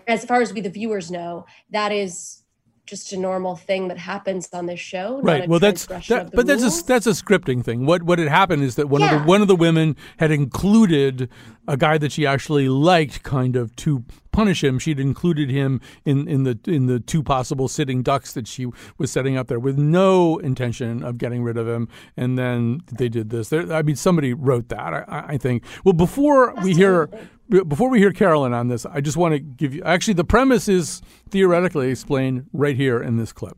as 0.09 0.25
far 0.25 0.41
as 0.41 0.53
we 0.53 0.61
the 0.61 0.71
viewers 0.71 1.11
know, 1.11 1.45
that 1.71 1.93
is 1.93 2.45
just 2.87 3.13
a 3.13 3.17
normal 3.17 3.57
thing 3.57 3.89
that 3.89 3.97
happens 3.97 4.49
on 4.53 4.67
this 4.67 4.81
show. 4.81 5.21
right 5.23 5.49
well 5.49 5.59
that's 5.59 5.87
that, 5.87 6.31
but 6.35 6.47
that's 6.47 6.63
a 6.63 6.85
that's 6.85 7.07
a 7.07 7.11
scripting 7.11 7.65
thing 7.65 7.87
what 7.87 8.03
what 8.03 8.19
had 8.19 8.29
happened 8.29 8.63
is 8.63 8.75
that 8.77 8.89
one 8.89 9.03
of 9.03 9.11
the 9.11 9.19
one 9.27 9.41
of 9.41 9.49
the 9.49 9.57
women 9.57 9.97
had 10.19 10.31
included 10.31 11.31
a 11.67 11.77
guy 11.77 11.97
that 11.99 12.13
she 12.13 12.27
actually 12.27 12.69
liked 12.69 13.23
kind 13.23 13.57
of 13.57 13.75
to 13.77 14.05
punish 14.33 14.63
him. 14.63 14.79
She'd 14.79 15.01
included 15.01 15.51
him 15.51 15.81
in 16.05 16.29
in 16.29 16.43
the 16.45 16.59
in 16.67 16.87
the 16.87 17.01
two 17.01 17.23
possible 17.23 17.69
sitting 17.69 18.03
ducks 18.03 18.33
that 18.35 18.47
she 18.47 18.67
was 18.99 19.11
setting 19.11 19.37
up 19.37 19.47
there 19.49 19.59
with 19.61 19.79
no 19.79 20.39
intention 20.39 21.03
of 21.03 21.19
getting 21.19 21.43
rid 21.43 21.57
of 21.57 21.67
him. 21.69 21.89
And 22.17 22.39
then 22.39 22.81
they 22.93 23.09
did 23.09 23.31
this. 23.31 23.49
There, 23.49 23.73
i 23.73 23.83
mean 23.83 23.97
somebody 23.97 24.33
wrote 24.35 24.69
that 24.69 24.93
i, 24.95 25.05
I- 25.09 25.25
I 25.35 25.39
think. 25.39 25.65
Well 25.85 25.95
before 25.95 26.55
we 26.63 26.75
hear 26.75 27.09
before 27.49 27.89
we 27.91 27.99
hear 27.99 28.11
carolyn 28.11 28.55
on 28.55 28.69
this 28.69 28.87
i 28.87 29.03
just 29.03 29.19
want 29.19 29.33
to 29.35 29.39
give 29.39 29.75
you 29.75 29.83
actually 29.85 30.15
the 30.15 30.25
premise 30.25 30.67
is 30.67 31.03
theoretically 31.31 31.91
explained 31.91 32.47
right 32.53 32.75
here 32.77 33.03
in 33.03 33.17
this 33.19 33.33
clip. 33.33 33.57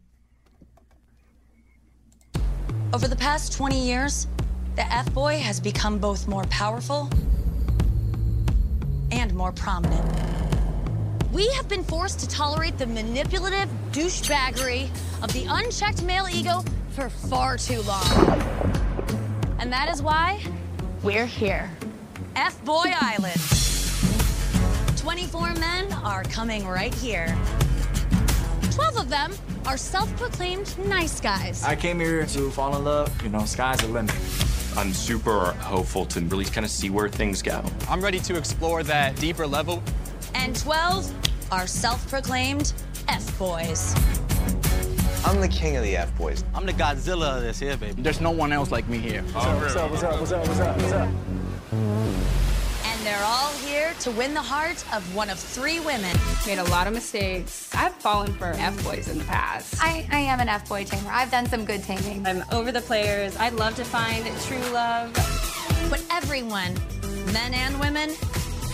Over 2.93 3.09
the 3.09 3.17
past 3.17 3.53
20 3.53 3.85
years, 3.85 4.27
the 4.77 4.91
F 4.93 5.13
boy 5.13 5.39
has 5.39 5.61
become 5.61 5.99
both 5.99 6.27
more 6.29 6.45
powerful 6.45 7.11
and 9.11 9.35
more 9.35 9.53
prominent. 9.53 10.05
We 11.33 11.49
have 11.51 11.69
been 11.69 11.85
forced 11.85 12.21
to 12.21 12.29
tolerate 12.29 12.79
the 12.79 12.87
manipulative 12.87 13.69
douchebaggery 13.93 14.89
of 15.23 15.33
the 15.33 15.47
unchecked 15.49 16.03
male 16.03 16.27
ego 16.29 16.65
for 16.91 17.11
far 17.11 17.57
too 17.59 17.83
long. 17.83 18.07
And 19.59 19.73
that 19.73 19.89
is 19.91 20.03
why 20.03 20.43
we're 21.03 21.27
here. 21.27 21.71
F 22.37 22.63
Boy 22.65 22.93
Island. 22.95 23.41
24 24.97 25.55
men 25.55 25.93
are 26.05 26.23
coming 26.25 26.67
right 26.67 26.95
here. 26.95 27.37
12 28.73 28.97
of 28.99 29.09
them 29.09 29.33
are 29.67 29.77
self 29.77 30.15
proclaimed 30.17 30.77
nice 30.87 31.21
guys. 31.21 31.65
I 31.65 31.77
came 31.77 32.01
here 32.01 32.27
to 32.27 32.51
fall 32.51 32.77
in 32.77 32.85
love. 32.85 33.23
You 33.23 33.29
know, 33.31 33.45
sky's 33.45 33.79
the 33.79 33.89
limit. 33.89 34.15
I'm 34.77 34.93
super 34.93 35.53
hopeful 35.53 36.05
to 36.07 36.21
really 36.21 36.45
kind 36.45 36.65
of 36.65 36.71
see 36.71 36.91
where 36.91 37.09
things 37.09 37.41
go. 37.43 37.65
I'm 37.89 38.03
ready 38.03 38.19
to 38.21 38.37
explore 38.37 38.83
that 38.85 39.17
deeper 39.17 39.47
level. 39.47 39.83
and 40.35 40.55
12 40.55 41.13
are 41.51 41.67
self 41.67 42.07
proclaimed 42.11 42.73
F 43.09 43.39
boys. 43.39 43.95
I'm 45.25 45.41
the 45.41 45.49
king 45.49 45.77
of 45.77 45.83
the 45.83 45.97
F 45.97 46.17
boys. 46.19 46.45
I'm 46.55 46.67
the 46.67 46.73
Godzilla 46.73 47.37
of 47.39 47.43
this 47.43 47.59
here, 47.59 47.77
baby. 47.77 48.03
There's 48.03 48.21
no 48.21 48.31
one 48.31 48.53
else 48.53 48.71
like 48.71 48.87
me 48.89 48.99
here. 48.99 49.23
What's 49.23 49.77
up? 49.77 49.91
What's 49.91 50.03
up? 50.03 50.21
What's 50.21 50.33
up? 50.33 50.47
What's 50.47 50.61
up? 50.61 50.77
What's 50.77 50.93
up? 50.93 51.09
And 53.07 53.15
they're 53.15 53.25
all 53.25 53.53
here 53.65 53.95
to 54.01 54.11
win 54.11 54.35
the 54.35 54.43
heart 54.43 54.85
of 54.93 55.15
one 55.15 55.31
of 55.31 55.39
three 55.39 55.79
women. 55.79 56.17
Made 56.45 56.59
a 56.59 56.65
lot 56.65 56.89
of 56.89 56.93
mistakes. 56.93 57.71
I've 57.73 57.95
fallen 57.95 58.33
for 58.33 58.47
F 58.47 58.83
boys 58.83 59.07
in 59.07 59.19
the 59.19 59.25
past. 59.25 59.77
I, 59.81 60.09
I 60.11 60.19
am 60.19 60.41
an 60.41 60.49
F 60.49 60.69
boy 60.69 60.83
tamer. 60.83 61.11
I've 61.13 61.31
done 61.31 61.47
some 61.47 61.65
good 61.65 61.85
taming. 61.85 62.27
I'm 62.27 62.43
over 62.51 62.73
the 62.73 62.81
players. 62.81 63.37
I'd 63.37 63.53
love 63.53 63.77
to 63.77 63.85
find 63.85 64.27
true 64.41 64.59
love. 64.73 65.13
But 65.89 66.05
everyone, 66.11 66.75
men 67.33 67.55
and 67.55 67.79
women, 67.79 68.11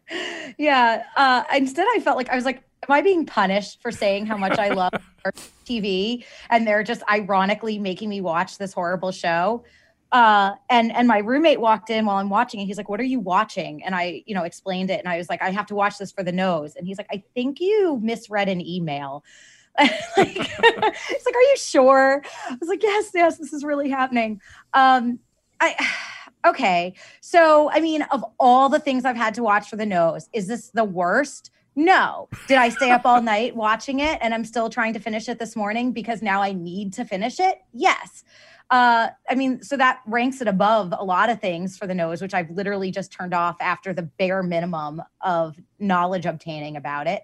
Yeah. 0.59 1.03
Uh, 1.17 1.43
instead, 1.55 1.87
I 1.95 1.99
felt 1.99 2.15
like 2.15 2.29
I 2.29 2.35
was 2.35 2.45
like, 2.45 2.61
am 2.87 2.93
I 2.93 3.01
being 3.01 3.25
punished 3.25 3.81
for 3.81 3.91
saying 3.91 4.25
how 4.25 4.37
much 4.37 4.57
I 4.59 4.69
love 4.69 4.93
TV? 5.65 6.25
And 6.49 6.67
they're 6.67 6.83
just 6.83 7.01
ironically 7.09 7.79
making 7.79 8.09
me 8.09 8.21
watch 8.21 8.57
this 8.57 8.73
horrible 8.73 9.11
show. 9.11 9.63
Uh, 10.11 10.53
and 10.69 10.91
and 10.91 11.07
my 11.07 11.17
roommate 11.17 11.59
walked 11.59 11.89
in 11.89 12.05
while 12.05 12.17
I'm 12.17 12.29
watching 12.29 12.59
it. 12.59 12.65
He's 12.65 12.77
like, 12.77 12.87
"What 12.87 12.99
are 12.99 13.05
you 13.05 13.19
watching?" 13.19 13.83
And 13.83 13.95
I, 13.95 14.21
you 14.27 14.35
know, 14.35 14.43
explained 14.43 14.91
it. 14.91 14.99
And 14.99 15.09
I 15.09 15.17
was 15.17 15.27
like, 15.27 15.41
"I 15.41 15.49
have 15.49 15.65
to 15.67 15.75
watch 15.75 15.97
this 15.97 16.11
for 16.11 16.21
the 16.23 16.31
nose." 16.31 16.75
And 16.75 16.85
he's 16.85 16.99
like, 16.99 17.07
"I 17.11 17.23
think 17.33 17.59
you 17.59 17.99
misread 18.03 18.47
an 18.47 18.61
email." 18.61 19.23
like, 19.79 19.97
he's 20.17 20.37
like, 20.37 21.35
"Are 21.35 21.41
you 21.41 21.55
sure?" 21.57 22.21
I 22.47 22.55
was 22.59 22.69
like, 22.69 22.83
"Yes, 22.83 23.09
yes, 23.15 23.39
this 23.39 23.53
is 23.53 23.63
really 23.63 23.89
happening." 23.89 24.39
Um, 24.75 25.17
I 25.59 25.75
okay. 26.45 26.93
So, 27.21 27.71
I 27.71 27.79
mean, 27.79 28.03
of 28.11 28.23
all 28.39 28.69
the 28.69 28.79
things 28.79 29.05
I've 29.05 29.17
had 29.17 29.33
to 29.33 29.43
watch 29.43 29.67
for 29.67 29.77
the 29.77 29.85
nose, 29.85 30.29
is 30.31 30.45
this 30.45 30.69
the 30.69 30.83
worst? 30.83 31.49
No. 31.75 32.29
Did 32.47 32.57
I 32.57 32.69
stay 32.69 32.91
up 32.91 33.05
all 33.05 33.21
night 33.21 33.55
watching 33.55 33.99
it 33.99 34.19
and 34.21 34.33
I'm 34.33 34.45
still 34.45 34.69
trying 34.69 34.93
to 34.93 34.99
finish 34.99 35.27
it 35.27 35.39
this 35.39 35.55
morning 35.55 35.91
because 35.91 36.21
now 36.21 36.41
I 36.41 36.53
need 36.53 36.93
to 36.93 37.05
finish 37.05 37.39
it? 37.39 37.59
Yes. 37.73 38.23
Uh, 38.69 39.09
I 39.29 39.35
mean, 39.35 39.61
so 39.61 39.75
that 39.77 40.01
ranks 40.05 40.41
it 40.41 40.47
above 40.47 40.93
a 40.97 41.03
lot 41.03 41.29
of 41.29 41.41
things 41.41 41.77
for 41.77 41.87
the 41.87 41.93
nose, 41.93 42.21
which 42.21 42.33
I've 42.33 42.49
literally 42.51 42.91
just 42.91 43.11
turned 43.11 43.33
off 43.33 43.57
after 43.59 43.93
the 43.93 44.03
bare 44.03 44.43
minimum 44.43 45.01
of 45.21 45.57
knowledge 45.79 46.25
obtaining 46.25 46.77
about 46.77 47.07
it. 47.07 47.23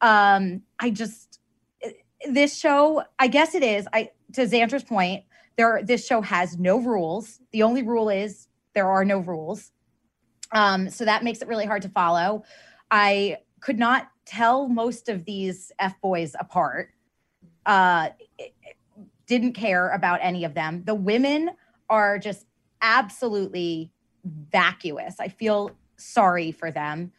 Um, 0.00 0.62
I 0.78 0.90
just 0.90 1.40
this 2.28 2.58
show, 2.58 3.04
I 3.18 3.28
guess 3.28 3.54
it 3.54 3.62
is. 3.62 3.86
I 3.92 4.10
to 4.34 4.42
Xandra's 4.42 4.84
point, 4.84 5.24
there 5.56 5.80
this 5.82 6.06
show 6.06 6.20
has 6.20 6.58
no 6.58 6.78
rules. 6.78 7.40
The 7.52 7.62
only 7.62 7.82
rule 7.82 8.08
is 8.08 8.48
there 8.74 8.88
are 8.88 9.04
no 9.04 9.18
rules. 9.18 9.72
Um, 10.52 10.90
so 10.90 11.04
that 11.04 11.24
makes 11.24 11.42
it 11.42 11.48
really 11.48 11.66
hard 11.66 11.82
to 11.82 11.88
follow. 11.88 12.44
I 12.90 13.38
could 13.66 13.80
not 13.80 14.10
tell 14.24 14.68
most 14.68 15.08
of 15.08 15.24
these 15.24 15.72
F 15.80 16.00
boys 16.00 16.36
apart. 16.38 16.90
Uh, 17.66 18.10
didn't 19.26 19.54
care 19.54 19.90
about 19.90 20.20
any 20.22 20.44
of 20.44 20.54
them. 20.54 20.84
The 20.84 20.94
women 20.94 21.50
are 21.90 22.16
just 22.16 22.46
absolutely 22.80 23.90
vacuous. 24.24 25.16
I 25.18 25.26
feel 25.26 25.72
sorry 25.96 26.52
for 26.52 26.70
them. 26.70 27.10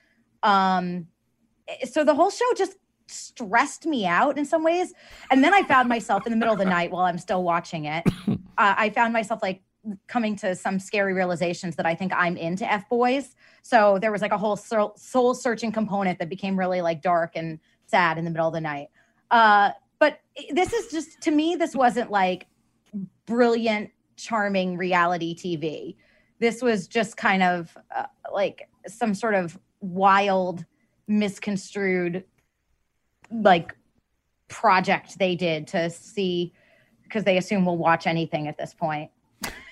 Um, 0.42 1.08
so 1.84 2.06
the 2.06 2.16
whole 2.16 2.30
show 2.30 2.46
just 2.56 2.78
stressed 3.08 3.86
me 3.86 4.06
out 4.06 4.38
in 4.38 4.46
some 4.46 4.64
ways. 4.64 4.94
And 5.30 5.44
then 5.44 5.54
I 5.54 5.64
found 5.64 5.90
myself 5.90 6.26
in 6.26 6.32
the 6.32 6.38
middle 6.38 6.54
of 6.54 6.60
the 6.60 6.66
night 6.66 6.92
while 6.92 7.04
I'm 7.04 7.18
still 7.18 7.44
watching 7.44 7.86
it. 7.86 8.06
Uh, 8.60 8.74
I 8.76 8.90
found 8.90 9.14
myself 9.14 9.44
like 9.44 9.62
coming 10.08 10.36
to 10.38 10.56
some 10.56 10.80
scary 10.80 11.14
realizations 11.14 11.76
that 11.76 11.86
I 11.86 11.96
think 11.96 12.14
I'm 12.16 12.38
into 12.38 12.72
F 12.72 12.88
boys. 12.90 13.36
So 13.62 13.98
there 14.00 14.12
was 14.12 14.22
like 14.22 14.32
a 14.32 14.38
whole 14.38 14.56
soul 14.56 15.34
searching 15.34 15.72
component 15.72 16.20
that 16.20 16.30
became 16.30 16.58
really 16.58 16.82
like 16.82 17.02
dark 17.02 17.34
and 17.36 17.60
sad 17.86 18.18
in 18.18 18.26
the 18.26 18.32
middle 18.32 18.48
of 18.48 18.54
the 18.54 18.62
night. 18.62 18.88
Uh, 19.32 19.72
but 20.00 20.20
this 20.52 20.74
is 20.74 20.92
just 20.92 21.22
to 21.22 21.32
me, 21.32 21.56
this 21.56 21.76
wasn't 21.76 22.12
like 22.12 22.48
brilliant, 23.26 23.90
charming 24.16 24.78
reality 24.78 25.36
TV. 25.36 25.96
This 26.40 26.62
was 26.62 26.88
just 26.88 27.18
kind 27.18 27.42
of 27.44 27.76
uh, 27.96 28.06
like 28.32 28.70
some 28.88 29.14
sort 29.14 29.34
of 29.34 29.58
wild, 29.82 30.66
misconstrued, 31.08 32.24
like 33.32 33.76
project 34.48 35.20
they 35.20 35.36
did 35.36 35.68
to 35.68 35.90
see 35.90 36.54
because 37.04 37.24
they 37.24 37.38
assume 37.38 37.66
we'll 37.66 37.78
watch 37.78 38.06
anything 38.08 38.48
at 38.48 38.58
this 38.58 38.74
point. 38.74 39.10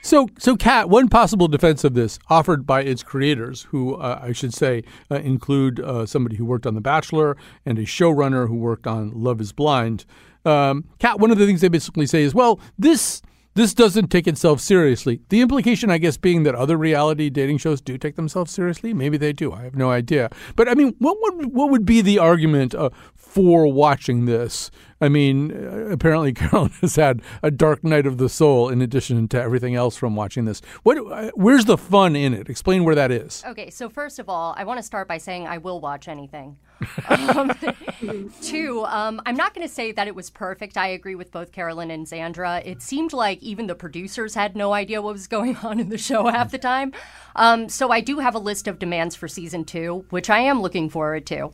So, 0.06 0.30
so 0.38 0.56
Kat, 0.56 0.88
one 0.88 1.10
possible 1.10 1.48
defense 1.48 1.84
of 1.84 1.96
this 1.96 2.20
offered 2.30 2.68
by 2.68 2.84
its 2.84 3.02
creators, 3.02 3.64
who 3.72 3.96
uh, 3.96 4.20
I 4.22 4.34
should 4.34 4.54
say 4.54 4.84
uh, 5.10 5.16
include 5.16 5.80
uh, 5.80 6.06
somebody 6.06 6.36
who 6.36 6.46
worked 6.46 6.68
on 6.68 6.76
The 6.76 6.80
Bachelor 6.80 7.36
and 7.66 7.80
a 7.80 7.86
showrunner 7.86 8.48
who 8.48 8.54
worked 8.54 8.86
on 8.86 9.10
Love 9.16 9.42
Is 9.42 9.52
Blind. 9.52 10.06
Um, 10.46 10.86
Kat, 11.00 11.20
one 11.20 11.32
of 11.32 11.40
the 11.40 11.48
things 11.48 11.62
they 11.62 11.70
basically 11.70 12.06
say 12.06 12.22
is, 12.22 12.36
well, 12.36 12.60
this 12.78 13.24
this 13.56 13.74
doesn't 13.74 14.10
take 14.10 14.28
itself 14.28 14.60
seriously. 14.60 15.22
The 15.30 15.42
implication, 15.42 15.90
I 15.90 15.98
guess, 15.98 16.18
being 16.18 16.44
that 16.44 16.56
other 16.56 16.78
reality 16.78 17.30
dating 17.30 17.58
shows 17.60 17.82
do 17.82 17.98
take 17.98 18.16
themselves 18.16 18.52
seriously. 18.52 18.94
Maybe 18.94 19.18
they 19.18 19.34
do. 19.34 19.54
I 19.54 19.64
have 19.64 19.76
no 19.76 19.92
idea. 19.92 20.30
But 20.56 20.70
I 20.70 20.76
mean, 20.76 20.94
what 21.00 21.18
would 21.22 21.54
what 21.54 21.72
would 21.72 21.86
be 21.86 22.02
the 22.02 22.20
argument 22.20 22.76
uh, 22.76 22.90
for 23.16 23.72
watching 23.72 24.26
this? 24.26 24.72
I 25.02 25.10
mean, 25.10 25.52
uh, 25.52 25.88
apparently 25.92 26.34
Carolyn 26.34 26.72
has 26.82 26.96
had 26.96 27.22
a 27.42 27.52
dark 27.52 27.84
night 27.84 28.06
of 28.06 28.18
the 28.18 28.30
soul 28.30 28.70
in 28.70 28.82
addition 28.82 29.28
to 29.30 29.42
everything 29.42 29.76
else 29.76 29.96
from 29.96 30.16
watching 30.16 30.46
this. 30.46 30.62
What, 30.84 30.98
uh, 30.98 31.32
where's 31.36 31.66
the 31.66 31.78
fun 31.78 32.16
in 32.16 32.34
it? 32.34 32.50
Explain 32.50 32.84
where 32.84 32.96
that 32.96 33.12
is. 33.12 33.44
Okay, 33.48 33.70
so 33.70 33.90
first 33.90 34.20
of 34.20 34.30
all, 34.30 34.54
I 34.58 34.64
want 34.64 34.80
to 34.80 34.84
start 34.84 35.08
by 35.08 35.18
saying 35.18 35.48
I 35.48 35.58
will 35.58 35.80
watch 35.80 36.08
anything. 36.08 36.58
Um, 37.08 37.52
two, 38.42 38.84
um, 38.86 39.22
I'm 39.26 39.36
not 39.36 39.54
going 39.54 39.68
to 39.68 39.74
say 39.74 39.92
that 39.92 40.08
it 40.08 40.16
was 40.16 40.30
perfect. 40.30 40.78
I 40.78 40.88
agree 40.88 41.16
with 41.16 41.32
both 41.32 41.52
Carolyn 41.52 41.92
and 41.92 42.06
Xandra. 42.06 42.66
It 42.66 42.82
seemed 42.82 43.14
like 43.14 43.42
even 43.42 43.68
the 43.68 43.76
producers 43.76 44.36
had 44.36 44.56
no 44.56 44.74
idea 44.74 45.02
what 45.02 45.14
was 45.14 45.28
going 45.28 45.56
on 45.58 45.80
in 45.80 45.90
the 45.90 45.98
show 45.98 46.28
half 46.28 46.52
the 46.52 46.58
time. 46.58 46.94
Um, 47.36 47.70
so 47.70 47.92
I 47.92 48.02
do 48.02 48.20
have 48.20 48.36
a 48.36 48.40
list 48.40 48.68
of 48.68 48.80
demands 48.80 49.16
for 49.16 49.28
season 49.28 49.66
two, 49.66 50.06
which 50.10 50.30
I 50.30 50.40
am 50.40 50.62
looking 50.62 50.90
forward 50.90 51.26
to. 51.28 51.52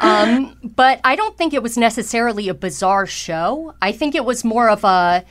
Um, 0.00 0.56
but 0.64 1.00
I 1.04 1.16
don't 1.16 1.36
think 1.36 1.54
it 1.54 1.62
was 1.62 1.76
necessarily 1.76 2.48
a 2.48 2.54
bizarre 2.54 3.06
show. 3.06 3.74
I 3.82 3.92
think 3.92 4.14
it 4.14 4.24
was 4.24 4.44
more 4.44 4.68
of 4.68 4.84
a 4.84 5.24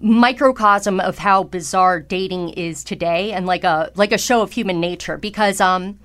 microcosm 0.00 1.00
of 1.00 1.18
how 1.18 1.42
bizarre 1.42 2.00
dating 2.00 2.50
is 2.50 2.84
today 2.84 3.32
and 3.32 3.46
like 3.46 3.64
a 3.64 3.90
like 3.94 4.12
a 4.12 4.18
show 4.18 4.42
of 4.42 4.52
human 4.52 4.78
nature 4.78 5.16
because 5.16 5.58
um 5.58 5.98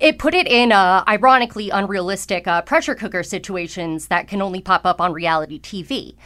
it 0.00 0.18
put 0.18 0.34
it 0.34 0.46
in 0.46 0.72
uh, 0.72 1.04
ironically 1.08 1.70
unrealistic 1.70 2.46
uh, 2.46 2.62
pressure 2.62 2.94
cooker 2.94 3.22
situations 3.22 4.08
that 4.08 4.28
can 4.28 4.42
only 4.42 4.60
pop 4.60 4.86
up 4.86 5.00
on 5.00 5.12
reality 5.12 5.60
TV. 5.60 6.16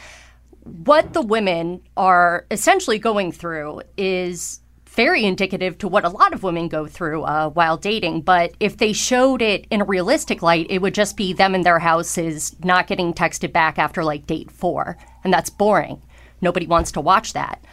What 0.64 1.12
the 1.12 1.22
women 1.22 1.82
are 1.96 2.46
essentially 2.50 2.98
going 2.98 3.32
through 3.32 3.82
is 3.96 4.60
very 4.86 5.24
indicative 5.24 5.78
to 5.78 5.88
what 5.88 6.04
a 6.04 6.08
lot 6.08 6.32
of 6.32 6.42
women 6.42 6.68
go 6.68 6.86
through 6.86 7.22
uh, 7.22 7.48
while 7.50 7.76
dating. 7.76 8.22
But 8.22 8.54
if 8.58 8.76
they 8.76 8.92
showed 8.92 9.40
it 9.40 9.66
in 9.70 9.80
a 9.80 9.84
realistic 9.84 10.42
light, 10.42 10.66
it 10.68 10.82
would 10.82 10.94
just 10.94 11.16
be 11.16 11.32
them 11.32 11.54
in 11.54 11.62
their 11.62 11.78
houses 11.78 12.56
not 12.64 12.88
getting 12.88 13.14
texted 13.14 13.52
back 13.52 13.78
after 13.78 14.02
like 14.02 14.26
date 14.26 14.50
four. 14.50 14.98
And 15.22 15.32
that's 15.32 15.48
boring. 15.48 16.02
Nobody 16.40 16.66
wants 16.66 16.92
to 16.92 17.00
watch 17.00 17.34
that. 17.34 17.64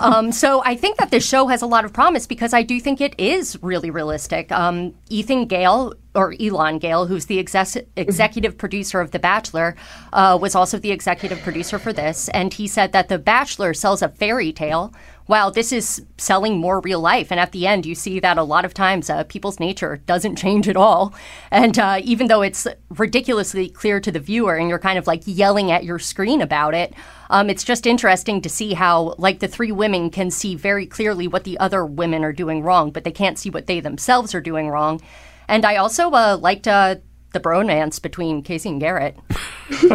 Um, 0.00 0.32
so 0.32 0.62
I 0.64 0.74
think 0.76 0.98
that 0.98 1.10
this 1.10 1.26
show 1.26 1.46
has 1.48 1.62
a 1.62 1.66
lot 1.66 1.84
of 1.84 1.92
promise 1.92 2.26
because 2.26 2.52
I 2.52 2.62
do 2.62 2.80
think 2.80 3.00
it 3.00 3.14
is 3.18 3.58
really 3.62 3.90
realistic. 3.90 4.50
Um, 4.52 4.94
Ethan 5.08 5.46
Gale 5.46 5.94
or 6.14 6.34
Elan 6.40 6.78
Gale, 6.78 7.06
who's 7.06 7.26
the 7.26 7.38
exec- 7.38 7.86
executive 7.96 8.58
producer 8.58 9.00
of 9.00 9.10
The 9.12 9.18
Bachelor, 9.18 9.76
uh, 10.12 10.38
was 10.40 10.54
also 10.54 10.78
the 10.78 10.90
executive 10.90 11.40
producer 11.40 11.78
for 11.78 11.92
this, 11.92 12.28
and 12.30 12.52
he 12.52 12.66
said 12.66 12.92
that 12.92 13.08
The 13.08 13.18
Bachelor 13.18 13.72
sells 13.72 14.02
a 14.02 14.08
fairy 14.08 14.52
tale 14.52 14.92
wow, 15.32 15.48
this 15.48 15.72
is 15.72 16.04
selling 16.18 16.58
more 16.58 16.80
real 16.80 17.00
life. 17.00 17.30
And 17.30 17.40
at 17.40 17.52
the 17.52 17.66
end, 17.66 17.86
you 17.86 17.94
see 17.94 18.20
that 18.20 18.36
a 18.36 18.42
lot 18.42 18.66
of 18.66 18.74
times 18.74 19.08
uh, 19.08 19.24
people's 19.24 19.58
nature 19.58 19.96
doesn't 20.04 20.36
change 20.44 20.68
at 20.68 20.76
all. 20.76 21.14
And 21.50 21.78
uh, 21.78 22.00
even 22.04 22.26
though 22.26 22.42
it's 22.42 22.66
ridiculously 22.90 23.70
clear 23.70 23.98
to 23.98 24.12
the 24.12 24.20
viewer 24.20 24.56
and 24.56 24.68
you're 24.68 24.78
kind 24.78 24.98
of 24.98 25.06
like 25.06 25.22
yelling 25.24 25.70
at 25.70 25.84
your 25.84 25.98
screen 25.98 26.42
about 26.42 26.74
it, 26.74 26.92
um, 27.30 27.48
it's 27.48 27.64
just 27.64 27.86
interesting 27.86 28.42
to 28.42 28.50
see 28.50 28.74
how, 28.74 29.14
like, 29.16 29.38
the 29.38 29.48
three 29.48 29.72
women 29.72 30.10
can 30.10 30.30
see 30.30 30.54
very 30.54 30.84
clearly 30.84 31.26
what 31.26 31.44
the 31.44 31.58
other 31.58 31.86
women 31.86 32.24
are 32.24 32.34
doing 32.34 32.62
wrong, 32.62 32.90
but 32.90 33.04
they 33.04 33.10
can't 33.10 33.38
see 33.38 33.48
what 33.48 33.66
they 33.66 33.80
themselves 33.80 34.34
are 34.34 34.42
doing 34.42 34.68
wrong. 34.68 35.00
And 35.48 35.64
I 35.64 35.76
also 35.76 36.10
uh, 36.10 36.36
liked 36.38 36.68
uh, 36.68 36.96
the 37.32 37.40
bromance 37.40 38.00
between 38.00 38.42
Casey 38.42 38.68
and 38.68 38.80
Garrett. 38.80 39.16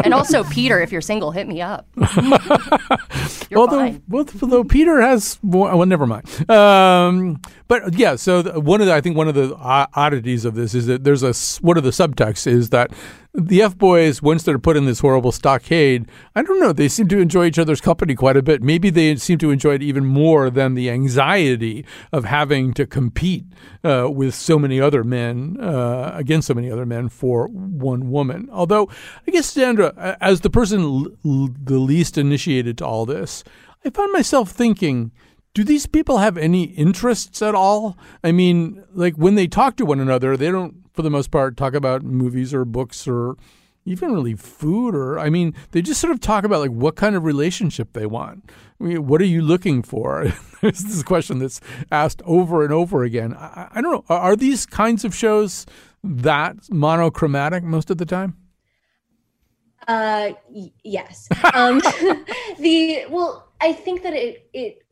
and 0.04 0.12
also, 0.14 0.44
Peter, 0.50 0.80
if 0.80 0.92
you're 0.92 1.00
single, 1.00 1.30
hit 1.30 1.48
me 1.48 1.60
up. 1.60 1.86
although, 3.54 3.98
well, 4.08 4.26
although 4.42 4.64
Peter 4.64 5.00
has 5.00 5.38
well, 5.42 5.84
never 5.86 6.06
mind. 6.06 6.50
Um, 6.50 7.40
but 7.68 7.94
yeah, 7.94 8.16
so 8.16 8.60
one 8.60 8.80
of 8.80 8.86
the, 8.86 8.94
I 8.94 9.00
think 9.00 9.16
one 9.16 9.28
of 9.28 9.34
the 9.34 9.54
oddities 9.54 10.44
of 10.44 10.54
this 10.54 10.74
is 10.74 10.86
that 10.86 11.04
there's 11.04 11.22
a 11.22 11.34
one 11.62 11.76
of 11.76 11.84
the 11.84 11.90
subtexts 11.90 12.46
is 12.46 12.70
that 12.70 12.90
the 13.34 13.62
F 13.62 13.76
boys 13.76 14.22
once 14.22 14.42
they're 14.42 14.58
put 14.58 14.76
in 14.76 14.86
this 14.86 15.00
horrible 15.00 15.32
stockade, 15.32 16.08
I 16.34 16.42
don't 16.42 16.60
know, 16.60 16.72
they 16.72 16.88
seem 16.88 17.08
to 17.08 17.18
enjoy 17.18 17.44
each 17.44 17.58
other's 17.58 17.82
company 17.82 18.14
quite 18.14 18.38
a 18.38 18.42
bit. 18.42 18.62
Maybe 18.62 18.88
they 18.88 19.14
seem 19.16 19.38
to 19.38 19.50
enjoy 19.50 19.74
it 19.74 19.82
even 19.82 20.06
more 20.06 20.48
than 20.48 20.74
the 20.74 20.88
anxiety 20.90 21.84
of 22.10 22.24
having 22.24 22.72
to 22.74 22.86
compete 22.86 23.44
uh, 23.84 24.08
with 24.10 24.34
so 24.34 24.58
many 24.58 24.80
other 24.80 25.04
men 25.04 25.58
uh, 25.60 26.12
against 26.14 26.48
so 26.48 26.54
many 26.54 26.70
other 26.70 26.86
men 26.86 27.10
for 27.10 27.48
one 27.48 28.10
woman. 28.10 28.48
Although 28.50 28.88
I 29.26 29.30
guess 29.30 29.54
Xandra, 29.54 30.16
as 30.20 30.40
the 30.40 30.50
person 30.50 30.80
l- 31.24 31.50
the 31.62 31.78
least 31.78 32.16
initiated 32.16 32.78
to 32.78 32.86
all 32.86 33.04
this, 33.04 33.44
I 33.84 33.90
find 33.90 34.10
myself 34.12 34.50
thinking 34.50 35.12
do 35.58 35.64
these 35.64 35.86
people 35.86 36.18
have 36.18 36.38
any 36.38 36.62
interests 36.62 37.42
at 37.42 37.52
all? 37.52 37.98
I 38.22 38.30
mean, 38.30 38.84
like 38.94 39.16
when 39.16 39.34
they 39.34 39.48
talk 39.48 39.74
to 39.78 39.84
one 39.84 39.98
another, 39.98 40.36
they 40.36 40.52
don't, 40.52 40.84
for 40.94 41.02
the 41.02 41.10
most 41.10 41.32
part, 41.32 41.56
talk 41.56 41.74
about 41.74 42.04
movies 42.04 42.54
or 42.54 42.64
books 42.64 43.08
or 43.08 43.36
even 43.84 44.12
really 44.12 44.36
food 44.36 44.94
or, 44.94 45.18
I 45.18 45.30
mean, 45.30 45.54
they 45.72 45.82
just 45.82 46.00
sort 46.00 46.12
of 46.12 46.20
talk 46.20 46.44
about 46.44 46.60
like 46.60 46.70
what 46.70 46.94
kind 46.94 47.16
of 47.16 47.24
relationship 47.24 47.92
they 47.92 48.06
want. 48.06 48.48
I 48.80 48.84
mean, 48.84 49.08
what 49.08 49.20
are 49.20 49.24
you 49.24 49.42
looking 49.42 49.82
for? 49.82 50.32
this 50.62 50.84
is 50.84 51.00
a 51.00 51.04
question 51.04 51.40
that's 51.40 51.60
asked 51.90 52.22
over 52.24 52.62
and 52.62 52.72
over 52.72 53.02
again. 53.02 53.34
I, 53.34 53.66
I 53.72 53.80
don't 53.80 53.90
know. 53.90 54.04
Are, 54.08 54.36
these 54.36 54.64
kinds 54.64 55.04
of 55.04 55.12
shows 55.12 55.66
that 56.04 56.54
monochromatic 56.70 57.64
most 57.64 57.90
of 57.90 57.98
the 57.98 58.06
time? 58.06 58.36
Uh, 59.88 60.34
y- 60.48 60.70
yes. 60.84 61.26
Um, 61.52 61.78
the 62.60 63.06
well, 63.10 63.48
I 63.60 63.72
think 63.72 64.04
that 64.04 64.12
it 64.12 64.48
it 64.52 64.84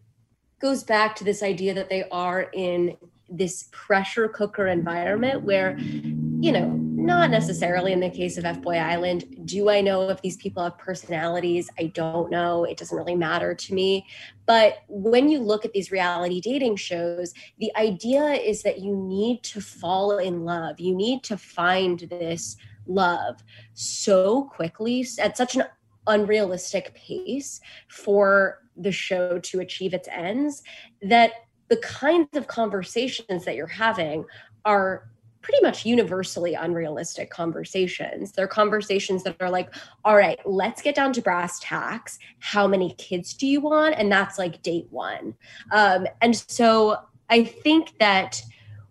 goes 0.61 0.83
back 0.85 1.15
to 1.17 1.25
this 1.25 1.43
idea 1.43 1.75
that 1.75 1.89
they 1.89 2.05
are 2.11 2.51
in 2.53 2.97
this 3.29 3.69
pressure 3.73 4.29
cooker 4.29 4.69
environment 4.69 5.43
where, 5.43 5.77
you 5.79 6.53
know, 6.53 6.69
not 6.69 7.31
necessarily 7.31 7.93
in 7.93 8.01
the 8.01 8.11
case 8.11 8.37
of 8.37 8.45
F 8.45 8.61
Boy 8.61 8.77
Island. 8.77 9.25
Do 9.45 9.69
I 9.71 9.81
know 9.81 10.09
if 10.09 10.21
these 10.23 10.37
people 10.37 10.63
have 10.65 10.77
personalities? 10.77 11.71
I 11.79 11.87
don't 11.87 12.31
know. 12.31 12.65
It 12.65 12.77
doesn't 12.77 12.97
really 12.97 13.15
matter 13.15 13.55
to 13.55 13.75
me. 13.75 14.07
But 14.45 14.79
when 14.89 15.29
you 15.29 15.39
look 15.39 15.65
at 15.65 15.73
these 15.73 15.93
reality 15.93 16.41
dating 16.41 16.77
shows, 16.77 17.33
the 17.59 17.75
idea 17.77 18.23
is 18.23 18.63
that 18.63 18.81
you 18.81 18.97
need 18.97 19.43
to 19.45 19.61
fall 19.61 20.19
in 20.19 20.45
love. 20.45 20.81
You 20.81 20.95
need 20.95 21.23
to 21.25 21.37
find 21.37 22.01
this 22.01 22.57
love 22.87 23.43
so 23.75 24.45
quickly 24.45 25.07
at 25.21 25.37
such 25.37 25.57
an 25.57 25.65
unrealistic 26.07 26.95
pace 26.95 27.61
for 27.89 28.63
the 28.77 28.93
show 28.93 29.39
to 29.39 29.61
achieve 29.61 29.95
its 29.95 30.09
ends 30.09 30.63
that 31.03 31.33
the 31.69 31.77
kinds 31.79 32.37
of 32.37 32.47
conversations 32.47 33.45
that 33.45 33.57
you're 33.57 33.67
having 33.67 34.25
are 34.65 35.09
pretty 35.47 35.63
much 35.63 35.87
universally 35.87 36.55
unrealistic 36.55 37.31
conversations. 37.31 38.33
They're 38.33 38.49
conversations 38.49 39.23
that 39.23 39.37
are 39.41 39.51
like, 39.51 39.73
all 40.05 40.17
right, 40.17 40.41
let's 40.45 40.83
get 40.83 40.97
down 40.97 41.13
to 41.13 41.23
brass 41.23 41.61
tacks. 41.61 42.19
How 42.41 42.67
many 42.67 42.95
kids 42.95 43.33
do 43.33 43.47
you 43.47 43.61
want? 43.61 43.95
And 43.97 44.11
that's 44.11 44.39
like 44.39 44.63
date 44.63 44.89
one. 44.91 45.35
Um, 45.71 46.09
and 46.21 46.35
so 46.35 46.97
I 47.31 47.45
think 47.45 47.97
that 48.01 48.43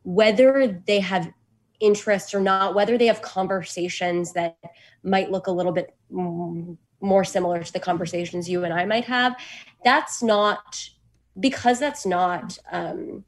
whether 0.03 0.81
they 0.87 1.01
have 1.01 1.29
interests 1.81 2.33
or 2.33 2.39
not, 2.39 2.73
whether 2.73 2.97
they 2.97 3.07
have 3.07 3.21
conversations 3.21 4.31
that 4.33 4.57
might 5.03 5.31
look 5.31 5.47
a 5.47 5.51
little 5.51 5.73
bit 5.73 5.93
more 7.05 7.23
similar 7.23 7.63
to 7.63 7.71
the 7.71 7.79
conversations 7.79 8.49
you 8.49 8.63
and 8.63 8.73
I 8.73 8.85
might 8.85 9.05
have. 9.05 9.35
That's 9.83 10.21
not 10.21 10.89
because 11.39 11.79
that's 11.79 12.05
not 12.05 12.57
um, 12.71 13.23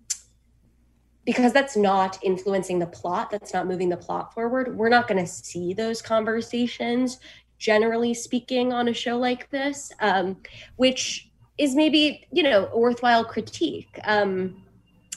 because 1.26 1.52
that's 1.52 1.76
not 1.76 2.18
influencing 2.24 2.80
the 2.80 2.88
plot. 2.88 3.30
That's 3.30 3.54
not 3.54 3.68
moving 3.68 3.90
the 3.90 3.98
plot 3.98 4.34
forward. 4.34 4.78
We're 4.78 4.90
not 4.90 5.08
going 5.08 5.24
to 5.24 5.30
see 5.30 5.74
those 5.74 6.02
conversations, 6.02 7.20
generally 7.58 8.14
speaking, 8.14 8.72
on 8.72 8.88
a 8.88 8.94
show 8.94 9.18
like 9.18 9.50
this, 9.50 9.92
um, 10.00 10.38
which 10.78 11.30
is 11.58 11.76
maybe 11.76 12.28
you 12.32 12.44
know 12.44 12.70
a 12.72 12.80
worthwhile 12.80 13.26
critique. 13.26 14.00
Um, 14.04 14.64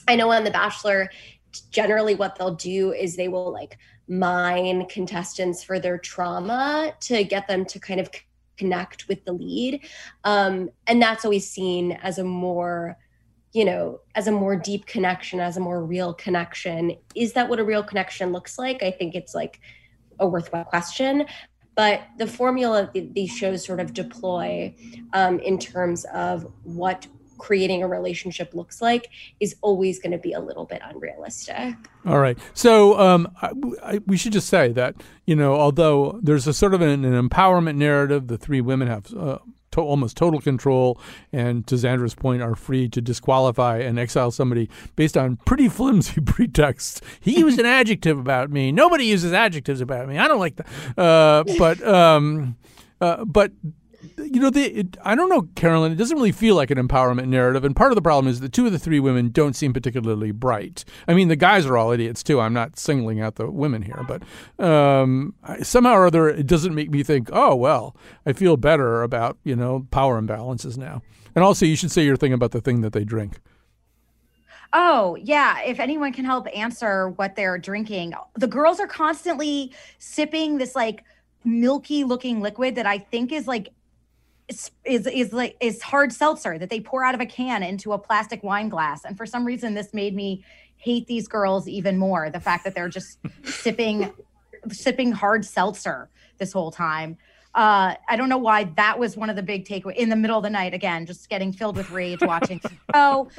I 0.07 0.15
know 0.15 0.31
on 0.31 0.43
The 0.43 0.51
Bachelor, 0.51 1.09
generally 1.71 2.15
what 2.15 2.35
they'll 2.35 2.55
do 2.55 2.93
is 2.93 3.15
they 3.15 3.27
will 3.27 3.51
like 3.51 3.77
mine 4.07 4.85
contestants 4.87 5.63
for 5.63 5.79
their 5.79 5.97
trauma 5.97 6.93
to 6.99 7.23
get 7.23 7.47
them 7.47 7.63
to 7.65 7.79
kind 7.79 7.99
of 7.99 8.09
connect 8.57 9.07
with 9.07 9.23
the 9.25 9.33
lead. 9.33 9.81
Um, 10.23 10.69
and 10.87 11.01
that's 11.01 11.25
always 11.25 11.49
seen 11.49 11.93
as 11.93 12.17
a 12.17 12.23
more, 12.23 12.97
you 13.53 13.65
know, 13.65 13.99
as 14.15 14.27
a 14.27 14.31
more 14.31 14.55
deep 14.55 14.85
connection, 14.85 15.39
as 15.39 15.57
a 15.57 15.59
more 15.59 15.83
real 15.83 16.13
connection. 16.13 16.95
Is 17.15 17.33
that 17.33 17.49
what 17.49 17.59
a 17.59 17.63
real 17.63 17.83
connection 17.83 18.31
looks 18.31 18.57
like? 18.57 18.83
I 18.83 18.91
think 18.91 19.15
it's 19.15 19.33
like 19.35 19.59
a 20.19 20.27
worthwhile 20.27 20.65
question. 20.65 21.25
But 21.75 22.01
the 22.17 22.27
formula 22.27 22.91
these 22.93 23.31
shows 23.31 23.65
sort 23.65 23.79
of 23.79 23.93
deploy 23.93 24.75
um, 25.13 25.39
in 25.39 25.57
terms 25.57 26.05
of 26.13 26.51
what 26.63 27.07
creating 27.41 27.81
a 27.81 27.87
relationship 27.87 28.53
looks 28.53 28.83
like 28.83 29.09
is 29.39 29.55
always 29.61 29.99
going 29.99 30.11
to 30.11 30.17
be 30.19 30.31
a 30.31 30.39
little 30.39 30.65
bit 30.65 30.79
unrealistic. 30.85 31.73
All 32.05 32.19
right. 32.19 32.37
So 32.53 32.99
um, 32.99 33.35
I, 33.41 33.51
I, 33.83 33.99
we 34.05 34.15
should 34.15 34.31
just 34.31 34.47
say 34.47 34.71
that, 34.73 34.95
you 35.25 35.35
know, 35.35 35.55
although 35.55 36.19
there's 36.21 36.45
a 36.45 36.53
sort 36.53 36.75
of 36.75 36.81
an, 36.81 37.03
an 37.03 37.29
empowerment 37.29 37.77
narrative, 37.77 38.27
the 38.27 38.37
three 38.37 38.61
women 38.61 38.87
have. 38.87 39.13
Uh, 39.13 39.39
to 39.71 39.79
almost 39.79 40.17
total 40.17 40.41
control, 40.41 40.99
and 41.31 41.65
to 41.65 41.75
Xandra's 41.75 42.13
point, 42.13 42.41
are 42.41 42.55
free 42.55 42.89
to 42.89 42.99
disqualify 42.99 43.77
and 43.77 43.97
exile 43.97 44.29
somebody 44.29 44.69
based 44.97 45.15
on 45.15 45.37
pretty 45.45 45.69
flimsy 45.69 46.19
pretexts. 46.25 46.99
He 47.21 47.39
used 47.39 47.57
an 47.57 47.65
adjective 47.65 48.19
about 48.19 48.51
me. 48.51 48.73
Nobody 48.73 49.05
uses 49.05 49.31
adjectives 49.31 49.79
about 49.79 50.09
me. 50.09 50.17
I 50.17 50.27
don't 50.27 50.39
like 50.39 50.57
that. 50.57 50.67
Uh, 50.99 51.45
but 51.57 51.81
um, 51.87 52.57
uh, 52.99 53.23
but 53.23 53.53
you 54.17 54.39
know, 54.39 54.51
it, 54.53 54.97
I 55.03 55.15
don't 55.15 55.29
know, 55.29 55.43
Carolyn. 55.55 55.91
It 55.91 55.95
doesn't 55.95 56.15
really 56.15 56.31
feel 56.31 56.55
like 56.55 56.71
an 56.71 56.77
empowerment 56.77 57.27
narrative, 57.27 57.63
and 57.63 57.75
part 57.75 57.91
of 57.91 57.95
the 57.95 58.01
problem 58.01 58.29
is 58.29 58.39
that 58.39 58.53
two 58.53 58.65
of 58.65 58.71
the 58.71 58.79
three 58.79 58.99
women 58.99 59.29
don't 59.29 59.55
seem 59.55 59.73
particularly 59.73 60.31
bright. 60.31 60.85
I 61.07 61.13
mean, 61.13 61.27
the 61.27 61.35
guys 61.35 61.65
are 61.65 61.77
all 61.77 61.91
idiots 61.91 62.23
too. 62.23 62.39
I'm 62.39 62.53
not 62.53 62.77
singling 62.77 63.21
out 63.21 63.35
the 63.35 63.49
women 63.49 63.81
here, 63.81 64.05
but 64.07 64.23
um, 64.63 65.35
somehow 65.61 65.93
or 65.93 66.05
other, 66.05 66.29
it 66.29 66.47
doesn't 66.47 66.75
make 66.75 66.89
me 66.89 67.03
think, 67.03 67.29
oh 67.31 67.55
well, 67.55 67.95
I 68.25 68.33
feel 68.33 68.57
better 68.57 69.03
about 69.03 69.37
you 69.43 69.55
know 69.55 69.87
power 69.91 70.21
imbalances 70.21 70.77
now. 70.77 71.01
And 71.35 71.43
also, 71.43 71.65
you 71.65 71.75
should 71.75 71.91
say 71.91 72.03
your 72.03 72.17
thing 72.17 72.33
about 72.33 72.51
the 72.51 72.61
thing 72.61 72.81
that 72.81 72.93
they 72.93 73.03
drink. 73.03 73.39
Oh, 74.73 75.17
yeah. 75.21 75.61
If 75.61 75.79
anyone 75.79 76.13
can 76.13 76.25
help 76.25 76.47
answer 76.55 77.09
what 77.09 77.35
they're 77.35 77.57
drinking, 77.57 78.13
the 78.35 78.47
girls 78.47 78.79
are 78.79 78.87
constantly 78.87 79.73
sipping 79.97 80.57
this 80.57 80.75
like 80.75 81.03
milky 81.43 82.03
looking 82.03 82.41
liquid 82.41 82.75
that 82.75 82.85
I 82.85 82.97
think 82.97 83.31
is 83.31 83.47
like 83.47 83.69
is 84.49 85.07
is 85.07 85.33
like 85.33 85.55
is 85.59 85.81
hard 85.81 86.11
seltzer 86.11 86.57
that 86.57 86.69
they 86.69 86.79
pour 86.79 87.03
out 87.03 87.15
of 87.15 87.21
a 87.21 87.25
can 87.25 87.63
into 87.63 87.93
a 87.93 87.97
plastic 87.97 88.43
wine 88.43 88.69
glass 88.69 89.05
and 89.05 89.17
for 89.17 89.25
some 89.25 89.45
reason 89.45 89.73
this 89.73 89.93
made 89.93 90.15
me 90.15 90.43
hate 90.75 91.07
these 91.07 91.27
girls 91.27 91.67
even 91.67 91.97
more 91.97 92.29
the 92.29 92.39
fact 92.39 92.63
that 92.63 92.75
they're 92.75 92.89
just 92.89 93.19
sipping 93.43 94.11
sipping 94.69 95.11
hard 95.11 95.45
seltzer 95.45 96.09
this 96.37 96.51
whole 96.51 96.71
time 96.71 97.17
uh, 97.53 97.95
I 98.07 98.15
don't 98.15 98.29
know 98.29 98.37
why 98.37 98.65
that 98.75 98.97
was 98.97 99.17
one 99.17 99.29
of 99.29 99.35
the 99.35 99.43
big 99.43 99.65
takeaways 99.65 99.95
in 99.95 100.07
the 100.07 100.15
middle 100.15 100.37
of 100.37 100.43
the 100.43 100.49
night. 100.49 100.73
Again, 100.73 101.05
just 101.05 101.29
getting 101.29 101.51
filled 101.51 101.75
with 101.75 101.91
rage 101.91 102.21
watching. 102.21 102.61
oh, 102.93 103.29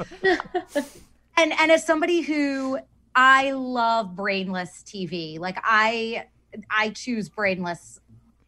and 1.39 1.53
and 1.59 1.73
as 1.73 1.87
somebody 1.87 2.21
who 2.21 2.79
I 3.15 3.53
love 3.53 4.15
brainless 4.15 4.83
TV, 4.85 5.39
like 5.39 5.57
I 5.63 6.27
I 6.71 6.91
choose 6.91 7.31
brainless 7.31 8.01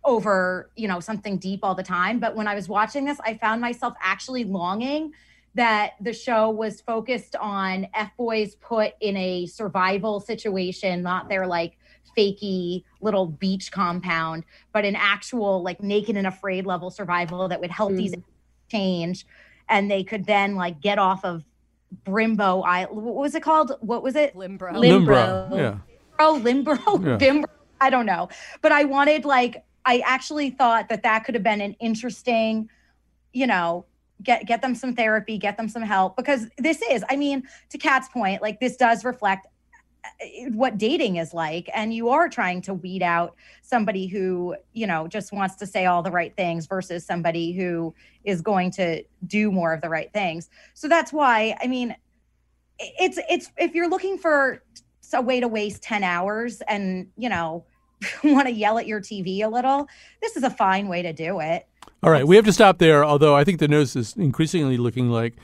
over, 0.04 0.70
you 0.76 0.88
know, 0.88 1.00
something 1.00 1.38
deep 1.38 1.60
all 1.62 1.74
the 1.74 1.82
time. 1.82 2.18
But 2.18 2.36
when 2.36 2.46
I 2.46 2.54
was 2.54 2.68
watching 2.68 3.04
this, 3.04 3.18
I 3.24 3.36
found 3.36 3.60
myself 3.60 3.94
actually 4.00 4.44
longing 4.44 5.12
that 5.54 5.92
the 6.00 6.12
show 6.12 6.50
was 6.50 6.80
focused 6.80 7.36
on 7.36 7.86
F 7.94 8.10
boys 8.16 8.56
put 8.56 8.92
in 9.00 9.16
a 9.16 9.46
survival 9.46 10.20
situation, 10.20 11.02
not 11.02 11.28
their 11.28 11.46
like 11.46 11.78
fakey 12.16 12.84
little 13.00 13.26
beach 13.26 13.72
compound, 13.72 14.44
but 14.72 14.84
an 14.84 14.96
actual 14.96 15.62
like 15.62 15.82
naked 15.82 16.16
and 16.16 16.26
afraid 16.26 16.66
level 16.66 16.90
survival 16.90 17.48
that 17.48 17.60
would 17.60 17.70
help 17.70 17.92
mm. 17.92 17.96
these 17.96 18.14
change. 18.70 19.26
And 19.68 19.90
they 19.90 20.04
could 20.04 20.26
then 20.26 20.56
like 20.56 20.80
get 20.80 20.98
off 20.98 21.24
of 21.24 21.44
Brimbo 22.04 22.64
Island. 22.66 23.02
What 23.02 23.14
was 23.14 23.34
it 23.34 23.42
called? 23.42 23.72
What 23.80 24.02
was 24.02 24.16
it? 24.16 24.34
Limbro. 24.34 24.72
Limbro. 24.72 25.50
Limbro. 25.50 25.56
Yeah. 25.56 25.78
Oh, 26.18 26.40
Limbro. 26.42 27.04
Yeah. 27.04 27.16
Bimbo. 27.16 27.48
I 27.80 27.90
don't 27.90 28.06
know. 28.06 28.28
But 28.60 28.72
I 28.72 28.84
wanted 28.84 29.24
like 29.24 29.64
I 29.84 30.02
actually 30.04 30.50
thought 30.50 30.88
that 30.88 31.02
that 31.02 31.24
could 31.24 31.34
have 31.34 31.44
been 31.44 31.60
an 31.60 31.74
interesting, 31.80 32.68
you 33.32 33.46
know, 33.46 33.84
get 34.22 34.46
get 34.46 34.62
them 34.62 34.74
some 34.74 34.94
therapy, 34.94 35.38
get 35.38 35.56
them 35.56 35.68
some 35.68 35.82
help 35.82 36.16
because 36.16 36.48
this 36.58 36.80
is, 36.90 37.04
I 37.08 37.16
mean, 37.16 37.42
to 37.70 37.78
Kat's 37.78 38.08
point, 38.08 38.42
like 38.42 38.60
this 38.60 38.76
does 38.76 39.04
reflect 39.04 39.46
uh, 40.04 40.50
what 40.52 40.78
dating 40.78 41.16
is 41.16 41.32
like 41.32 41.68
and 41.74 41.92
you 41.92 42.10
are 42.10 42.28
trying 42.28 42.60
to 42.62 42.74
weed 42.74 43.02
out 43.02 43.34
somebody 43.62 44.06
who 44.06 44.54
you 44.74 44.86
know 44.86 45.08
just 45.08 45.32
wants 45.32 45.56
to 45.56 45.66
say 45.66 45.86
all 45.86 46.02
the 46.02 46.10
right 46.10 46.36
things 46.36 46.66
versus 46.66 47.06
somebody 47.06 47.52
who 47.52 47.94
is 48.22 48.42
going 48.42 48.70
to 48.70 49.02
do 49.26 49.50
more 49.50 49.72
of 49.72 49.80
the 49.80 49.88
right 49.88 50.12
things. 50.12 50.50
So 50.74 50.88
that's 50.88 51.12
why 51.12 51.56
i 51.62 51.66
mean 51.66 51.96
it's 52.78 53.18
it's 53.28 53.50
if 53.56 53.74
you're 53.74 53.88
looking 53.88 54.18
for 54.18 54.62
a 55.12 55.22
way 55.22 55.38
to 55.40 55.46
waste 55.46 55.82
10 55.82 56.02
hours 56.02 56.60
and 56.62 57.06
you 57.16 57.28
know 57.28 57.64
want 58.24 58.46
to 58.46 58.52
yell 58.52 58.78
at 58.78 58.86
your 58.86 59.00
tv 59.00 59.42
a 59.42 59.48
little 59.48 59.88
this 60.20 60.36
is 60.36 60.42
a 60.42 60.50
fine 60.50 60.88
way 60.88 61.02
to 61.02 61.12
do 61.12 61.40
it 61.40 61.66
All 62.02 62.10
right, 62.10 62.26
we 62.26 62.36
have 62.36 62.44
to 62.44 62.52
stop 62.52 62.78
there. 62.78 63.02
Although 63.02 63.34
I 63.34 63.44
think 63.44 63.60
the 63.60 63.68
news 63.68 63.96
is 63.96 64.14
increasingly 64.16 64.76
looking 64.76 65.08
like 65.10 65.34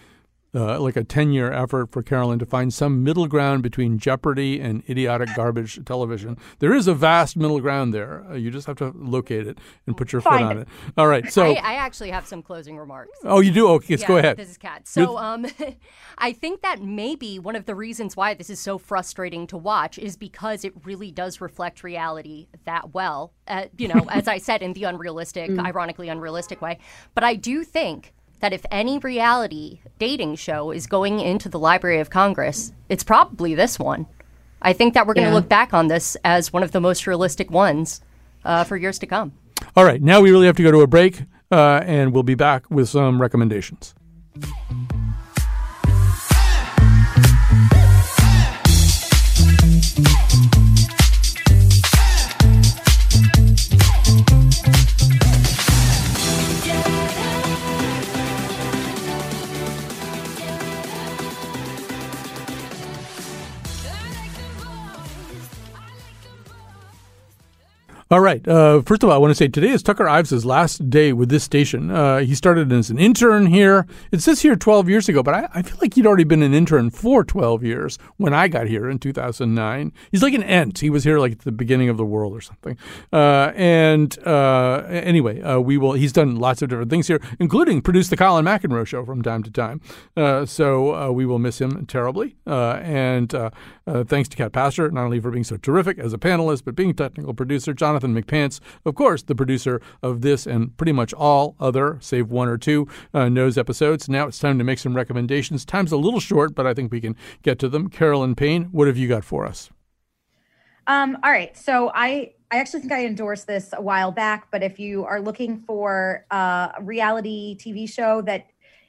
uh, 0.55 0.81
like 0.81 0.97
a 0.97 1.05
ten-year 1.05 1.53
effort 1.53 1.91
for 1.93 2.03
Carolyn 2.03 2.39
to 2.39 2.47
find 2.47 2.73
some 2.75 3.03
middle 3.05 3.27
ground 3.27 3.63
between 3.63 3.99
Jeopardy 3.99 4.61
and 4.61 4.83
idiotic 4.89 5.29
garbage 5.37 5.79
television. 5.85 6.37
There 6.59 6.75
is 6.75 6.87
a 6.89 6.95
vast 6.95 7.37
middle 7.37 7.61
ground 7.61 7.95
there. 7.95 8.25
Uh, 8.29 8.35
you 8.35 8.51
just 8.51 8.67
have 8.67 8.77
to 8.79 8.93
locate 8.97 9.47
it 9.47 9.59
and 9.87 9.97
put 9.97 10.13
your 10.13 10.21
foot 10.23 10.41
on 10.43 10.59
it. 10.59 10.61
it. 10.63 10.69
All 10.99 11.07
right, 11.07 11.33
so 11.33 11.45
I, 11.47 11.55
I 11.55 11.75
actually 11.75 12.11
have 12.11 12.27
some 12.27 12.43
closing 12.43 12.77
remarks. 12.77 13.19
oh, 13.25 13.41
you 13.41 13.53
do? 13.53 13.69
Okay, 13.69 13.95
yeah, 13.97 14.07
go 14.07 14.17
ahead. 14.17 14.37
This 14.37 14.51
is 14.51 14.59
Kat. 14.59 14.89
So, 14.89 15.17
um, 15.19 15.47
I 16.19 16.33
think 16.33 16.63
that 16.63 16.83
maybe 16.83 17.39
one 17.39 17.57
of 17.57 17.67
the 17.67 17.75
reasons 17.75 18.17
why 18.17 18.35
this 18.35 18.51
is 18.51 18.59
so 18.61 18.79
frustrating 18.79 19.47
to 19.49 19.57
watch 19.57 19.99
is 19.99 20.17
because 20.17 20.65
it 20.65 20.73
really 20.85 21.11
does 21.13 21.41
reflect 21.41 21.83
reality 21.85 22.49
that 22.65 22.93
well. 22.95 23.33
Uh, 23.47 23.67
you 23.79 23.89
know, 23.89 24.07
as 24.11 24.27
I 24.29 24.39
said, 24.39 24.63
in 24.63 24.73
the 24.73 24.85
unrealistic, 24.85 25.51
Mm. 25.51 25.65
ironically 25.65 26.09
unrealistic 26.09 26.61
way. 26.63 26.79
But 27.15 27.25
I 27.25 27.35
do 27.35 27.65
think 27.65 28.13
that 28.41 28.53
if 28.53 28.65
any 28.71 28.99
reality 28.99 29.81
dating 29.99 30.37
show 30.37 30.71
is 30.71 30.87
going 30.87 31.21
into 31.21 31.49
the 31.49 31.59
Library 31.59 32.01
of 32.01 32.11
Congress, 32.11 32.73
it's 32.89 33.05
probably 33.05 33.55
this 33.55 33.79
one. 33.79 34.07
I 34.63 34.73
think 34.73 34.95
that 34.95 35.07
we're 35.07 35.15
going 35.15 35.27
to 35.27 35.31
Yeah. 35.31 35.37
look 35.37 35.49
back 35.49 35.73
on 35.73 35.89
this 35.89 36.17
as 36.25 36.53
one 36.53 36.63
of 36.63 36.73
the 36.73 36.81
most 36.81 37.07
realistic 37.07 37.51
ones 37.51 38.01
uh, 38.45 38.65
for 38.65 38.77
years 38.77 38.99
to 38.99 39.07
come. 39.07 39.33
All 39.77 39.85
right, 39.85 40.01
now 40.03 40.21
we 40.21 40.31
really 40.31 40.47
have 40.47 40.57
to 40.57 40.63
go 40.63 40.71
to 40.71 40.81
a 40.81 40.87
break, 40.87 41.23
uh, 41.51 41.81
and 41.85 42.13
we'll 42.13 42.23
be 42.23 42.35
back 42.35 42.71
with 42.71 42.89
some 42.89 43.21
recommendations. 43.21 43.95
All 68.13 68.19
right. 68.19 68.47
Uh, 68.49 68.83
first 68.83 69.05
of 69.05 69.09
all, 69.09 69.15
I 69.15 69.19
want 69.19 69.31
to 69.31 69.37
say 69.37 69.47
today 69.47 69.69
is 69.69 69.85
Tucker 69.85 70.09
Ives' 70.09 70.45
last 70.45 70.91
day 70.91 71.13
with 71.13 71.29
this 71.29 71.45
station. 71.45 71.93
Uh, 71.93 72.19
he 72.19 72.35
started 72.35 72.73
as 72.73 72.91
an 72.91 72.99
intern 72.99 73.47
here. 73.47 73.87
It 74.11 74.21
says 74.21 74.43
here 74.43 74.57
12 74.57 74.89
years 74.89 75.09
ago, 75.09 75.23
but 75.23 75.33
I, 75.33 75.49
I 75.55 75.63
feel 75.63 75.79
like 75.81 75.95
he'd 75.95 76.09
already 76.09 76.25
been 76.25 76.43
an 76.43 76.53
intern 76.53 76.91
for 76.91 77.23
12 77.23 77.63
years 77.63 77.99
when 78.17 78.35
I 78.35 78.49
got 78.49 78.67
here 78.67 78.91
in 78.91 78.99
2009. 78.99 79.93
He's 80.11 80.25
like 80.25 80.35
an 80.35 80.43
ent. 80.43 80.81
He 80.81 80.91
was 80.91 81.05
here 81.05 81.21
like 81.21 81.31
at 81.31 81.39
the 81.43 81.53
beginning 81.53 81.89
of 81.89 81.99
the 81.99 82.05
world 82.05 82.35
or 82.35 82.41
something. 82.41 82.77
Uh, 83.13 83.53
and 83.55 84.19
uh, 84.27 84.83
anyway, 84.89 85.41
uh, 85.43 85.61
we 85.61 85.79
will. 85.79 85.93
He's 85.93 86.13
done 86.13 86.35
lots 86.35 86.63
of 86.63 86.69
different 86.69 86.91
things 86.91 87.07
here, 87.07 87.23
including 87.39 87.81
produce 87.81 88.09
the 88.09 88.17
Colin 88.17 88.45
McEnroe 88.45 88.89
show 88.89 89.05
from 89.05 89.23
time 89.23 89.45
to 89.45 89.53
time. 89.53 89.81
Uh, 90.17 90.45
so 90.45 91.13
we 91.13 91.25
will 91.25 91.39
miss 91.39 91.61
him 91.61 91.87
terribly. 91.87 92.35
And 92.45 93.31
thanks 93.31 94.29
to 94.31 94.37
Kat 94.37 94.51
Pastor, 94.51 94.91
not 94.91 95.05
only 95.05 95.21
for 95.21 95.31
being 95.31 95.45
so 95.45 95.57
terrific 95.59 96.01
as 96.01 96.13
a 96.13 96.19
panelist, 96.19 96.65
but 96.65 96.75
being 96.75 96.93
technical 96.93 97.35
producer. 97.35 97.73
Jonathan 97.73 98.00
McPants, 98.09 98.61
of 98.85 98.95
course, 98.95 99.23
the 99.23 99.35
producer 99.35 99.81
of 100.03 100.21
this 100.23 100.47
and 100.47 100.77
pretty 100.77 100.93
much 100.93 101.13
all 101.15 101.57
other, 101.61 101.99
save 102.01 102.31
one 102.31 102.49
or 102.49 102.59
two, 102.59 102.89
uh, 103.15 103.29
Nose 103.29 103.59
episodes. 103.59 104.09
Now 104.09 104.27
it's 104.27 104.39
time 104.39 104.59
to 104.59 104.65
make 104.65 104.79
some 104.79 104.95
recommendations. 104.95 105.65
Time's 105.65 105.93
a 105.93 105.97
little 105.97 106.21
short, 106.21 106.55
but 106.55 106.67
I 106.67 106.75
think 106.75 106.93
we 106.93 107.01
can 107.01 107.17
get 107.43 107.59
to 107.61 107.69
them. 107.69 107.89
Carolyn 107.89 108.35
Payne, 108.35 108.65
what 108.73 108.87
have 108.87 108.97
you 108.97 109.09
got 109.09 109.25
for 109.25 109.47
us? 109.47 109.71
Um, 110.87 111.19
all 111.23 111.31
right. 111.31 111.57
So 111.57 111.93
I 111.95 112.33
I 112.53 112.57
actually 112.59 112.81
think 112.81 112.93
I 112.93 113.07
endorsed 113.07 113.47
this 113.47 113.73
a 113.73 113.81
while 113.81 114.11
back, 114.11 114.49
but 114.51 114.63
if 114.63 114.81
you 114.81 115.05
are 115.05 115.21
looking 115.21 115.61
for 115.61 116.27
uh, 116.33 116.71
a 116.77 116.83
reality 116.83 117.57
TV 117.57 117.89
show 117.89 118.23
that 118.23 118.47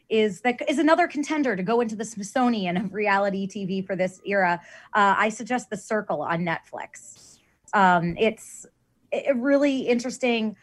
is 0.10 0.42
that 0.42 0.62
is 0.68 0.80
another 0.80 1.08
contender 1.08 1.56
to 1.56 1.62
go 1.62 1.80
into 1.80 1.96
the 1.96 2.04
Smithsonian 2.04 2.76
of 2.76 2.94
reality 2.94 3.48
TV 3.48 3.86
for 3.86 3.96
this 3.96 4.20
era, 4.26 4.60
uh, 4.94 5.16
I 5.18 5.30
suggest 5.30 5.70
The 5.70 5.78
Circle 5.78 6.24
on 6.24 6.44
Netflix. 6.44 7.38
Um, 7.74 8.16
it's 8.18 8.66
it, 9.12 9.36
really 9.36 9.82
interesting, 9.82 10.56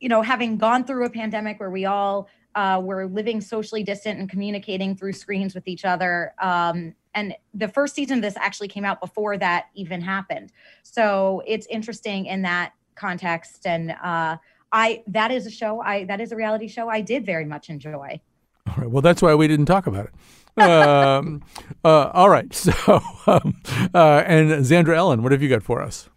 you 0.00 0.08
know, 0.08 0.22
having 0.22 0.56
gone 0.56 0.84
through 0.84 1.04
a 1.04 1.10
pandemic 1.10 1.60
where 1.60 1.70
we 1.70 1.84
all 1.84 2.28
uh, 2.54 2.80
were 2.82 3.06
living 3.06 3.40
socially 3.40 3.82
distant 3.82 4.18
and 4.18 4.28
communicating 4.28 4.96
through 4.96 5.12
screens 5.12 5.54
with 5.54 5.66
each 5.66 5.84
other. 5.84 6.34
Um, 6.40 6.94
and 7.14 7.34
the 7.52 7.68
first 7.68 7.94
season 7.94 8.18
of 8.18 8.22
this 8.22 8.36
actually 8.36 8.68
came 8.68 8.84
out 8.84 9.00
before 9.00 9.36
that 9.38 9.66
even 9.74 10.00
happened. 10.00 10.52
So 10.82 11.42
it's 11.46 11.66
interesting 11.66 12.26
in 12.26 12.42
that 12.42 12.72
context. 12.94 13.66
And 13.66 13.92
uh, 14.02 14.36
I 14.72 15.02
that 15.08 15.30
is 15.30 15.46
a 15.46 15.50
show 15.50 15.80
I 15.80 16.04
that 16.04 16.20
is 16.20 16.32
a 16.32 16.36
reality 16.36 16.68
show 16.68 16.88
I 16.88 17.00
did 17.00 17.24
very 17.24 17.44
much 17.44 17.70
enjoy. 17.70 18.20
All 18.66 18.74
right. 18.76 18.90
Well, 18.90 19.02
that's 19.02 19.22
why 19.22 19.34
we 19.34 19.46
didn't 19.46 19.66
talk 19.66 19.86
about 19.86 20.06
it. 20.06 20.14
um, 20.62 21.42
uh, 21.84 22.10
all 22.12 22.28
right. 22.28 22.52
So, 22.54 23.00
um, 23.26 23.60
uh, 23.94 24.22
and 24.26 24.50
Xandra 24.64 24.96
Ellin, 24.96 25.22
what 25.22 25.32
have 25.32 25.42
you 25.42 25.48
got 25.48 25.62
for 25.62 25.82
us? 25.82 26.08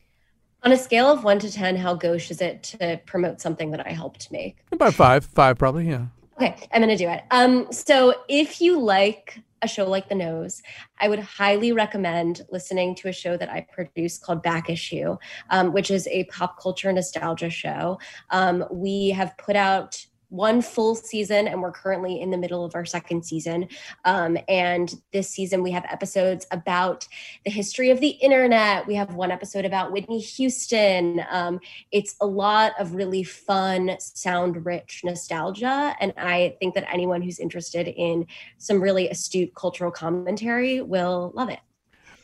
On 0.63 0.71
a 0.71 0.77
scale 0.77 1.07
of 1.07 1.23
one 1.23 1.39
to 1.39 1.51
10, 1.51 1.75
how 1.75 1.93
gauche 1.93 2.31
is 2.31 2.41
it 2.41 2.63
to 2.63 2.99
promote 3.05 3.39
something 3.39 3.71
that 3.71 3.85
I 3.85 3.91
helped 3.91 4.31
make? 4.31 4.57
About 4.71 4.93
five, 4.93 5.25
five 5.25 5.57
probably. 5.57 5.87
Yeah. 5.87 6.07
Okay, 6.39 6.67
I'm 6.71 6.81
going 6.81 6.95
to 6.95 7.03
do 7.03 7.09
it. 7.09 7.23
Um, 7.31 7.71
so 7.71 8.13
if 8.27 8.61
you 8.61 8.79
like 8.79 9.39
a 9.63 9.67
show 9.67 9.89
like 9.89 10.07
The 10.07 10.15
Nose, 10.15 10.61
I 10.99 11.09
would 11.09 11.19
highly 11.19 11.71
recommend 11.71 12.45
listening 12.51 12.95
to 12.95 13.07
a 13.07 13.11
show 13.11 13.37
that 13.37 13.49
I 13.49 13.65
produce 13.71 14.17
called 14.19 14.43
Back 14.43 14.69
Issue, 14.69 15.17
um, 15.49 15.73
which 15.73 15.89
is 15.89 16.07
a 16.07 16.25
pop 16.25 16.59
culture 16.61 16.91
nostalgia 16.91 17.49
show. 17.49 17.99
Um, 18.29 18.65
we 18.71 19.09
have 19.09 19.35
put 19.37 19.55
out 19.55 20.05
one 20.29 20.61
full 20.61 20.95
season 20.95 21.47
and 21.47 21.61
we're 21.61 21.71
currently 21.71 22.19
in 22.19 22.31
the 22.31 22.37
middle 22.37 22.65
of 22.65 22.75
our 22.75 22.85
second 22.85 23.23
season. 23.23 23.67
Um, 24.05 24.37
and 24.47 24.93
this 25.13 25.29
season 25.29 25.63
we 25.63 25.71
have 25.71 25.85
episodes 25.89 26.45
about 26.51 27.07
the 27.45 27.51
history 27.51 27.91
of 27.91 27.99
the 27.99 28.09
internet. 28.09 28.85
We 28.87 28.95
have 28.95 29.15
one 29.15 29.31
episode 29.31 29.65
about 29.65 29.91
whitney 29.91 30.19
houston. 30.19 31.23
Um, 31.29 31.59
it's 31.91 32.15
a 32.21 32.25
lot 32.25 32.73
of 32.79 32.95
really 32.95 33.23
fun 33.23 33.95
sound 33.99 34.65
rich 34.65 35.01
nostalgia. 35.03 35.95
And 35.99 36.13
i 36.17 36.55
think 36.59 36.75
that 36.75 36.91
anyone 36.91 37.21
who's 37.21 37.39
interested 37.39 37.87
in 37.87 38.27
some 38.57 38.81
really 38.81 39.09
astute 39.09 39.55
cultural 39.55 39.91
commentary 39.91 40.81
will 40.81 41.31
love 41.35 41.49
it 41.49 41.59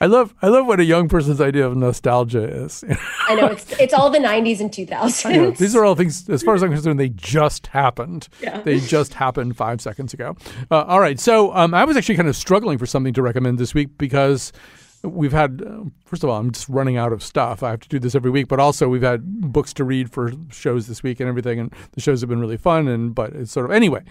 I 0.04 0.08
love 0.08 0.36
I 0.41 0.49
love 0.49 0.66
what 0.66 0.82
a 0.82 0.84
young 0.84 1.08
person's 1.08 1.39
idea 1.39 1.66
of 1.66 1.78
nostalgia 1.78 2.43
is. 2.43 2.84
i 3.30 3.36
know 3.36 3.47
it's 3.47 3.72
it's 3.80 3.93
all 3.93 4.10
the 4.10 4.20
90s 4.20 4.60
and 4.60 4.70
2000s 4.70 5.58
These 5.58 5.78
are 5.78 5.86
all 5.86 5.95
things, 5.95 6.28
as 6.28 6.43
far 6.43 6.56
as 6.56 6.62
I'm 6.62 6.72
concerned, 6.72 6.99
they 6.99 7.08
just 7.08 7.68
happened. 7.68 8.28
Yeah. 8.41 8.60
They 8.60 8.82
just 8.82 9.14
happened 9.14 9.56
five 9.56 9.80
seconds 9.80 10.14
ago. 10.14 10.36
Uh, 10.70 10.82
all 10.82 10.99
right. 10.99 11.22
So 11.22 11.56
um, 11.56 11.74
I 11.74 11.86
was 11.86 11.95
actually 11.95 12.18
kind 12.18 12.28
of 12.28 12.36
struggling 12.36 12.78
for 12.78 12.86
something 12.86 13.14
to 13.14 13.22
recommend 13.22 13.60
this 13.60 13.74
week 13.74 13.97
because 13.97 14.51
we've 15.04 15.32
had, 15.32 15.64
uh, 15.66 15.86
first 16.04 16.22
of 16.26 16.30
all, 16.30 16.38
I'm 16.38 16.51
just 16.51 16.68
running 16.68 16.97
out 16.97 17.14
of 17.14 17.24
stuff. 17.24 17.64
I 17.64 17.70
have 17.70 17.80
to 17.80 17.88
do 17.88 17.97
this 17.97 18.14
every 18.14 18.30
week, 18.30 18.49
but 18.49 18.60
also 18.60 18.89
we've 18.89 19.04
had 19.04 19.54
books 19.54 19.74
to 19.76 19.86
read 19.86 20.12
for 20.12 20.34
shows 20.49 20.88
this 20.88 21.01
week 21.01 21.22
and 21.22 21.30
everything. 21.30 21.60
And 21.60 21.74
the 21.93 22.01
shows 22.01 22.20
have 22.20 22.30
been 22.30 22.41
really 22.41 22.58
fun. 22.58 22.89
And, 22.89 23.16
but 23.16 23.32
it's 23.32 23.54
sort 23.54 23.68
of, 23.68 23.72
anyway. 23.72 24.01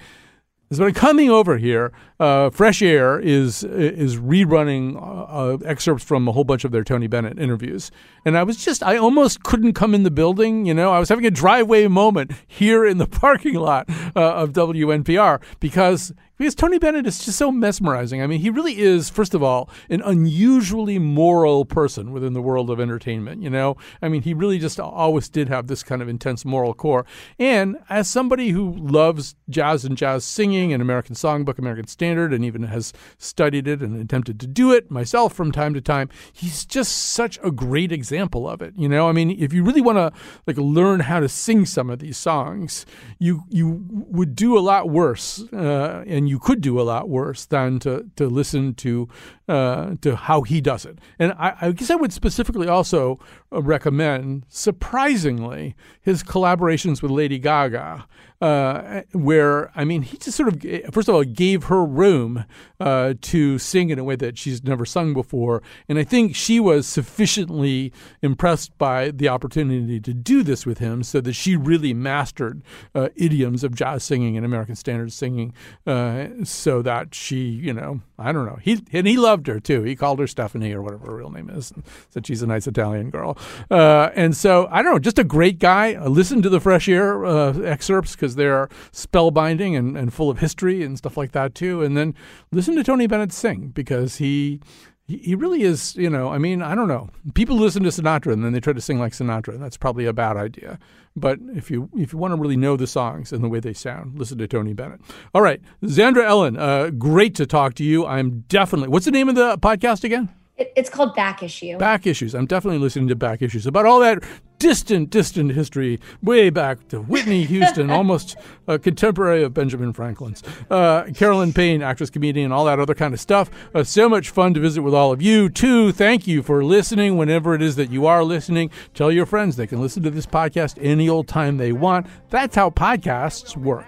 So 0.73 0.91
coming 0.91 1.29
over 1.29 1.59
here, 1.59 1.93
uh, 2.19 2.49
Fresh 2.49 2.81
Air 2.81 3.21
is 3.21 3.63
is 3.63 4.17
rerunning 4.17 4.97
uh, 4.97 5.01
uh, 5.01 5.59
excerpts 5.67 6.03
from 6.03 6.27
a 6.27 6.33
whole 6.33 6.45
bunch 6.45 6.65
of 6.65 6.73
their 6.73 6.83
Tony 6.83 7.07
Bennett 7.07 7.39
interviews, 7.39 7.91
and 8.25 8.39
I 8.39 8.43
was 8.43 8.57
just 8.57 8.83
I 8.83 8.97
almost 8.97 9.43
couldn't 9.43 9.75
come 9.75 9.95
in 9.95 10.03
the 10.03 10.11
building. 10.11 10.65
You 10.65 10.73
know, 10.73 10.91
I 10.91 10.99
was 10.99 11.11
having 11.11 11.27
a 11.27 11.31
driveway 11.31 11.89
moment 11.89 12.33
here 12.47 12.87
in 12.87 12.97
the 12.97 13.07
parking 13.23 13.57
lot 13.57 13.87
uh, 14.17 14.35
of 14.35 14.53
WNPR 14.53 15.43
because 15.61 16.15
because 16.43 16.57
Tony 16.57 16.81
Bennett 16.81 17.07
is 17.07 17.25
just 17.25 17.39
so 17.39 17.53
mesmerizing. 17.53 18.21
I 18.21 18.27
mean, 18.27 18.41
he 18.41 18.51
really 18.51 18.81
is, 18.81 19.09
first 19.09 19.33
of 19.33 19.45
all, 19.45 19.71
an 19.89 20.03
unusually 20.05 20.99
moral 20.99 21.65
person 21.65 22.11
within 22.11 22.33
the 22.33 22.43
world 22.43 22.69
of 22.69 22.81
entertainment. 22.81 23.45
You 23.45 23.49
know, 23.49 23.77
I 24.03 24.09
mean, 24.09 24.23
he 24.23 24.35
really 24.35 24.59
just 24.59 24.81
always 24.81 25.29
did 25.29 25.49
have 25.49 25.69
this 25.69 25.85
kind 25.85 26.03
of 26.03 26.09
intense 26.09 26.45
moral 26.45 26.75
core. 26.75 27.07
And 27.39 27.77
as 27.89 28.11
somebody 28.11 28.49
who 28.49 28.73
loves 28.73 29.37
jazz 29.49 29.85
and 29.85 29.97
jazz 29.97 30.25
singing 30.25 30.73
and 30.73 30.83
American 30.83 31.15
Songbook, 31.15 31.61
American 31.61 31.87
Standard, 31.87 32.33
and 32.33 32.45
even 32.45 32.65
has 32.65 32.93
studied 33.19 33.69
it 33.69 33.81
and 33.81 34.03
attempted 34.03 34.41
to 34.41 34.49
do 34.49 34.73
it 34.73 34.91
myself 34.91 35.35
from 35.35 35.53
time 35.53 35.75
to 35.75 35.81
time, 35.81 36.09
he's 36.33 36.65
just 36.65 37.13
such 37.13 37.39
a 37.45 37.53
great 37.53 37.93
example 37.93 38.49
of 38.49 38.61
it. 38.61 38.75
You 38.77 38.89
know, 38.89 39.09
I 39.09 39.13
mean, 39.13 39.31
if 39.31 39.53
you 39.53 39.63
really 39.63 39.81
want 39.81 39.99
to 39.99 40.13
like 40.49 40.57
learn 40.57 40.99
how 40.99 41.21
to 41.21 41.29
sing 41.29 41.67
some 41.67 41.89
of 41.89 42.01
these 42.01 42.17
songs, 42.17 42.85
you 43.21 43.45
you 43.49 43.87
would 43.91 44.35
do 44.35 44.59
a 44.59 44.61
lot 44.61 44.91
worse, 44.91 45.45
uh, 45.53 46.03
and 46.05 46.29
you 46.29 46.32
could 46.39 46.61
do 46.61 46.81
a 46.81 46.83
lot 46.83 47.09
worse 47.09 47.47
than 47.47 47.79
to 47.81 48.11
to 48.17 48.29
listen 48.29 48.75
to 48.75 49.09
uh, 49.53 49.97
to 50.01 50.17
how 50.17 50.41
he 50.43 50.61
does 50.63 50.87
it. 50.87 50.99
And 51.19 51.33
I, 51.33 51.55
I 51.61 51.73
guess 51.73 51.91
I 51.91 51.95
would 51.95 52.13
specifically 52.13 52.69
also 52.69 53.21
uh, 53.53 53.63
recommend, 53.63 54.47
surprisingly, 54.49 55.77
his 56.01 56.23
collaborations 56.23 57.03
with 57.03 57.11
Lady 57.11 57.39
Gaga 57.39 58.07
uh, 58.43 59.03
where 59.13 59.71
I 59.77 59.85
mean, 59.85 60.03
he 60.03 60.17
just 60.17 60.37
sort 60.37 60.49
of 60.49 60.93
first 60.93 61.09
of 61.09 61.15
all 61.15 61.23
gave 61.23 61.65
her 61.65 61.85
room 61.85 62.45
uh, 62.81 63.15
to 63.21 63.59
sing 63.61 63.91
in 63.91 64.01
a 64.01 64.05
way 64.05 64.17
that 64.17 64.37
she's 64.37 64.65
never 64.65 64.85
sung 64.85 65.15
before, 65.15 65.63
and 65.89 65.97
I 65.97 66.03
think 66.03 66.35
she 66.35 66.59
was 66.59 66.89
sufficiently 66.89 67.93
impressed 68.21 68.77
by 68.79 69.13
the 69.13 69.29
opportunity 69.29 70.01
to 70.01 70.13
do 70.13 70.43
this 70.43 70.67
with 70.67 70.79
him, 70.79 71.05
so 71.05 71.21
that 71.21 71.35
she 71.35 71.55
really 71.55 71.95
mastered 71.95 72.63
uh, 72.97 73.11
idioms 73.15 73.63
of 73.63 73.77
jazz 73.77 74.03
singing 74.03 74.37
and 74.37 74.45
American 74.45 74.75
standard 74.75 75.13
singing, 75.13 75.55
so 75.87 76.83
that 76.83 77.15
she, 77.15 77.43
you 77.45 77.73
know, 77.73 78.01
I 78.19 78.33
don't 78.33 78.45
know, 78.45 78.59
he 78.61 78.83
and 78.93 79.07
he 79.07 79.17
loved 79.17 79.42
her 79.47 79.61
too. 79.61 79.83
He 79.83 79.95
called 79.95 80.19
her 80.19 80.27
Stephanie 80.27 80.73
or 80.73 80.83
whatever 80.83 81.07
her 81.07 81.17
real 81.17 81.31
name 81.31 81.49
is, 81.49 81.71
and 81.71 81.85
said 82.11 82.27
she's 82.27 82.43
a 82.43 82.47
nice 82.47 82.67
Italian 82.67 83.11
girl, 83.11 83.39
uh, 83.71 84.11
and 84.15 84.37
so 84.37 84.69
I 84.71 84.83
don't 84.83 84.93
know, 84.93 84.99
just 84.99 85.19
a 85.19 85.25
great 85.25 85.59
guy. 85.59 85.97
listen 86.07 86.43
to 86.43 86.49
the 86.49 86.61
Fresh 86.61 86.89
Air 86.89 87.25
uh, 87.25 87.53
excerpts 87.61 88.17
because 88.17 88.33
because 88.33 88.37
they're 88.37 88.69
spellbinding 88.93 89.77
and, 89.77 89.97
and 89.97 90.13
full 90.13 90.31
of 90.31 90.39
history 90.39 90.83
and 90.83 90.97
stuff 90.99 91.17
like 91.17 91.33
that 91.33 91.55
too. 91.55 91.83
And 91.83 91.97
then 91.97 92.15
listen 92.51 92.75
to 92.77 92.85
Tony 92.85 93.07
Bennett 93.07 93.33
sing 93.33 93.69
because 93.69 94.17
he 94.17 94.61
he 95.09 95.35
really 95.35 95.63
is, 95.63 95.95
you 95.97 96.09
know, 96.09 96.31
I 96.31 96.39
mean, 96.39 96.63
I 96.63 96.75
don't 96.75 96.89
know. 96.89 97.11
People 97.35 97.57
listen 97.57 97.83
to 97.83 97.91
Sinatra 97.91 98.33
and 98.33 98.45
then 98.45 98.53
they 98.53 98.61
try 98.61 98.73
to 98.73 98.81
sing 98.81 98.99
like 98.99 99.13
Sinatra. 99.13 99.59
That's 99.59 99.77
probably 99.77 100.07
a 100.07 100.13
bad 100.13 100.37
idea. 100.37 100.79
But 101.15 101.39
if 101.55 101.71
you 101.71 101.91
if 101.97 102.13
you 102.13 102.19
want 102.19 102.33
to 102.35 102.41
really 102.41 102.57
know 102.57 102.77
the 102.77 102.87
songs 102.87 103.33
and 103.33 103.45
the 103.45 103.49
way 103.49 103.61
they 103.61 103.75
sound, 103.75 104.19
listen 104.19 104.39
to 104.39 104.49
Tony 104.49 104.73
Bennett. 104.73 105.01
All 105.35 105.43
right, 105.43 105.61
Xandra 105.83 106.25
Ellin, 106.25 106.57
uh, 106.57 106.91
great 106.91 107.35
to 107.35 107.47
talk 107.47 107.75
to 107.75 107.85
you. 107.85 108.07
I'm 108.07 108.41
definitely. 108.49 108.89
What's 108.89 109.05
the 109.05 109.11
name 109.11 109.29
of 109.29 109.35
the 109.35 109.59
podcast 109.59 110.05
again? 110.05 110.31
It, 110.57 110.73
it's 110.77 110.91
called 110.91 111.15
Back 111.15 111.43
Issue. 111.43 111.77
Back 111.79 112.07
Issues. 112.07 112.35
I'm 112.35 112.47
definitely 112.47 112.79
listening 112.79 113.09
to 113.09 113.17
Back 113.17 113.43
Issues 113.43 113.67
about 113.67 113.85
all 113.85 114.01
that 114.01 114.23
distant, 114.63 115.11
distant 115.11 115.51
history, 115.51 115.99
way 116.23 116.49
back 116.49 116.87
to 116.87 117.01
Whitney 117.01 117.43
Houston, 117.47 117.91
almost 117.91 118.37
a 118.69 118.79
contemporary 118.79 119.43
of 119.43 119.53
Benjamin 119.53 119.93
Franklin's. 119.93 120.41
Uh, 120.71 121.03
Carolyn 121.17 121.53
Payne, 121.53 121.83
actress, 121.83 122.11
comedian, 122.11 122.53
all 122.53 122.67
that 122.67 122.79
other 122.79 122.95
kind 122.95 123.13
of 123.13 123.19
stuff. 123.19 123.51
Uh, 123.75 123.83
so 123.83 124.09
much 124.09 124.31
fun 124.31 124.55
to 124.55 124.61
visit 124.61 124.83
with 124.83 124.95
all 124.95 125.11
of 125.11 125.21
you, 125.21 125.49
too. 125.49 125.91
Thank 125.91 126.29
you 126.29 126.45
for 126.45 126.63
listening 126.63 127.17
whenever 127.17 127.57
it 127.57 127.63
is 127.63 127.75
that 127.75 127.91
you 127.91 128.07
are 128.07 128.23
listening. 128.23 128.71
Tell 128.95 129.11
your 129.11 129.27
friends 129.27 129.57
they 129.57 129.67
can 129.67 129.81
listen 129.81 130.05
to 130.05 130.11
this 130.11 130.27
podcast 130.27 130.79
any 130.81 131.09
old 131.09 131.27
time 131.27 131.57
they 131.57 131.73
want. 131.73 132.07
That's 132.31 132.55
how 132.55 132.71
podcasts 132.71 133.57
work. 133.57 133.87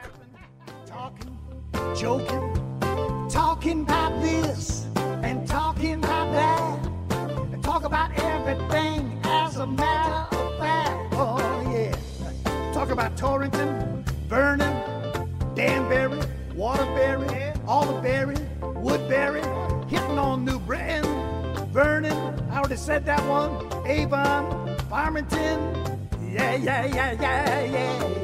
Talking, 0.87 1.39
joking, 1.97 3.29
talking 3.31 3.83
about 3.83 4.20
this 4.20 4.87
and 4.97 5.47
talking 5.47 6.03
about 6.03 6.33
that. 6.33 6.87
And 7.53 7.62
talk 7.62 7.85
about 7.85 8.11
everything 8.18 9.20
as 9.22 9.57
a 9.57 9.68
matter 9.68 10.34
Talk 12.85 12.93
about 12.93 13.16
Torrington, 13.16 14.05
Vernon, 14.28 15.14
Danbury, 15.55 16.20
Waterbury, 16.55 17.55
Alderberry, 17.66 18.37
Woodbury, 18.61 19.41
hitting 19.89 20.18
on 20.18 20.45
New 20.45 20.59
Britain, 20.59 21.03
Vernon, 21.72 22.12
I 22.51 22.59
already 22.59 22.76
said 22.76 23.07
that 23.07 23.24
one, 23.26 23.87
Avon, 23.87 24.76
Farmington. 24.91 25.99
Yeah, 26.30 26.57
yeah, 26.57 26.85
yeah, 26.85 27.12
yeah, 27.12 27.64
yeah. 27.64 27.64
yeah. 27.64 28.14